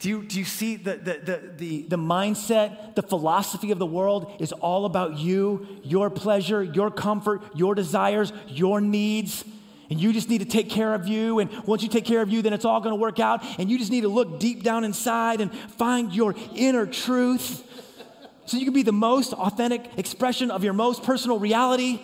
Do 0.00 0.08
you, 0.08 0.24
do 0.24 0.36
you 0.36 0.44
see 0.44 0.74
the, 0.74 0.96
the, 0.96 1.12
the, 1.18 1.52
the, 1.56 1.82
the 1.82 1.96
mindset, 1.96 2.96
the 2.96 3.02
philosophy 3.02 3.70
of 3.70 3.78
the 3.78 3.86
world 3.86 4.32
is 4.40 4.50
all 4.50 4.86
about 4.86 5.16
you, 5.16 5.68
your 5.84 6.10
pleasure, 6.10 6.64
your 6.64 6.90
comfort, 6.90 7.42
your 7.54 7.76
desires, 7.76 8.32
your 8.48 8.80
needs? 8.80 9.44
And 9.90 10.00
you 10.00 10.12
just 10.12 10.28
need 10.28 10.38
to 10.38 10.44
take 10.46 10.68
care 10.68 10.94
of 10.94 11.06
you. 11.06 11.38
And 11.38 11.50
once 11.64 11.82
you 11.82 11.88
take 11.88 12.04
care 12.04 12.22
of 12.22 12.28
you, 12.28 12.42
then 12.42 12.52
it's 12.52 12.64
all 12.64 12.80
going 12.80 12.94
to 12.94 13.00
work 13.00 13.20
out. 13.20 13.44
And 13.58 13.70
you 13.70 13.78
just 13.78 13.90
need 13.90 14.02
to 14.02 14.08
look 14.08 14.40
deep 14.40 14.62
down 14.62 14.84
inside 14.84 15.40
and 15.40 15.56
find 15.56 16.12
your 16.12 16.34
inner 16.54 16.86
truth 16.86 17.62
so 18.46 18.56
you 18.56 18.64
can 18.64 18.74
be 18.74 18.84
the 18.84 18.92
most 18.92 19.32
authentic 19.32 19.98
expression 19.98 20.50
of 20.50 20.62
your 20.62 20.72
most 20.72 21.02
personal 21.02 21.38
reality. 21.38 22.00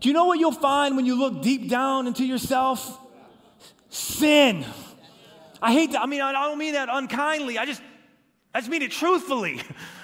Do 0.00 0.08
you 0.08 0.12
know 0.12 0.26
what 0.26 0.38
you'll 0.38 0.52
find 0.52 0.96
when 0.96 1.06
you 1.06 1.18
look 1.18 1.40
deep 1.40 1.70
down 1.70 2.06
into 2.06 2.26
yourself? 2.26 3.00
Sin. 3.88 4.66
I 5.62 5.72
hate 5.72 5.92
that. 5.92 6.02
I 6.02 6.06
mean, 6.06 6.20
I 6.20 6.32
don't 6.32 6.58
mean 6.58 6.74
that 6.74 6.88
unkindly. 6.90 7.56
I 7.56 7.64
just, 7.64 7.80
I 8.52 8.60
just 8.60 8.70
mean 8.70 8.82
it 8.82 8.90
truthfully. 8.90 9.62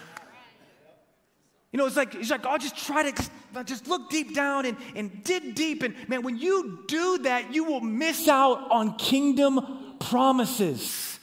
You 1.73 1.79
know, 1.79 1.87
it's 1.87 1.97
like, 1.97 2.15
it's 2.17 2.31
like, 2.31 2.47
I'll 2.47 2.59
just 2.59 2.77
try 2.77 3.11
to 3.11 3.65
just 3.65 3.87
look 3.87 4.11
deep 4.11 4.35
down 4.35 4.67
and, 4.67 4.77
and 4.97 5.23
dig 5.23 5.55
deep. 5.55 5.83
And 5.85 5.95
man, 6.09 6.23
when 6.23 6.37
you 6.37 6.81
do 6.89 7.19
that, 7.19 7.55
you 7.55 7.65
will 7.65 7.81
miss 7.81 8.27
out 8.27 8.71
on 8.71 8.97
kingdom 8.97 9.97
promises. 10.01 11.21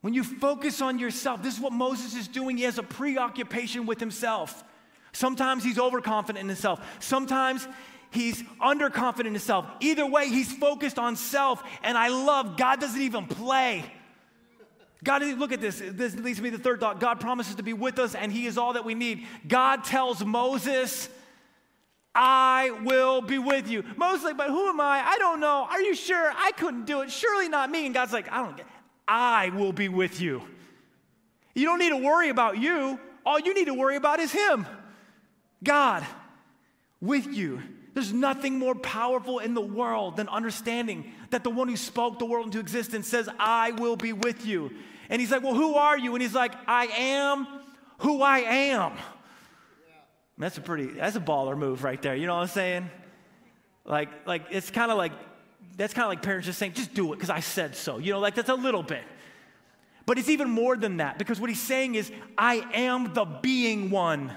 When 0.00 0.12
you 0.12 0.24
focus 0.24 0.80
on 0.80 0.98
yourself, 0.98 1.42
this 1.42 1.54
is 1.54 1.60
what 1.60 1.72
Moses 1.72 2.14
is 2.16 2.26
doing. 2.26 2.56
He 2.56 2.64
has 2.64 2.78
a 2.78 2.82
preoccupation 2.82 3.86
with 3.86 4.00
himself. 4.00 4.64
Sometimes 5.12 5.62
he's 5.62 5.78
overconfident 5.78 6.42
in 6.42 6.48
himself. 6.48 6.80
Sometimes 7.00 7.66
he's 8.10 8.42
underconfident 8.60 9.26
in 9.26 9.34
himself. 9.34 9.66
Either 9.80 10.06
way, 10.06 10.28
he's 10.28 10.52
focused 10.52 10.98
on 10.98 11.14
self. 11.14 11.62
And 11.82 11.96
I 11.96 12.08
love 12.08 12.56
God 12.56 12.80
doesn't 12.80 13.00
even 13.00 13.26
play. 13.26 13.84
God, 15.04 15.22
look 15.22 15.52
at 15.52 15.60
this. 15.60 15.80
This 15.84 16.16
leads 16.16 16.40
me 16.40 16.50
to 16.50 16.56
the 16.56 16.62
third 16.62 16.80
thought. 16.80 16.98
God 16.98 17.20
promises 17.20 17.54
to 17.56 17.62
be 17.62 17.72
with 17.72 17.98
us, 17.98 18.14
and 18.14 18.32
He 18.32 18.46
is 18.46 18.58
all 18.58 18.72
that 18.72 18.84
we 18.84 18.94
need. 18.94 19.26
God 19.46 19.84
tells 19.84 20.24
Moses, 20.24 21.08
I 22.14 22.70
will 22.82 23.20
be 23.20 23.38
with 23.38 23.70
you. 23.70 23.84
Moses, 23.96 24.24
like, 24.24 24.36
but 24.36 24.48
who 24.48 24.68
am 24.68 24.80
I? 24.80 25.02
I 25.06 25.18
don't 25.18 25.38
know. 25.38 25.68
Are 25.70 25.80
you 25.80 25.94
sure? 25.94 26.32
I 26.36 26.50
couldn't 26.52 26.84
do 26.84 27.02
it. 27.02 27.12
Surely 27.12 27.48
not 27.48 27.70
me. 27.70 27.86
And 27.86 27.94
God's 27.94 28.12
like, 28.12 28.30
I 28.32 28.42
don't 28.42 28.56
get 28.56 28.66
I 29.06 29.50
will 29.50 29.72
be 29.72 29.88
with 29.88 30.20
you. 30.20 30.42
You 31.54 31.64
don't 31.64 31.78
need 31.78 31.90
to 31.90 31.96
worry 31.96 32.28
about 32.28 32.58
you. 32.58 32.98
All 33.24 33.38
you 33.38 33.54
need 33.54 33.66
to 33.66 33.74
worry 33.74 33.96
about 33.96 34.20
is 34.20 34.32
Him. 34.32 34.66
God 35.62 36.04
with 37.00 37.26
you. 37.26 37.62
There's 37.94 38.12
nothing 38.12 38.58
more 38.58 38.74
powerful 38.74 39.38
in 39.38 39.54
the 39.54 39.60
world 39.60 40.16
than 40.16 40.28
understanding 40.28 41.12
that 41.30 41.44
the 41.44 41.50
one 41.50 41.68
who 41.68 41.76
spoke 41.76 42.18
the 42.18 42.24
world 42.24 42.46
into 42.46 42.60
existence 42.60 43.06
says, 43.06 43.28
I 43.38 43.72
will 43.72 43.96
be 43.96 44.12
with 44.12 44.46
you. 44.46 44.70
And 45.10 45.20
he's 45.20 45.30
like, 45.30 45.42
Well, 45.42 45.54
who 45.54 45.74
are 45.74 45.98
you? 45.98 46.14
And 46.14 46.22
he's 46.22 46.34
like, 46.34 46.52
I 46.66 46.86
am 46.86 47.46
who 47.98 48.22
I 48.22 48.38
am. 48.40 48.92
That's 50.38 50.56
a 50.56 50.60
pretty, 50.60 50.86
that's 50.86 51.16
a 51.16 51.20
baller 51.20 51.58
move 51.58 51.82
right 51.82 52.00
there. 52.00 52.14
You 52.14 52.26
know 52.26 52.36
what 52.36 52.42
I'm 52.42 52.48
saying? 52.48 52.90
Like, 53.84 54.08
like 54.26 54.42
it's 54.50 54.70
kind 54.70 54.92
of 54.92 54.98
like, 54.98 55.12
that's 55.76 55.94
kind 55.94 56.04
of 56.04 56.10
like 56.10 56.22
parents 56.22 56.46
just 56.46 56.58
saying, 56.58 56.74
just 56.74 56.94
do 56.94 57.12
it 57.12 57.16
because 57.16 57.30
I 57.30 57.40
said 57.40 57.74
so. 57.74 57.98
You 57.98 58.12
know, 58.12 58.20
like 58.20 58.34
that's 58.34 58.48
a 58.48 58.54
little 58.54 58.82
bit. 58.82 59.02
But 60.06 60.18
it's 60.18 60.28
even 60.28 60.48
more 60.48 60.76
than 60.76 60.98
that 60.98 61.18
because 61.18 61.40
what 61.40 61.50
he's 61.50 61.60
saying 61.60 61.94
is, 61.94 62.10
I 62.36 62.64
am 62.72 63.12
the 63.12 63.24
being 63.24 63.90
one. 63.90 64.32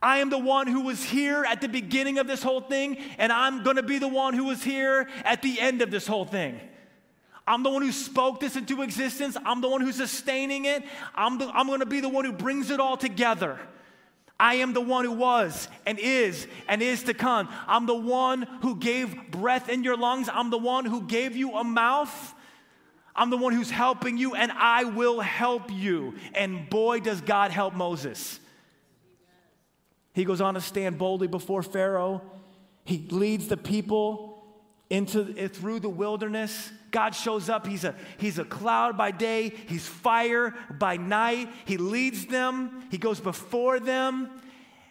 I 0.00 0.18
am 0.18 0.30
the 0.30 0.38
one 0.38 0.68
who 0.68 0.82
was 0.82 1.02
here 1.02 1.44
at 1.44 1.60
the 1.60 1.68
beginning 1.68 2.18
of 2.18 2.26
this 2.26 2.42
whole 2.42 2.60
thing, 2.60 2.98
and 3.18 3.32
I'm 3.32 3.64
going 3.64 3.76
to 3.76 3.82
be 3.82 3.98
the 3.98 4.08
one 4.08 4.34
who 4.34 4.44
was 4.44 4.62
here 4.62 5.08
at 5.24 5.42
the 5.42 5.60
end 5.60 5.82
of 5.82 5.90
this 5.90 6.06
whole 6.06 6.24
thing. 6.24 6.60
I'm 7.46 7.62
the 7.62 7.70
one 7.70 7.82
who 7.82 7.92
spoke 7.92 8.40
this 8.40 8.56
into 8.56 8.82
existence. 8.82 9.36
I'm 9.44 9.60
the 9.60 9.68
one 9.68 9.80
who's 9.80 9.96
sustaining 9.96 10.66
it. 10.66 10.84
I'm, 11.14 11.40
I'm 11.42 11.66
going 11.66 11.80
to 11.80 11.86
be 11.86 12.00
the 12.00 12.08
one 12.08 12.24
who 12.24 12.32
brings 12.32 12.70
it 12.70 12.78
all 12.78 12.96
together. 12.96 13.58
I 14.38 14.56
am 14.56 14.72
the 14.72 14.80
one 14.80 15.04
who 15.04 15.12
was 15.12 15.66
and 15.84 15.98
is 15.98 16.46
and 16.68 16.80
is 16.80 17.02
to 17.04 17.14
come. 17.14 17.48
I'm 17.66 17.86
the 17.86 17.94
one 17.94 18.42
who 18.62 18.76
gave 18.76 19.30
breath 19.32 19.68
in 19.68 19.82
your 19.82 19.96
lungs. 19.96 20.28
I'm 20.32 20.50
the 20.50 20.58
one 20.58 20.84
who 20.84 21.02
gave 21.02 21.36
you 21.36 21.54
a 21.56 21.64
mouth. 21.64 22.34
I'm 23.16 23.30
the 23.30 23.36
one 23.36 23.52
who's 23.52 23.70
helping 23.70 24.16
you, 24.16 24.36
and 24.36 24.52
I 24.52 24.84
will 24.84 25.18
help 25.20 25.72
you. 25.72 26.14
And 26.34 26.70
boy, 26.70 27.00
does 27.00 27.20
God 27.20 27.50
help 27.50 27.74
Moses. 27.74 28.38
He 30.18 30.24
goes 30.24 30.40
on 30.40 30.54
to 30.54 30.60
stand 30.60 30.98
boldly 30.98 31.28
before 31.28 31.62
Pharaoh. 31.62 32.20
He 32.84 33.06
leads 33.08 33.46
the 33.46 33.56
people 33.56 34.42
into 34.90 35.32
eh, 35.38 35.46
through 35.46 35.78
the 35.78 35.88
wilderness. 35.88 36.72
God 36.90 37.14
shows 37.14 37.48
up. 37.48 37.68
He's 37.68 37.84
a, 37.84 37.94
he's 38.16 38.40
a 38.40 38.44
cloud 38.44 38.98
by 38.98 39.12
day, 39.12 39.52
he's 39.68 39.86
fire 39.86 40.56
by 40.76 40.96
night. 40.96 41.48
He 41.66 41.76
leads 41.76 42.26
them, 42.26 42.82
he 42.90 42.98
goes 42.98 43.20
before 43.20 43.78
them. 43.78 44.28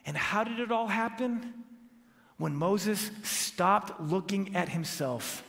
And 0.05 0.15
how 0.15 0.45
did 0.45 0.61
it 0.61 0.71
all 0.71 0.87
happen? 0.87 1.53
When 2.37 2.55
Moses 2.55 3.11
stopped 3.23 3.99
looking 3.99 4.55
at 4.55 4.69
himself 4.69 5.43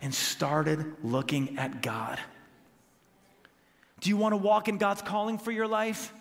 and 0.00 0.14
started 0.14 0.94
looking 1.02 1.58
at 1.58 1.82
God. 1.82 2.20
Do 3.98 4.10
you 4.10 4.16
want 4.16 4.34
to 4.34 4.36
walk 4.36 4.68
in 4.68 4.78
God's 4.78 5.02
calling 5.02 5.38
for 5.38 5.50
your 5.50 5.66
life? 5.66 6.12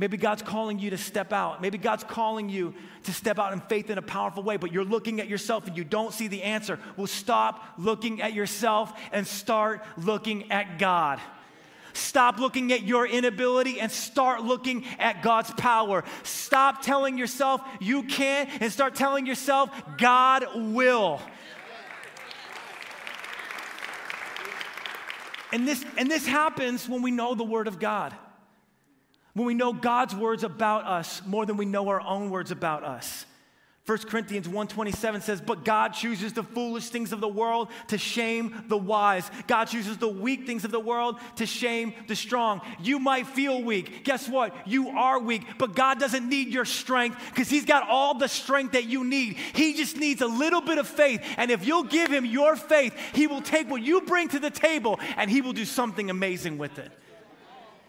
Maybe 0.00 0.16
God's 0.16 0.40
calling 0.40 0.78
you 0.78 0.88
to 0.88 0.96
step 0.96 1.30
out. 1.30 1.60
Maybe 1.60 1.76
God's 1.76 2.04
calling 2.04 2.48
you 2.48 2.72
to 3.02 3.12
step 3.12 3.38
out 3.38 3.52
in 3.52 3.60
faith 3.60 3.90
in 3.90 3.98
a 3.98 4.02
powerful 4.02 4.42
way, 4.42 4.56
but 4.56 4.72
you're 4.72 4.82
looking 4.82 5.20
at 5.20 5.28
yourself 5.28 5.66
and 5.66 5.76
you 5.76 5.84
don't 5.84 6.14
see 6.14 6.26
the 6.26 6.42
answer. 6.42 6.78
Well, 6.96 7.06
stop 7.06 7.74
looking 7.76 8.22
at 8.22 8.32
yourself 8.32 8.98
and 9.12 9.26
start 9.26 9.84
looking 9.98 10.50
at 10.50 10.78
God. 10.78 11.20
Stop 11.92 12.38
looking 12.38 12.72
at 12.72 12.82
your 12.82 13.06
inability 13.06 13.78
and 13.78 13.92
start 13.92 14.42
looking 14.42 14.86
at 14.98 15.22
God's 15.22 15.50
power. 15.50 16.02
Stop 16.22 16.80
telling 16.80 17.18
yourself 17.18 17.60
you 17.78 18.04
can't 18.04 18.48
and 18.62 18.72
start 18.72 18.94
telling 18.94 19.26
yourself 19.26 19.68
God 19.98 20.46
will. 20.54 21.20
And 25.52 25.68
this, 25.68 25.84
and 25.98 26.10
this 26.10 26.26
happens 26.26 26.88
when 26.88 27.02
we 27.02 27.10
know 27.10 27.34
the 27.34 27.44
Word 27.44 27.68
of 27.68 27.78
God 27.78 28.14
when 29.34 29.46
we 29.46 29.54
know 29.54 29.72
God's 29.72 30.14
words 30.14 30.44
about 30.44 30.86
us 30.86 31.22
more 31.26 31.46
than 31.46 31.56
we 31.56 31.64
know 31.64 31.88
our 31.88 32.00
own 32.00 32.30
words 32.30 32.50
about 32.50 32.84
us. 32.84 33.26
1 33.86 34.08
Corinthians 34.08 34.46
1:27 34.46 35.20
says, 35.20 35.40
"But 35.40 35.64
God 35.64 35.94
chooses 35.94 36.32
the 36.32 36.44
foolish 36.44 36.90
things 36.90 37.12
of 37.12 37.20
the 37.20 37.26
world 37.26 37.70
to 37.88 37.98
shame 37.98 38.54
the 38.68 38.76
wise. 38.76 39.28
God 39.48 39.64
chooses 39.64 39.96
the 39.96 40.06
weak 40.06 40.46
things 40.46 40.64
of 40.64 40.70
the 40.70 40.78
world 40.78 41.18
to 41.36 41.46
shame 41.46 41.94
the 42.06 42.14
strong." 42.14 42.60
You 42.80 43.00
might 43.00 43.26
feel 43.26 43.60
weak. 43.60 44.04
Guess 44.04 44.28
what? 44.28 44.54
You 44.64 44.90
are 44.90 45.18
weak, 45.18 45.42
but 45.58 45.74
God 45.74 45.98
doesn't 45.98 46.28
need 46.28 46.48
your 46.48 46.66
strength 46.66 47.18
because 47.30 47.48
he's 47.48 47.64
got 47.64 47.88
all 47.88 48.14
the 48.14 48.28
strength 48.28 48.72
that 48.72 48.84
you 48.84 49.02
need. 49.02 49.36
He 49.54 49.72
just 49.72 49.96
needs 49.96 50.22
a 50.22 50.28
little 50.28 50.60
bit 50.60 50.78
of 50.78 50.86
faith, 50.86 51.20
and 51.36 51.50
if 51.50 51.66
you'll 51.66 51.82
give 51.82 52.12
him 52.12 52.24
your 52.24 52.54
faith, 52.54 52.94
he 53.12 53.26
will 53.26 53.42
take 53.42 53.68
what 53.68 53.82
you 53.82 54.02
bring 54.02 54.28
to 54.28 54.38
the 54.38 54.50
table 54.50 55.00
and 55.16 55.28
he 55.28 55.40
will 55.40 55.52
do 55.52 55.64
something 55.64 56.10
amazing 56.10 56.58
with 56.58 56.78
it 56.78 56.99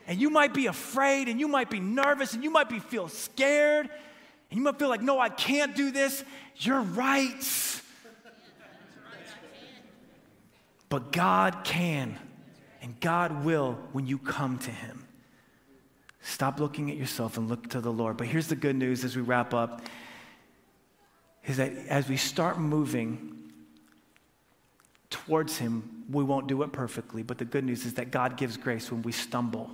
and 0.07 0.19
you 0.19 0.29
might 0.29 0.53
be 0.53 0.67
afraid 0.67 1.27
and 1.27 1.39
you 1.39 1.47
might 1.47 1.69
be 1.69 1.79
nervous 1.79 2.33
and 2.33 2.43
you 2.43 2.49
might 2.49 2.69
be 2.69 2.79
feel 2.79 3.07
scared 3.07 3.89
and 4.49 4.57
you 4.57 4.63
might 4.63 4.77
feel 4.77 4.89
like 4.89 5.01
no 5.01 5.19
i 5.19 5.29
can't 5.29 5.75
do 5.75 5.91
this. 5.91 6.23
You're 6.57 6.81
right. 6.81 7.81
But 10.89 11.13
god 11.13 11.63
can 11.63 12.19
and 12.81 12.99
god 12.99 13.45
will 13.45 13.77
when 13.93 14.07
you 14.07 14.17
come 14.17 14.57
to 14.59 14.71
him. 14.71 15.07
Stop 16.21 16.59
looking 16.59 16.91
at 16.91 16.97
yourself 16.97 17.37
and 17.37 17.47
look 17.47 17.69
to 17.69 17.79
the 17.79 17.91
lord. 17.91 18.17
But 18.17 18.27
here's 18.27 18.47
the 18.47 18.55
good 18.55 18.75
news 18.75 19.05
as 19.05 19.15
we 19.15 19.21
wrap 19.21 19.53
up 19.53 19.81
is 21.45 21.57
that 21.57 21.73
as 21.87 22.07
we 22.07 22.17
start 22.17 22.59
moving 22.59 23.37
towards 25.09 25.57
him 25.57 26.03
we 26.09 26.23
won't 26.23 26.47
do 26.47 26.61
it 26.63 26.73
perfectly. 26.73 27.23
But 27.23 27.37
the 27.37 27.45
good 27.45 27.63
news 27.63 27.85
is 27.85 27.93
that 27.93 28.11
god 28.11 28.35
gives 28.35 28.57
grace 28.57 28.91
when 28.91 29.01
we 29.01 29.13
stumble 29.13 29.71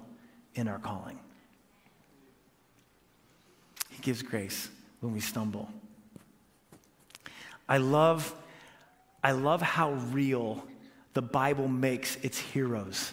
in 0.57 0.67
our 0.67 0.79
calling. 0.79 1.19
He 3.89 4.01
gives 4.01 4.21
grace 4.21 4.69
when 4.99 5.13
we 5.13 5.19
stumble. 5.19 5.69
I 7.69 7.77
love, 7.77 8.33
I 9.23 9.31
love 9.31 9.61
how 9.61 9.93
real 9.93 10.63
the 11.13 11.21
Bible 11.21 11.67
makes 11.67 12.15
its 12.17 12.37
heroes. 12.37 13.11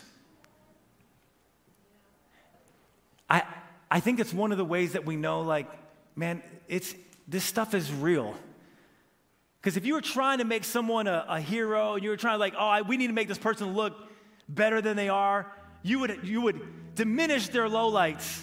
I, 3.28 3.42
I 3.90 4.01
think 4.01 4.20
it's 4.20 4.32
one 4.32 4.53
of 4.53 4.59
the 4.59 4.64
ways 4.64 4.92
that 4.92 5.07
we 5.07 5.16
know, 5.16 5.40
like, 5.40 5.68
man, 6.14 6.42
it's, 6.68 6.95
this 7.26 7.45
stuff 7.45 7.74
is 7.74 7.92
real. 7.92 8.34
Because 9.61 9.76
if 9.76 9.86
you 9.86 9.95
were 9.95 10.03
trying 10.03 10.38
to 10.38 10.45
make 10.45 10.64
someone 10.64 11.07
a, 11.07 11.24
a 11.28 11.40
hero, 11.40 11.95
and 11.95 12.05
you 12.05 12.11
were 12.11 12.16
trying 12.16 12.34
to, 12.34 12.38
like, 12.38 12.55
oh, 12.57 12.66
I, 12.66 12.82
we 12.82 12.99
need 12.99 13.07
to 13.07 13.14
make 13.14 13.28
this 13.28 13.38
person 13.38 13.74
look 13.74 13.95
better 14.49 14.82
than 14.82 14.97
they 14.97 15.09
are, 15.09 15.51
you 15.82 16.01
would, 16.01 16.20
you 16.22 16.42
would 16.42 16.61
diminish 16.95 17.49
their 17.49 17.68
lowlights 17.68 18.42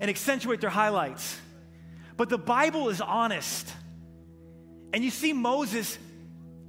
and 0.00 0.10
accentuate 0.10 0.60
their 0.60 0.70
highlights. 0.70 1.38
But 2.16 2.28
the 2.28 2.38
Bible 2.38 2.88
is 2.88 3.00
honest. 3.00 3.72
And 4.92 5.02
you 5.02 5.10
see, 5.10 5.32
Moses, 5.32 5.98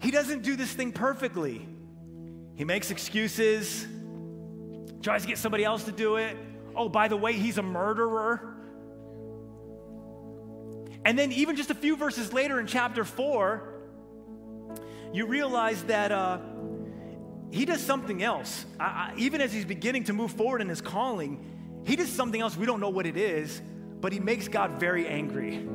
he 0.01 0.11
doesn't 0.11 0.43
do 0.43 0.55
this 0.55 0.71
thing 0.71 0.91
perfectly. 0.91 1.67
He 2.55 2.63
makes 2.63 2.89
excuses, 2.89 3.86
tries 5.01 5.23
to 5.23 5.28
get 5.28 5.38
somebody 5.38 5.63
else 5.63 5.84
to 5.84 5.91
do 5.91 6.15
it. 6.15 6.38
Oh, 6.76 6.89
by 6.89 7.07
the 7.07 7.17
way, 7.17 7.34
he's 7.34 7.57
a 7.57 7.63
murderer. 7.63 8.55
And 11.03 11.19
then, 11.19 11.32
even 11.32 11.55
just 11.55 11.69
a 11.69 11.76
few 11.76 11.95
verses 11.95 12.34
later 12.34 12.59
in 12.59 12.65
chapter 12.65 13.05
4, 13.05 13.73
you 15.13 15.28
realize 15.28 15.84
that 15.84 16.11
uh, 16.11 16.39
he 17.56 17.64
does 17.64 17.80
something 17.80 18.22
else. 18.22 18.66
I, 18.78 18.84
I, 18.84 19.14
even 19.18 19.39
as 19.39 19.53
he's 19.53 19.64
beginning 19.64 20.03
to 20.06 20.14
move 20.14 20.32
forward 20.32 20.60
in 20.60 20.68
his 20.68 20.82
calling, 20.82 21.84
he 21.86 21.95
does 21.95 22.12
something 22.12 22.41
else. 22.41 22.58
We 22.58 22.66
don't 22.66 22.82
know 22.82 22.89
what 22.89 23.06
it 23.06 23.16
is, 23.16 23.62
but 24.01 24.12
he 24.12 24.20
makes 24.20 24.49
God 24.49 24.72
very 24.72 25.08
angry. 25.08 25.66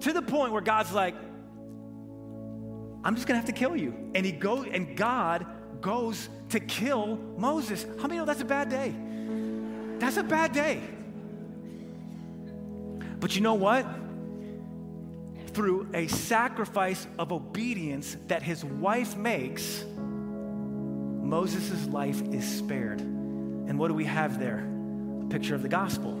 To 0.00 0.12
the 0.12 0.22
point 0.22 0.52
where 0.52 0.62
God's 0.62 0.92
like, 0.92 1.16
I'm 3.02 3.16
just 3.16 3.26
gonna 3.26 3.38
have 3.38 3.48
to 3.48 3.52
kill 3.52 3.76
you. 3.76 4.12
And 4.14 4.24
he 4.24 4.30
goes, 4.30 4.68
and 4.70 4.96
God 4.96 5.44
goes 5.80 6.28
to 6.50 6.60
kill 6.60 7.16
Moses. 7.36 7.84
How 8.00 8.06
many 8.06 8.18
know 8.18 8.24
that's 8.24 8.40
a 8.40 8.44
bad 8.44 8.68
day? 8.68 8.94
That's 9.98 10.18
a 10.18 10.22
bad 10.22 10.52
day. 10.52 10.80
But 13.18 13.34
you 13.34 13.40
know 13.40 13.54
what? 13.54 13.86
through 15.52 15.88
a 15.94 16.06
sacrifice 16.06 17.06
of 17.18 17.32
obedience 17.32 18.16
that 18.28 18.42
his 18.42 18.64
wife 18.64 19.16
makes, 19.16 19.84
Moses' 21.30 21.86
life 21.86 22.20
is 22.32 22.44
spared. 22.44 23.00
And 23.00 23.78
what 23.78 23.86
do 23.86 23.94
we 23.94 24.04
have 24.04 24.40
there? 24.40 24.68
A 25.22 25.26
picture 25.26 25.54
of 25.54 25.62
the 25.62 25.68
gospel. 25.68 26.12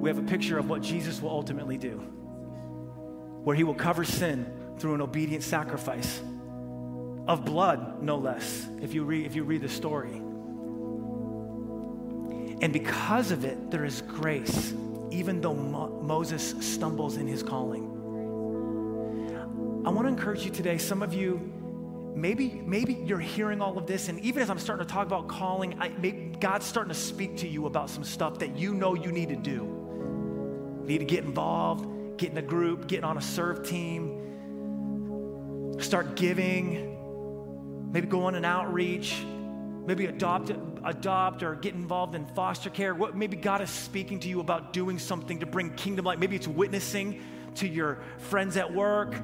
We 0.00 0.10
have 0.10 0.18
a 0.18 0.22
picture 0.22 0.58
of 0.58 0.68
what 0.68 0.82
Jesus 0.82 1.22
will 1.22 1.30
ultimately 1.30 1.78
do, 1.78 1.98
where 3.44 3.54
he 3.54 3.62
will 3.62 3.76
cover 3.76 4.02
sin 4.04 4.44
through 4.80 4.94
an 4.94 5.02
obedient 5.02 5.44
sacrifice 5.44 6.20
of 7.28 7.44
blood, 7.44 8.02
no 8.02 8.16
less, 8.16 8.66
if 8.82 8.92
you 8.92 9.04
read, 9.04 9.24
if 9.24 9.36
you 9.36 9.44
read 9.44 9.62
the 9.62 9.68
story. 9.68 10.16
And 12.60 12.72
because 12.72 13.30
of 13.30 13.44
it, 13.44 13.70
there 13.70 13.84
is 13.84 14.00
grace, 14.02 14.74
even 15.12 15.40
though 15.40 15.54
Mo- 15.54 16.02
Moses 16.02 16.56
stumbles 16.58 17.18
in 17.18 17.28
his 17.28 17.44
calling. 17.44 17.84
I 19.86 19.90
want 19.90 20.06
to 20.06 20.08
encourage 20.08 20.44
you 20.44 20.50
today, 20.50 20.76
some 20.76 21.02
of 21.02 21.14
you, 21.14 21.52
maybe, 22.16 22.62
maybe 22.64 22.94
you're 22.94 23.20
hearing 23.20 23.60
all 23.60 23.76
of 23.76 23.86
this, 23.86 24.08
and 24.08 24.18
even 24.20 24.42
as 24.42 24.48
I'm 24.48 24.58
starting 24.58 24.86
to 24.86 24.92
talk 24.92 25.06
about 25.06 25.28
calling, 25.28 25.78
I, 25.78 25.88
God's 26.40 26.64
starting 26.66 26.92
to 26.92 26.98
speak 26.98 27.36
to 27.38 27.48
you 27.48 27.66
about 27.66 27.90
some 27.90 28.04
stuff 28.04 28.38
that 28.38 28.56
you 28.56 28.74
know 28.74 28.94
you 28.94 29.12
need 29.12 29.28
to 29.28 29.36
do. 29.36 30.80
You 30.80 30.86
need 30.86 30.98
to 30.98 31.04
get 31.04 31.24
involved, 31.24 32.16
get 32.16 32.32
in 32.32 32.38
a 32.38 32.42
group, 32.42 32.88
get 32.88 33.04
on 33.04 33.18
a 33.18 33.20
serve 33.20 33.68
team, 33.68 35.76
start 35.78 36.16
giving, 36.16 37.92
maybe 37.92 38.06
go 38.06 38.24
on 38.24 38.34
an 38.34 38.46
outreach, 38.46 39.22
maybe 39.84 40.06
adopt, 40.06 40.50
adopt 40.84 41.42
or 41.42 41.54
get 41.54 41.74
involved 41.74 42.14
in 42.14 42.24
foster 42.28 42.70
care. 42.70 42.94
What 42.94 43.14
maybe 43.14 43.36
God 43.36 43.60
is 43.60 43.68
speaking 43.68 44.20
to 44.20 44.28
you 44.28 44.40
about 44.40 44.72
doing 44.72 44.98
something 44.98 45.40
to 45.40 45.46
bring 45.46 45.74
kingdom 45.74 46.06
light. 46.06 46.18
Maybe 46.18 46.34
it's 46.34 46.48
witnessing 46.48 47.20
to 47.56 47.68
your 47.68 47.98
friends 48.18 48.56
at 48.56 48.72
work 48.72 49.14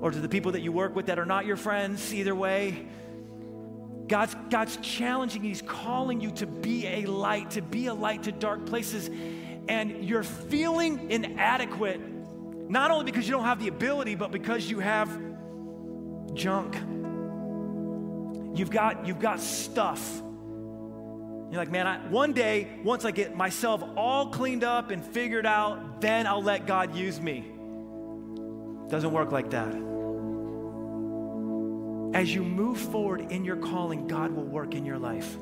or 0.00 0.10
to 0.10 0.18
the 0.18 0.28
people 0.28 0.52
that 0.52 0.60
you 0.60 0.72
work 0.72 0.94
with 0.94 1.06
that 1.06 1.18
are 1.18 1.26
not 1.26 1.46
your 1.46 1.56
friends, 1.56 2.12
either 2.12 2.34
way. 2.34 2.86
God's, 4.08 4.36
God's 4.50 4.76
challenging 4.78 5.42
He's 5.42 5.62
calling 5.62 6.20
you 6.20 6.30
to 6.32 6.46
be 6.46 6.86
a 6.86 7.06
light, 7.06 7.52
to 7.52 7.62
be 7.62 7.86
a 7.86 7.94
light 7.94 8.24
to 8.24 8.32
dark 8.32 8.66
places. 8.66 9.10
And 9.68 10.04
you're 10.04 10.22
feeling 10.22 11.10
inadequate, 11.10 12.00
not 12.70 12.90
only 12.90 13.04
because 13.04 13.26
you 13.26 13.32
don't 13.32 13.44
have 13.44 13.58
the 13.58 13.68
ability, 13.68 14.14
but 14.14 14.30
because 14.30 14.70
you 14.70 14.78
have 14.78 15.10
junk. 16.34 16.76
You've 18.54 18.70
got, 18.70 19.06
you've 19.06 19.18
got 19.18 19.40
stuff. 19.40 20.22
You're 21.50 21.58
like, 21.58 21.70
man, 21.70 21.86
I, 21.86 21.98
one 22.08 22.32
day, 22.32 22.68
once 22.84 23.04
I 23.04 23.10
get 23.10 23.36
myself 23.36 23.82
all 23.96 24.28
cleaned 24.28 24.64
up 24.64 24.90
and 24.90 25.04
figured 25.04 25.46
out, 25.46 26.00
then 26.00 26.26
I'll 26.26 26.42
let 26.42 26.66
God 26.66 26.94
use 26.94 27.20
me. 27.20 27.55
Doesn't 28.88 29.12
work 29.12 29.32
like 29.32 29.50
that. 29.50 29.74
As 32.14 32.32
you 32.34 32.42
move 32.42 32.78
forward 32.78 33.32
in 33.32 33.44
your 33.44 33.56
calling, 33.56 34.06
God 34.06 34.32
will 34.32 34.44
work 34.44 34.74
in 34.74 34.86
your 34.86 34.98
life. 34.98 35.36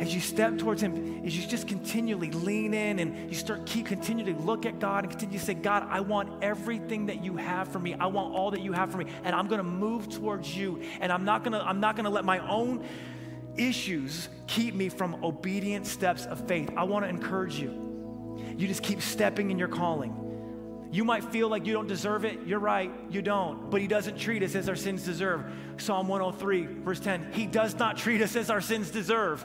As 0.00 0.14
you 0.14 0.20
step 0.20 0.58
towards 0.58 0.82
Him, 0.82 1.24
as 1.24 1.36
you 1.36 1.46
just 1.46 1.66
continually 1.66 2.30
lean 2.30 2.72
in 2.74 2.98
and 2.98 3.30
you 3.30 3.36
start 3.36 3.66
keep 3.66 3.86
continually 3.86 4.34
look 4.34 4.64
at 4.64 4.78
God 4.78 5.04
and 5.04 5.10
continue 5.10 5.38
to 5.38 5.44
say, 5.44 5.54
God, 5.54 5.86
I 5.88 6.00
want 6.00 6.44
everything 6.44 7.06
that 7.06 7.24
you 7.24 7.36
have 7.36 7.68
for 7.68 7.78
me. 7.78 7.94
I 7.94 8.06
want 8.06 8.34
all 8.34 8.50
that 8.52 8.60
you 8.60 8.72
have 8.72 8.92
for 8.92 8.98
me, 8.98 9.06
and 9.24 9.34
I'm 9.34 9.48
to 9.58 9.64
move 9.64 10.08
towards 10.08 10.56
you. 10.56 10.82
And 11.00 11.10
I'm 11.10 11.24
not 11.24 11.42
to 11.54 11.66
I'm 11.66 11.80
not 11.80 11.96
to 12.04 12.10
let 12.10 12.24
my 12.24 12.38
own 12.48 12.84
issues 13.56 14.28
keep 14.46 14.74
me 14.74 14.88
from 14.88 15.24
obedient 15.24 15.86
steps 15.86 16.26
of 16.26 16.46
faith. 16.46 16.70
I 16.76 16.84
want 16.84 17.04
to 17.04 17.08
encourage 17.08 17.58
you. 17.58 18.36
You 18.56 18.68
just 18.68 18.82
keep 18.82 19.00
stepping 19.00 19.50
in 19.50 19.58
your 19.58 19.68
calling. 19.68 20.27
You 20.90 21.04
might 21.04 21.24
feel 21.24 21.48
like 21.48 21.66
you 21.66 21.72
don't 21.72 21.86
deserve 21.86 22.24
it. 22.24 22.46
You're 22.46 22.58
right, 22.58 22.90
you 23.10 23.20
don't. 23.22 23.70
But 23.70 23.80
He 23.80 23.86
doesn't 23.86 24.18
treat 24.18 24.42
us 24.42 24.54
as 24.54 24.68
our 24.68 24.76
sins 24.76 25.04
deserve. 25.04 25.44
Psalm 25.76 26.08
103, 26.08 26.82
verse 26.82 27.00
10 27.00 27.32
He 27.32 27.46
does 27.46 27.74
not 27.74 27.96
treat 27.98 28.22
us 28.22 28.36
as 28.36 28.50
our 28.50 28.60
sins 28.60 28.90
deserve 28.90 29.44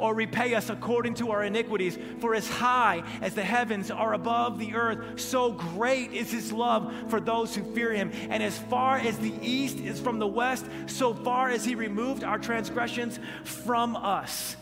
or 0.00 0.14
repay 0.14 0.54
us 0.54 0.70
according 0.70 1.14
to 1.14 1.30
our 1.30 1.44
iniquities. 1.44 1.98
For 2.20 2.34
as 2.34 2.48
high 2.48 3.04
as 3.20 3.34
the 3.34 3.44
heavens 3.44 3.90
are 3.90 4.14
above 4.14 4.58
the 4.58 4.74
earth, 4.74 5.20
so 5.20 5.52
great 5.52 6.12
is 6.12 6.32
his 6.32 6.52
love 6.52 6.92
for 7.08 7.20
those 7.20 7.54
who 7.54 7.62
fear 7.74 7.92
him. 7.92 8.10
And 8.30 8.42
as 8.42 8.58
far 8.58 8.96
as 8.96 9.18
the 9.18 9.34
east 9.42 9.78
is 9.78 10.00
from 10.00 10.18
the 10.18 10.26
west, 10.26 10.66
so 10.86 11.14
far 11.14 11.50
as 11.50 11.64
he 11.64 11.74
removed 11.74 12.24
our 12.24 12.38
transgressions 12.38 13.20
from 13.44 13.94
us. 13.94 14.56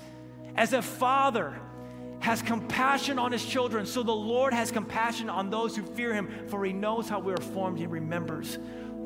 As 0.56 0.72
a 0.72 0.82
father, 0.82 1.58
has 2.20 2.42
compassion 2.42 3.18
on 3.18 3.32
his 3.32 3.44
children, 3.44 3.86
so 3.86 4.02
the 4.02 4.12
Lord 4.12 4.52
has 4.52 4.70
compassion 4.70 5.30
on 5.30 5.50
those 5.50 5.76
who 5.76 5.82
fear 5.82 6.12
him, 6.12 6.28
for 6.48 6.64
he 6.64 6.72
knows 6.72 7.08
how 7.08 7.20
we 7.20 7.32
are 7.32 7.40
formed. 7.40 7.78
He 7.78 7.86
remembers 7.86 8.58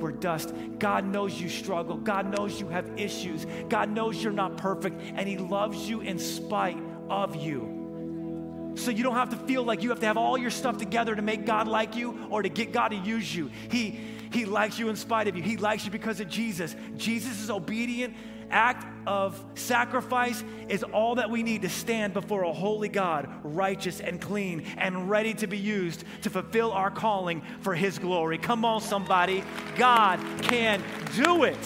we're 0.03 0.11
dust. 0.11 0.53
God 0.79 1.07
knows 1.07 1.41
you 1.41 1.49
struggle. 1.49 1.97
God 1.97 2.27
knows 2.37 2.61
you 2.61 2.69
have 2.69 2.91
issues. 2.99 3.47
God 3.69 3.89
knows 3.89 4.23
you're 4.23 4.33
not 4.33 4.57
perfect, 4.57 5.01
and 5.15 5.29
He 5.29 5.39
loves 5.39 5.89
you 5.89 6.01
in 6.01 6.19
spite 6.19 6.79
of 7.09 7.37
you. 7.37 8.73
So 8.75 8.91
you 8.91 9.03
don't 9.03 9.15
have 9.15 9.31
to 9.31 9.37
feel 9.37 9.63
like 9.63 9.83
you 9.83 9.91
have 9.91 10.01
to 10.01 10.07
have 10.07 10.17
all 10.17 10.37
your 10.37 10.51
stuff 10.51 10.79
together 10.79 11.15
to 11.15 11.23
make 11.23 11.47
God 11.47 11.69
like 11.69 11.95
you 11.95 12.27
or 12.31 12.43
to 12.43 12.49
get 12.49 12.73
God 12.73 12.89
to 12.89 12.97
use 12.97 13.35
you. 13.35 13.51
He, 13.71 14.01
he 14.33 14.45
likes 14.45 14.79
you 14.79 14.89
in 14.89 14.97
spite 14.97 15.29
of 15.29 15.37
you. 15.37 15.43
He 15.43 15.57
likes 15.57 15.85
you 15.85 15.91
because 15.91 16.21
of 16.21 16.29
Jesus. 16.29 16.75
Jesus 16.97 17.41
is 17.41 17.51
obedient 17.51 18.17
act 18.53 18.87
of 19.07 19.43
sacrifice 19.55 20.45
is 20.69 20.85
all 20.85 21.17
that 21.17 21.31
we 21.31 21.43
need 21.43 21.63
to 21.63 21.69
stand 21.69 22.13
before 22.13 22.45
a 22.45 22.53
holy 22.53 22.89
God, 22.89 23.29
righteous 23.43 24.01
and 24.01 24.21
clean, 24.21 24.65
and 24.77 25.11
ready 25.11 25.35
to 25.35 25.47
be 25.47 25.59
used 25.59 26.05
to 26.23 26.31
fulfill 26.31 26.71
our 26.73 26.91
calling 26.91 27.43
for 27.61 27.75
His 27.75 27.99
glory. 27.99 28.39
Come 28.39 28.65
on, 28.65 28.81
somebody. 28.81 29.43
God 29.77 30.21
can 30.43 30.83
do 31.17 31.45
it. 31.45 31.59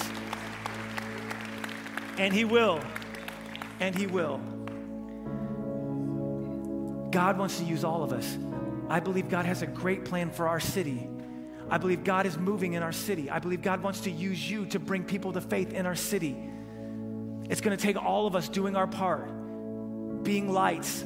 And 2.18 2.32
He 2.32 2.45
will. 2.45 2.80
And 3.80 3.95
He 3.95 4.07
will. 4.07 4.41
God 7.11 7.39
wants 7.39 7.59
to 7.59 7.64
use 7.64 7.84
all 7.84 8.03
of 8.03 8.12
us. 8.12 8.39
I 8.89 9.01
believe 9.01 9.28
God 9.28 9.45
has 9.45 9.62
a 9.62 9.66
great 9.66 10.05
plan 10.05 10.30
for 10.30 10.49
our 10.49 10.61
city. 10.61 11.09
I 11.68 11.78
believe 11.78 12.05
God 12.05 12.26
is 12.26 12.39
moving 12.39 12.74
in 12.74 12.82
our 12.82 12.93
city. 12.93 13.28
I 13.28 13.41
believe 13.41 13.61
God 13.61 13.82
wants 13.82 14.01
to 14.03 14.11
use 14.11 14.49
you 14.49 14.66
to 14.66 14.78
bring 14.78 15.03
people 15.03 15.32
to 15.32 15.41
faith 15.41 15.72
in 15.72 15.84
our 15.84 15.97
city. 15.97 16.37
It's 17.49 17.61
going 17.61 17.77
to 17.77 17.83
take 17.83 17.97
all 17.97 18.27
of 18.27 18.35
us 18.35 18.49
doing 18.49 18.77
our 18.77 18.87
part, 18.87 20.25
being 20.25 20.53
lights, 20.53 21.05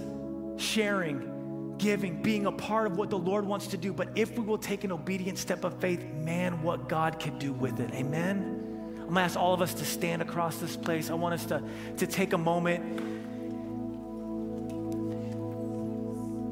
sharing, 0.56 1.74
giving, 1.80 2.22
being 2.22 2.46
a 2.46 2.52
part 2.52 2.86
of 2.86 2.96
what 2.96 3.10
the 3.10 3.18
Lord 3.18 3.44
wants 3.44 3.68
to 3.68 3.76
do. 3.76 3.92
But 3.92 4.10
if 4.14 4.36
we 4.38 4.44
will 4.44 4.58
take 4.58 4.84
an 4.84 4.92
obedient 4.92 5.38
step 5.38 5.64
of 5.64 5.80
faith, 5.80 6.04
man, 6.04 6.62
what 6.62 6.88
God 6.88 7.18
can 7.18 7.38
do 7.38 7.52
with 7.52 7.80
it. 7.80 7.92
Amen. 7.92 8.56
I'm 8.92 9.14
going 9.14 9.14
to 9.14 9.20
ask 9.22 9.36
all 9.36 9.52
of 9.52 9.60
us 9.60 9.74
to 9.74 9.84
stand 9.84 10.22
across 10.22 10.58
this 10.58 10.76
place. 10.76 11.10
I 11.10 11.14
want 11.14 11.34
us 11.34 11.44
to, 11.46 11.62
to 11.96 12.06
take 12.06 12.32
a 12.32 12.38
moment. 12.38 13.00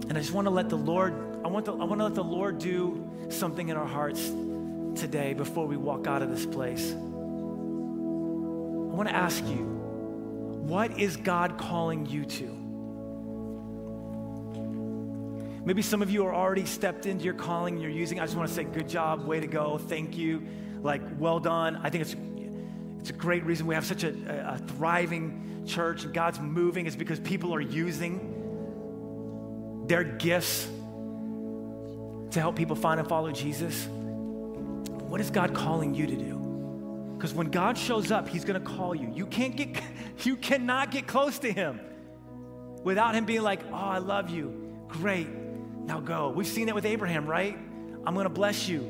And 0.08 0.16
I 0.16 0.20
just 0.20 0.32
want 0.32 0.46
to 0.46 0.50
let 0.50 0.68
the 0.68 0.76
Lord, 0.76 1.12
I 1.44 1.48
want, 1.48 1.66
to, 1.66 1.72
I 1.72 1.84
want 1.84 2.00
to 2.00 2.04
let 2.04 2.14
the 2.14 2.24
Lord 2.24 2.58
do 2.58 3.08
something 3.28 3.68
in 3.68 3.76
our 3.76 3.86
hearts 3.86 4.28
today 4.98 5.34
before 5.34 5.66
we 5.66 5.76
walk 5.76 6.06
out 6.06 6.22
of 6.22 6.30
this 6.30 6.46
place. 6.46 6.92
I 6.92 6.96
want 8.98 9.08
to 9.08 9.14
ask 9.14 9.44
you, 9.44 9.77
what 10.68 10.98
is 10.98 11.16
God 11.16 11.56
calling 11.56 12.04
you 12.04 12.26
to? 12.26 12.44
Maybe 15.64 15.80
some 15.80 16.02
of 16.02 16.10
you 16.10 16.26
are 16.26 16.34
already 16.34 16.66
stepped 16.66 17.06
into 17.06 17.24
your 17.24 17.32
calling, 17.32 17.74
and 17.74 17.82
you're 17.82 17.90
using. 17.90 18.20
I 18.20 18.26
just 18.26 18.36
want 18.36 18.50
to 18.50 18.54
say, 18.54 18.64
good 18.64 18.86
job, 18.86 19.24
way 19.24 19.40
to 19.40 19.46
go, 19.46 19.78
thank 19.78 20.18
you, 20.18 20.46
like, 20.82 21.00
well 21.18 21.40
done. 21.40 21.80
I 21.82 21.88
think 21.88 22.02
it's, 22.02 22.14
it's 23.00 23.08
a 23.08 23.14
great 23.14 23.46
reason 23.46 23.66
we 23.66 23.74
have 23.76 23.86
such 23.86 24.04
a, 24.04 24.10
a 24.46 24.58
thriving 24.58 25.64
church 25.66 26.04
and 26.04 26.12
God's 26.12 26.38
moving 26.38 26.84
is 26.84 26.96
because 26.96 27.18
people 27.18 27.54
are 27.54 27.60
using 27.62 28.34
their 29.86 30.04
gifts 30.04 30.66
to 32.30 32.40
help 32.40 32.56
people 32.56 32.76
find 32.76 33.00
and 33.00 33.08
follow 33.08 33.32
Jesus. 33.32 33.86
What 33.86 35.22
is 35.22 35.30
God 35.30 35.54
calling 35.54 35.94
you 35.94 36.06
to 36.06 36.16
do? 36.16 36.37
Because 37.18 37.34
when 37.34 37.50
God 37.50 37.76
shows 37.76 38.12
up, 38.12 38.28
He's 38.28 38.44
going 38.44 38.62
to 38.62 38.64
call 38.64 38.94
you. 38.94 39.10
You 39.12 39.26
can't 39.26 39.56
get, 39.56 39.82
you 40.24 40.36
cannot 40.36 40.92
get 40.92 41.08
close 41.08 41.40
to 41.40 41.52
Him 41.52 41.80
without 42.84 43.16
Him 43.16 43.24
being 43.24 43.42
like, 43.42 43.60
"Oh, 43.72 43.74
I 43.74 43.98
love 43.98 44.30
you. 44.30 44.84
Great, 44.86 45.28
now 45.28 45.98
go." 45.98 46.30
We've 46.30 46.46
seen 46.46 46.66
that 46.66 46.76
with 46.76 46.86
Abraham, 46.86 47.26
right? 47.26 47.58
I'm 48.06 48.14
going 48.14 48.24
to 48.24 48.30
bless 48.30 48.68
you, 48.68 48.82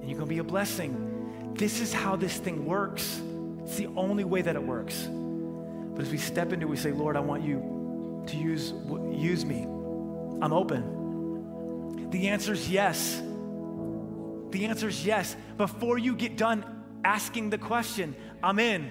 and 0.00 0.10
you're 0.10 0.18
going 0.18 0.28
to 0.28 0.34
be 0.34 0.38
a 0.38 0.44
blessing. 0.44 1.54
This 1.54 1.80
is 1.80 1.92
how 1.92 2.16
this 2.16 2.36
thing 2.38 2.66
works. 2.66 3.22
It's 3.62 3.76
the 3.76 3.86
only 3.94 4.24
way 4.24 4.42
that 4.42 4.56
it 4.56 4.62
works. 4.62 5.08
But 5.08 6.02
as 6.02 6.10
we 6.10 6.18
step 6.18 6.52
into 6.52 6.66
it, 6.66 6.70
we 6.70 6.76
say, 6.76 6.90
"Lord, 6.90 7.16
I 7.16 7.20
want 7.20 7.44
you 7.44 8.24
to 8.26 8.36
use 8.36 8.72
use 9.12 9.44
me. 9.44 9.62
I'm 10.42 10.52
open." 10.52 12.10
The 12.10 12.26
answer 12.30 12.52
is 12.52 12.68
yes. 12.68 13.22
The 14.50 14.66
answer 14.66 14.88
is 14.88 15.06
yes. 15.06 15.36
Before 15.56 15.98
you 15.98 16.16
get 16.16 16.36
done 16.36 16.73
asking 17.04 17.50
the 17.50 17.58
question, 17.58 18.16
I'm 18.42 18.58
in. 18.58 18.90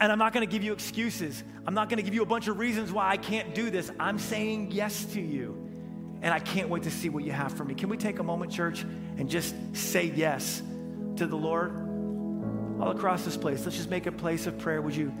And 0.00 0.10
I'm 0.10 0.18
not 0.18 0.32
going 0.32 0.46
to 0.46 0.50
give 0.50 0.64
you 0.64 0.72
excuses. 0.72 1.44
I'm 1.66 1.74
not 1.74 1.88
going 1.88 1.98
to 1.98 2.02
give 2.02 2.14
you 2.14 2.22
a 2.22 2.26
bunch 2.26 2.48
of 2.48 2.58
reasons 2.58 2.90
why 2.90 3.10
I 3.10 3.16
can't 3.16 3.54
do 3.54 3.70
this. 3.70 3.90
I'm 4.00 4.18
saying 4.18 4.72
yes 4.72 5.04
to 5.12 5.20
you. 5.20 5.68
and 6.22 6.34
I 6.34 6.38
can't 6.38 6.68
wait 6.68 6.82
to 6.82 6.90
see 6.90 7.08
what 7.08 7.24
you 7.24 7.32
have 7.32 7.52
for 7.52 7.64
me. 7.64 7.74
Can 7.74 7.88
we 7.88 7.96
take 7.96 8.18
a 8.18 8.22
moment, 8.22 8.52
church, 8.52 8.82
and 8.82 9.28
just 9.28 9.54
say 9.72 10.12
yes 10.14 10.62
to 11.16 11.26
the 11.26 11.36
Lord? 11.36 11.72
All 12.80 12.90
across 12.90 13.24
this 13.24 13.36
place, 13.36 13.64
let's 13.64 13.76
just 13.76 13.90
make 13.90 14.06
a 14.06 14.12
place 14.12 14.46
of 14.46 14.58
prayer. 14.58 14.82
Would 14.82 14.96
you, 14.96 15.12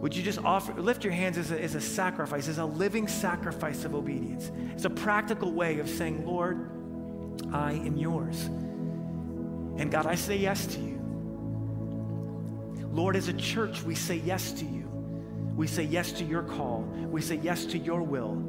would 0.00 0.14
you 0.16 0.22
just 0.22 0.38
offer, 0.38 0.72
lift 0.74 1.04
your 1.04 1.12
hands 1.12 1.38
as 1.38 1.50
a, 1.50 1.62
as 1.62 1.74
a 1.74 1.80
sacrifice, 1.80 2.48
as 2.48 2.58
a 2.58 2.64
living 2.64 3.06
sacrifice 3.08 3.84
of 3.84 3.94
obedience? 3.94 4.50
It's 4.72 4.84
a 4.84 4.90
practical 4.90 5.52
way 5.52 5.78
of 5.78 5.88
saying, 5.88 6.26
Lord, 6.26 6.70
I 7.52 7.72
am 7.72 7.96
yours. 7.96 8.48
And 9.76 9.90
God, 9.90 10.06
I 10.06 10.14
say 10.14 10.36
yes 10.36 10.66
to 10.66 10.80
you. 10.80 11.00
Lord, 12.92 13.16
as 13.16 13.28
a 13.28 13.32
church, 13.32 13.82
we 13.82 13.94
say 13.94 14.16
yes 14.16 14.52
to 14.52 14.64
you. 14.64 14.88
We 15.56 15.66
say 15.66 15.82
yes 15.82 16.12
to 16.12 16.24
your 16.24 16.42
call. 16.42 16.82
We 17.10 17.20
say 17.20 17.36
yes 17.36 17.64
to 17.66 17.78
your 17.78 18.02
will. 18.02 18.40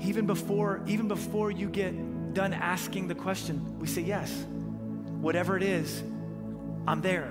Even 0.00 0.26
before, 0.26 0.82
even 0.86 1.08
before 1.08 1.50
you 1.50 1.68
get 1.68 2.34
done 2.34 2.52
asking 2.52 3.08
the 3.08 3.14
question, 3.14 3.78
we 3.78 3.86
say 3.86 4.02
yes. 4.02 4.32
Whatever 5.20 5.56
it 5.56 5.62
is, 5.62 6.02
I'm 6.86 7.00
there. 7.00 7.30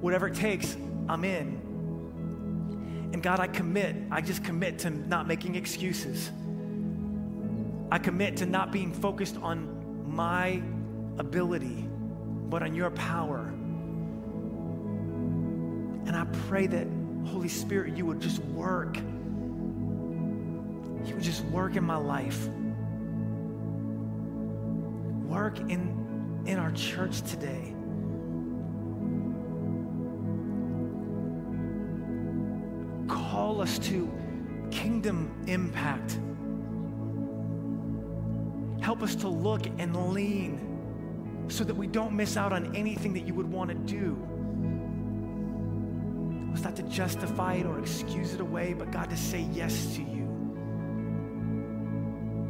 Whatever 0.00 0.28
it 0.28 0.34
takes, 0.34 0.76
I'm 1.08 1.24
in. 1.24 1.60
And 3.12 3.22
God, 3.22 3.38
I 3.38 3.46
commit, 3.46 3.94
I 4.10 4.20
just 4.20 4.42
commit 4.42 4.80
to 4.80 4.90
not 4.90 5.28
making 5.28 5.54
excuses. 5.54 6.30
I 7.90 7.98
commit 7.98 8.38
to 8.38 8.46
not 8.46 8.72
being 8.72 8.92
focused 8.92 9.36
on 9.36 9.73
my 10.14 10.62
ability, 11.18 11.88
but 12.48 12.62
on 12.62 12.74
your 12.74 12.90
power. 12.90 13.48
And 16.06 16.14
I 16.14 16.24
pray 16.48 16.66
that, 16.68 16.86
Holy 17.26 17.48
Spirit, 17.48 17.96
you 17.96 18.06
would 18.06 18.20
just 18.20 18.38
work. 18.44 18.96
You 18.96 21.14
would 21.14 21.22
just 21.22 21.44
work 21.46 21.76
in 21.76 21.84
my 21.84 21.96
life. 21.96 22.48
Work 25.26 25.58
in, 25.58 26.44
in 26.46 26.58
our 26.58 26.70
church 26.72 27.22
today. 27.22 27.74
Call 33.08 33.60
us 33.60 33.78
to 33.80 34.10
kingdom 34.70 35.34
impact. 35.48 36.20
Help 38.94 39.02
us 39.02 39.16
to 39.16 39.28
look 39.28 39.66
and 39.78 40.14
lean 40.14 41.48
so 41.48 41.64
that 41.64 41.74
we 41.74 41.88
don't 41.88 42.12
miss 42.12 42.36
out 42.36 42.52
on 42.52 42.76
anything 42.76 43.12
that 43.14 43.26
you 43.26 43.34
would 43.34 43.50
want 43.50 43.68
to 43.68 43.74
do. 43.74 44.16
It's 46.52 46.62
not 46.62 46.76
to 46.76 46.84
justify 46.84 47.54
it 47.54 47.66
or 47.66 47.80
excuse 47.80 48.34
it 48.34 48.40
away, 48.40 48.72
but 48.72 48.92
God 48.92 49.10
to 49.10 49.16
say 49.16 49.48
yes 49.52 49.96
to 49.96 50.02
you 50.02 50.28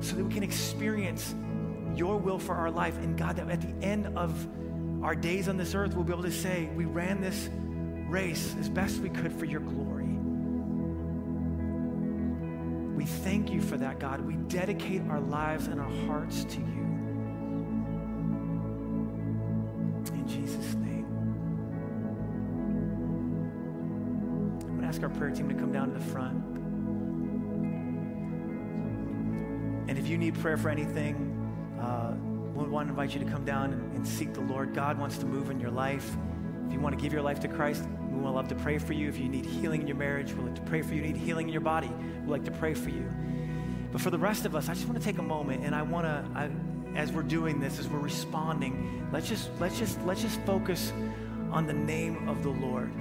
so 0.03 0.17
that 0.17 0.23
we 0.23 0.35
can 0.35 0.43
experience 0.43 1.35
your 1.97 2.19
will 2.19 2.39
for 2.39 2.55
our 2.55 2.71
life. 2.71 2.99
And 2.99 3.17
God, 3.17 3.37
that 3.37 3.49
at 3.49 3.63
the 3.63 3.75
end 3.83 4.15
of 4.15 4.47
our 5.03 5.15
days 5.15 5.49
on 5.49 5.57
this 5.57 5.75
earth, 5.75 5.95
we'll 5.95 6.05
be 6.05 6.13
able 6.13 6.25
to 6.25 6.31
say, 6.31 6.69
we 6.77 6.85
ran 6.85 7.23
this 7.23 7.49
race 8.11 8.55
as 8.61 8.69
best 8.69 8.99
we 8.99 9.09
could 9.09 9.33
for 9.33 9.47
your 9.47 9.61
glory. 9.61 9.94
Thank 13.35 13.51
you 13.51 13.61
for 13.61 13.77
that, 13.77 13.99
God. 13.99 14.21
We 14.21 14.35
dedicate 14.47 15.03
our 15.11 15.19
lives 15.19 15.67
and 15.67 15.81
our 15.81 15.91
hearts 16.07 16.45
to 16.45 16.61
you. 16.61 16.85
In 20.13 20.25
Jesus' 20.29 20.75
name. 20.77 21.05
I'm 24.61 24.69
going 24.69 24.83
to 24.83 24.87
ask 24.87 25.03
our 25.03 25.09
prayer 25.09 25.33
team 25.33 25.49
to 25.49 25.55
come 25.57 25.73
down 25.73 25.93
to 25.93 25.99
the 25.99 26.05
front. 26.13 26.45
And 29.89 29.99
if 29.99 30.07
you 30.07 30.17
need 30.17 30.39
prayer 30.39 30.57
for 30.57 30.69
anything, 30.69 31.17
uh, 31.81 32.15
we 32.55 32.69
want 32.69 32.87
to 32.87 32.91
invite 32.91 33.15
you 33.15 33.25
to 33.25 33.29
come 33.29 33.45
down 33.45 33.73
and, 33.73 33.97
and 33.97 34.07
seek 34.07 34.33
the 34.33 34.43
Lord. 34.43 34.75
God 34.75 34.97
wants 34.97 35.19
to 35.19 35.27
move 35.27 35.51
in 35.51 35.59
your 35.59 35.73
life. 35.73 36.09
If 36.69 36.73
you 36.73 36.79
want 36.79 36.97
to 36.97 37.03
give 37.03 37.13
your 37.13 37.23
life 37.23 37.41
to 37.41 37.49
Christ, 37.49 37.83
we 38.15 38.21
would 38.23 38.31
love 38.31 38.49
to 38.49 38.55
pray 38.55 38.79
for 38.79 38.93
you. 38.93 39.09
If 39.09 39.19
you 39.19 39.29
need 39.29 39.45
healing 39.45 39.81
in 39.81 39.87
your 39.87 39.97
marriage, 39.97 40.33
we'd 40.33 40.45
like 40.45 40.55
to 40.55 40.63
pray 40.63 40.83
for 40.83 40.95
you. 40.95 41.03
You 41.03 41.13
need 41.13 41.17
healing 41.17 41.49
in 41.49 41.53
your 41.53 41.61
body, 41.61 41.89
we'd 41.89 42.31
like 42.31 42.45
to 42.45 42.51
pray 42.51 42.75
for 42.75 42.91
you. 42.91 43.11
But 43.93 44.01
for 44.01 44.11
the 44.11 44.19
rest 44.19 44.45
of 44.45 44.57
us, 44.57 44.69
I 44.69 44.75
just 44.75 44.87
want 44.87 44.99
to 44.99 45.05
take 45.05 45.19
a 45.19 45.23
moment 45.23 45.65
and 45.65 45.75
I 45.75 45.83
want 45.83 46.05
to, 46.07 46.25
I, 46.35 46.51
as 46.97 47.13
we're 47.13 47.23
doing 47.23 47.61
this, 47.61 47.79
as 47.79 47.89
we're 47.89 47.99
responding, 47.99 49.09
let's 49.13 49.29
just 49.29 49.51
let's 49.61 49.79
just 49.79 50.01
let's 50.03 50.23
just 50.23 50.41
focus 50.43 50.93
on 51.51 51.67
the 51.67 51.73
name 51.73 52.29
of 52.29 52.43
the 52.43 52.51
Lord. 52.51 52.93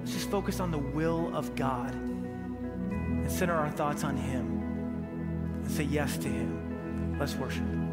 Let's 0.00 0.12
just 0.12 0.30
focus 0.30 0.60
on 0.60 0.70
the 0.70 0.78
will 0.78 1.34
of 1.36 1.54
God 1.54 1.92
and 1.94 3.30
center 3.30 3.54
our 3.54 3.70
thoughts 3.70 4.04
on 4.04 4.16
Him 4.16 5.62
and 5.62 5.70
say 5.70 5.84
yes 5.84 6.16
to 6.18 6.28
Him. 6.28 7.18
Let's 7.18 7.34
worship. 7.34 7.87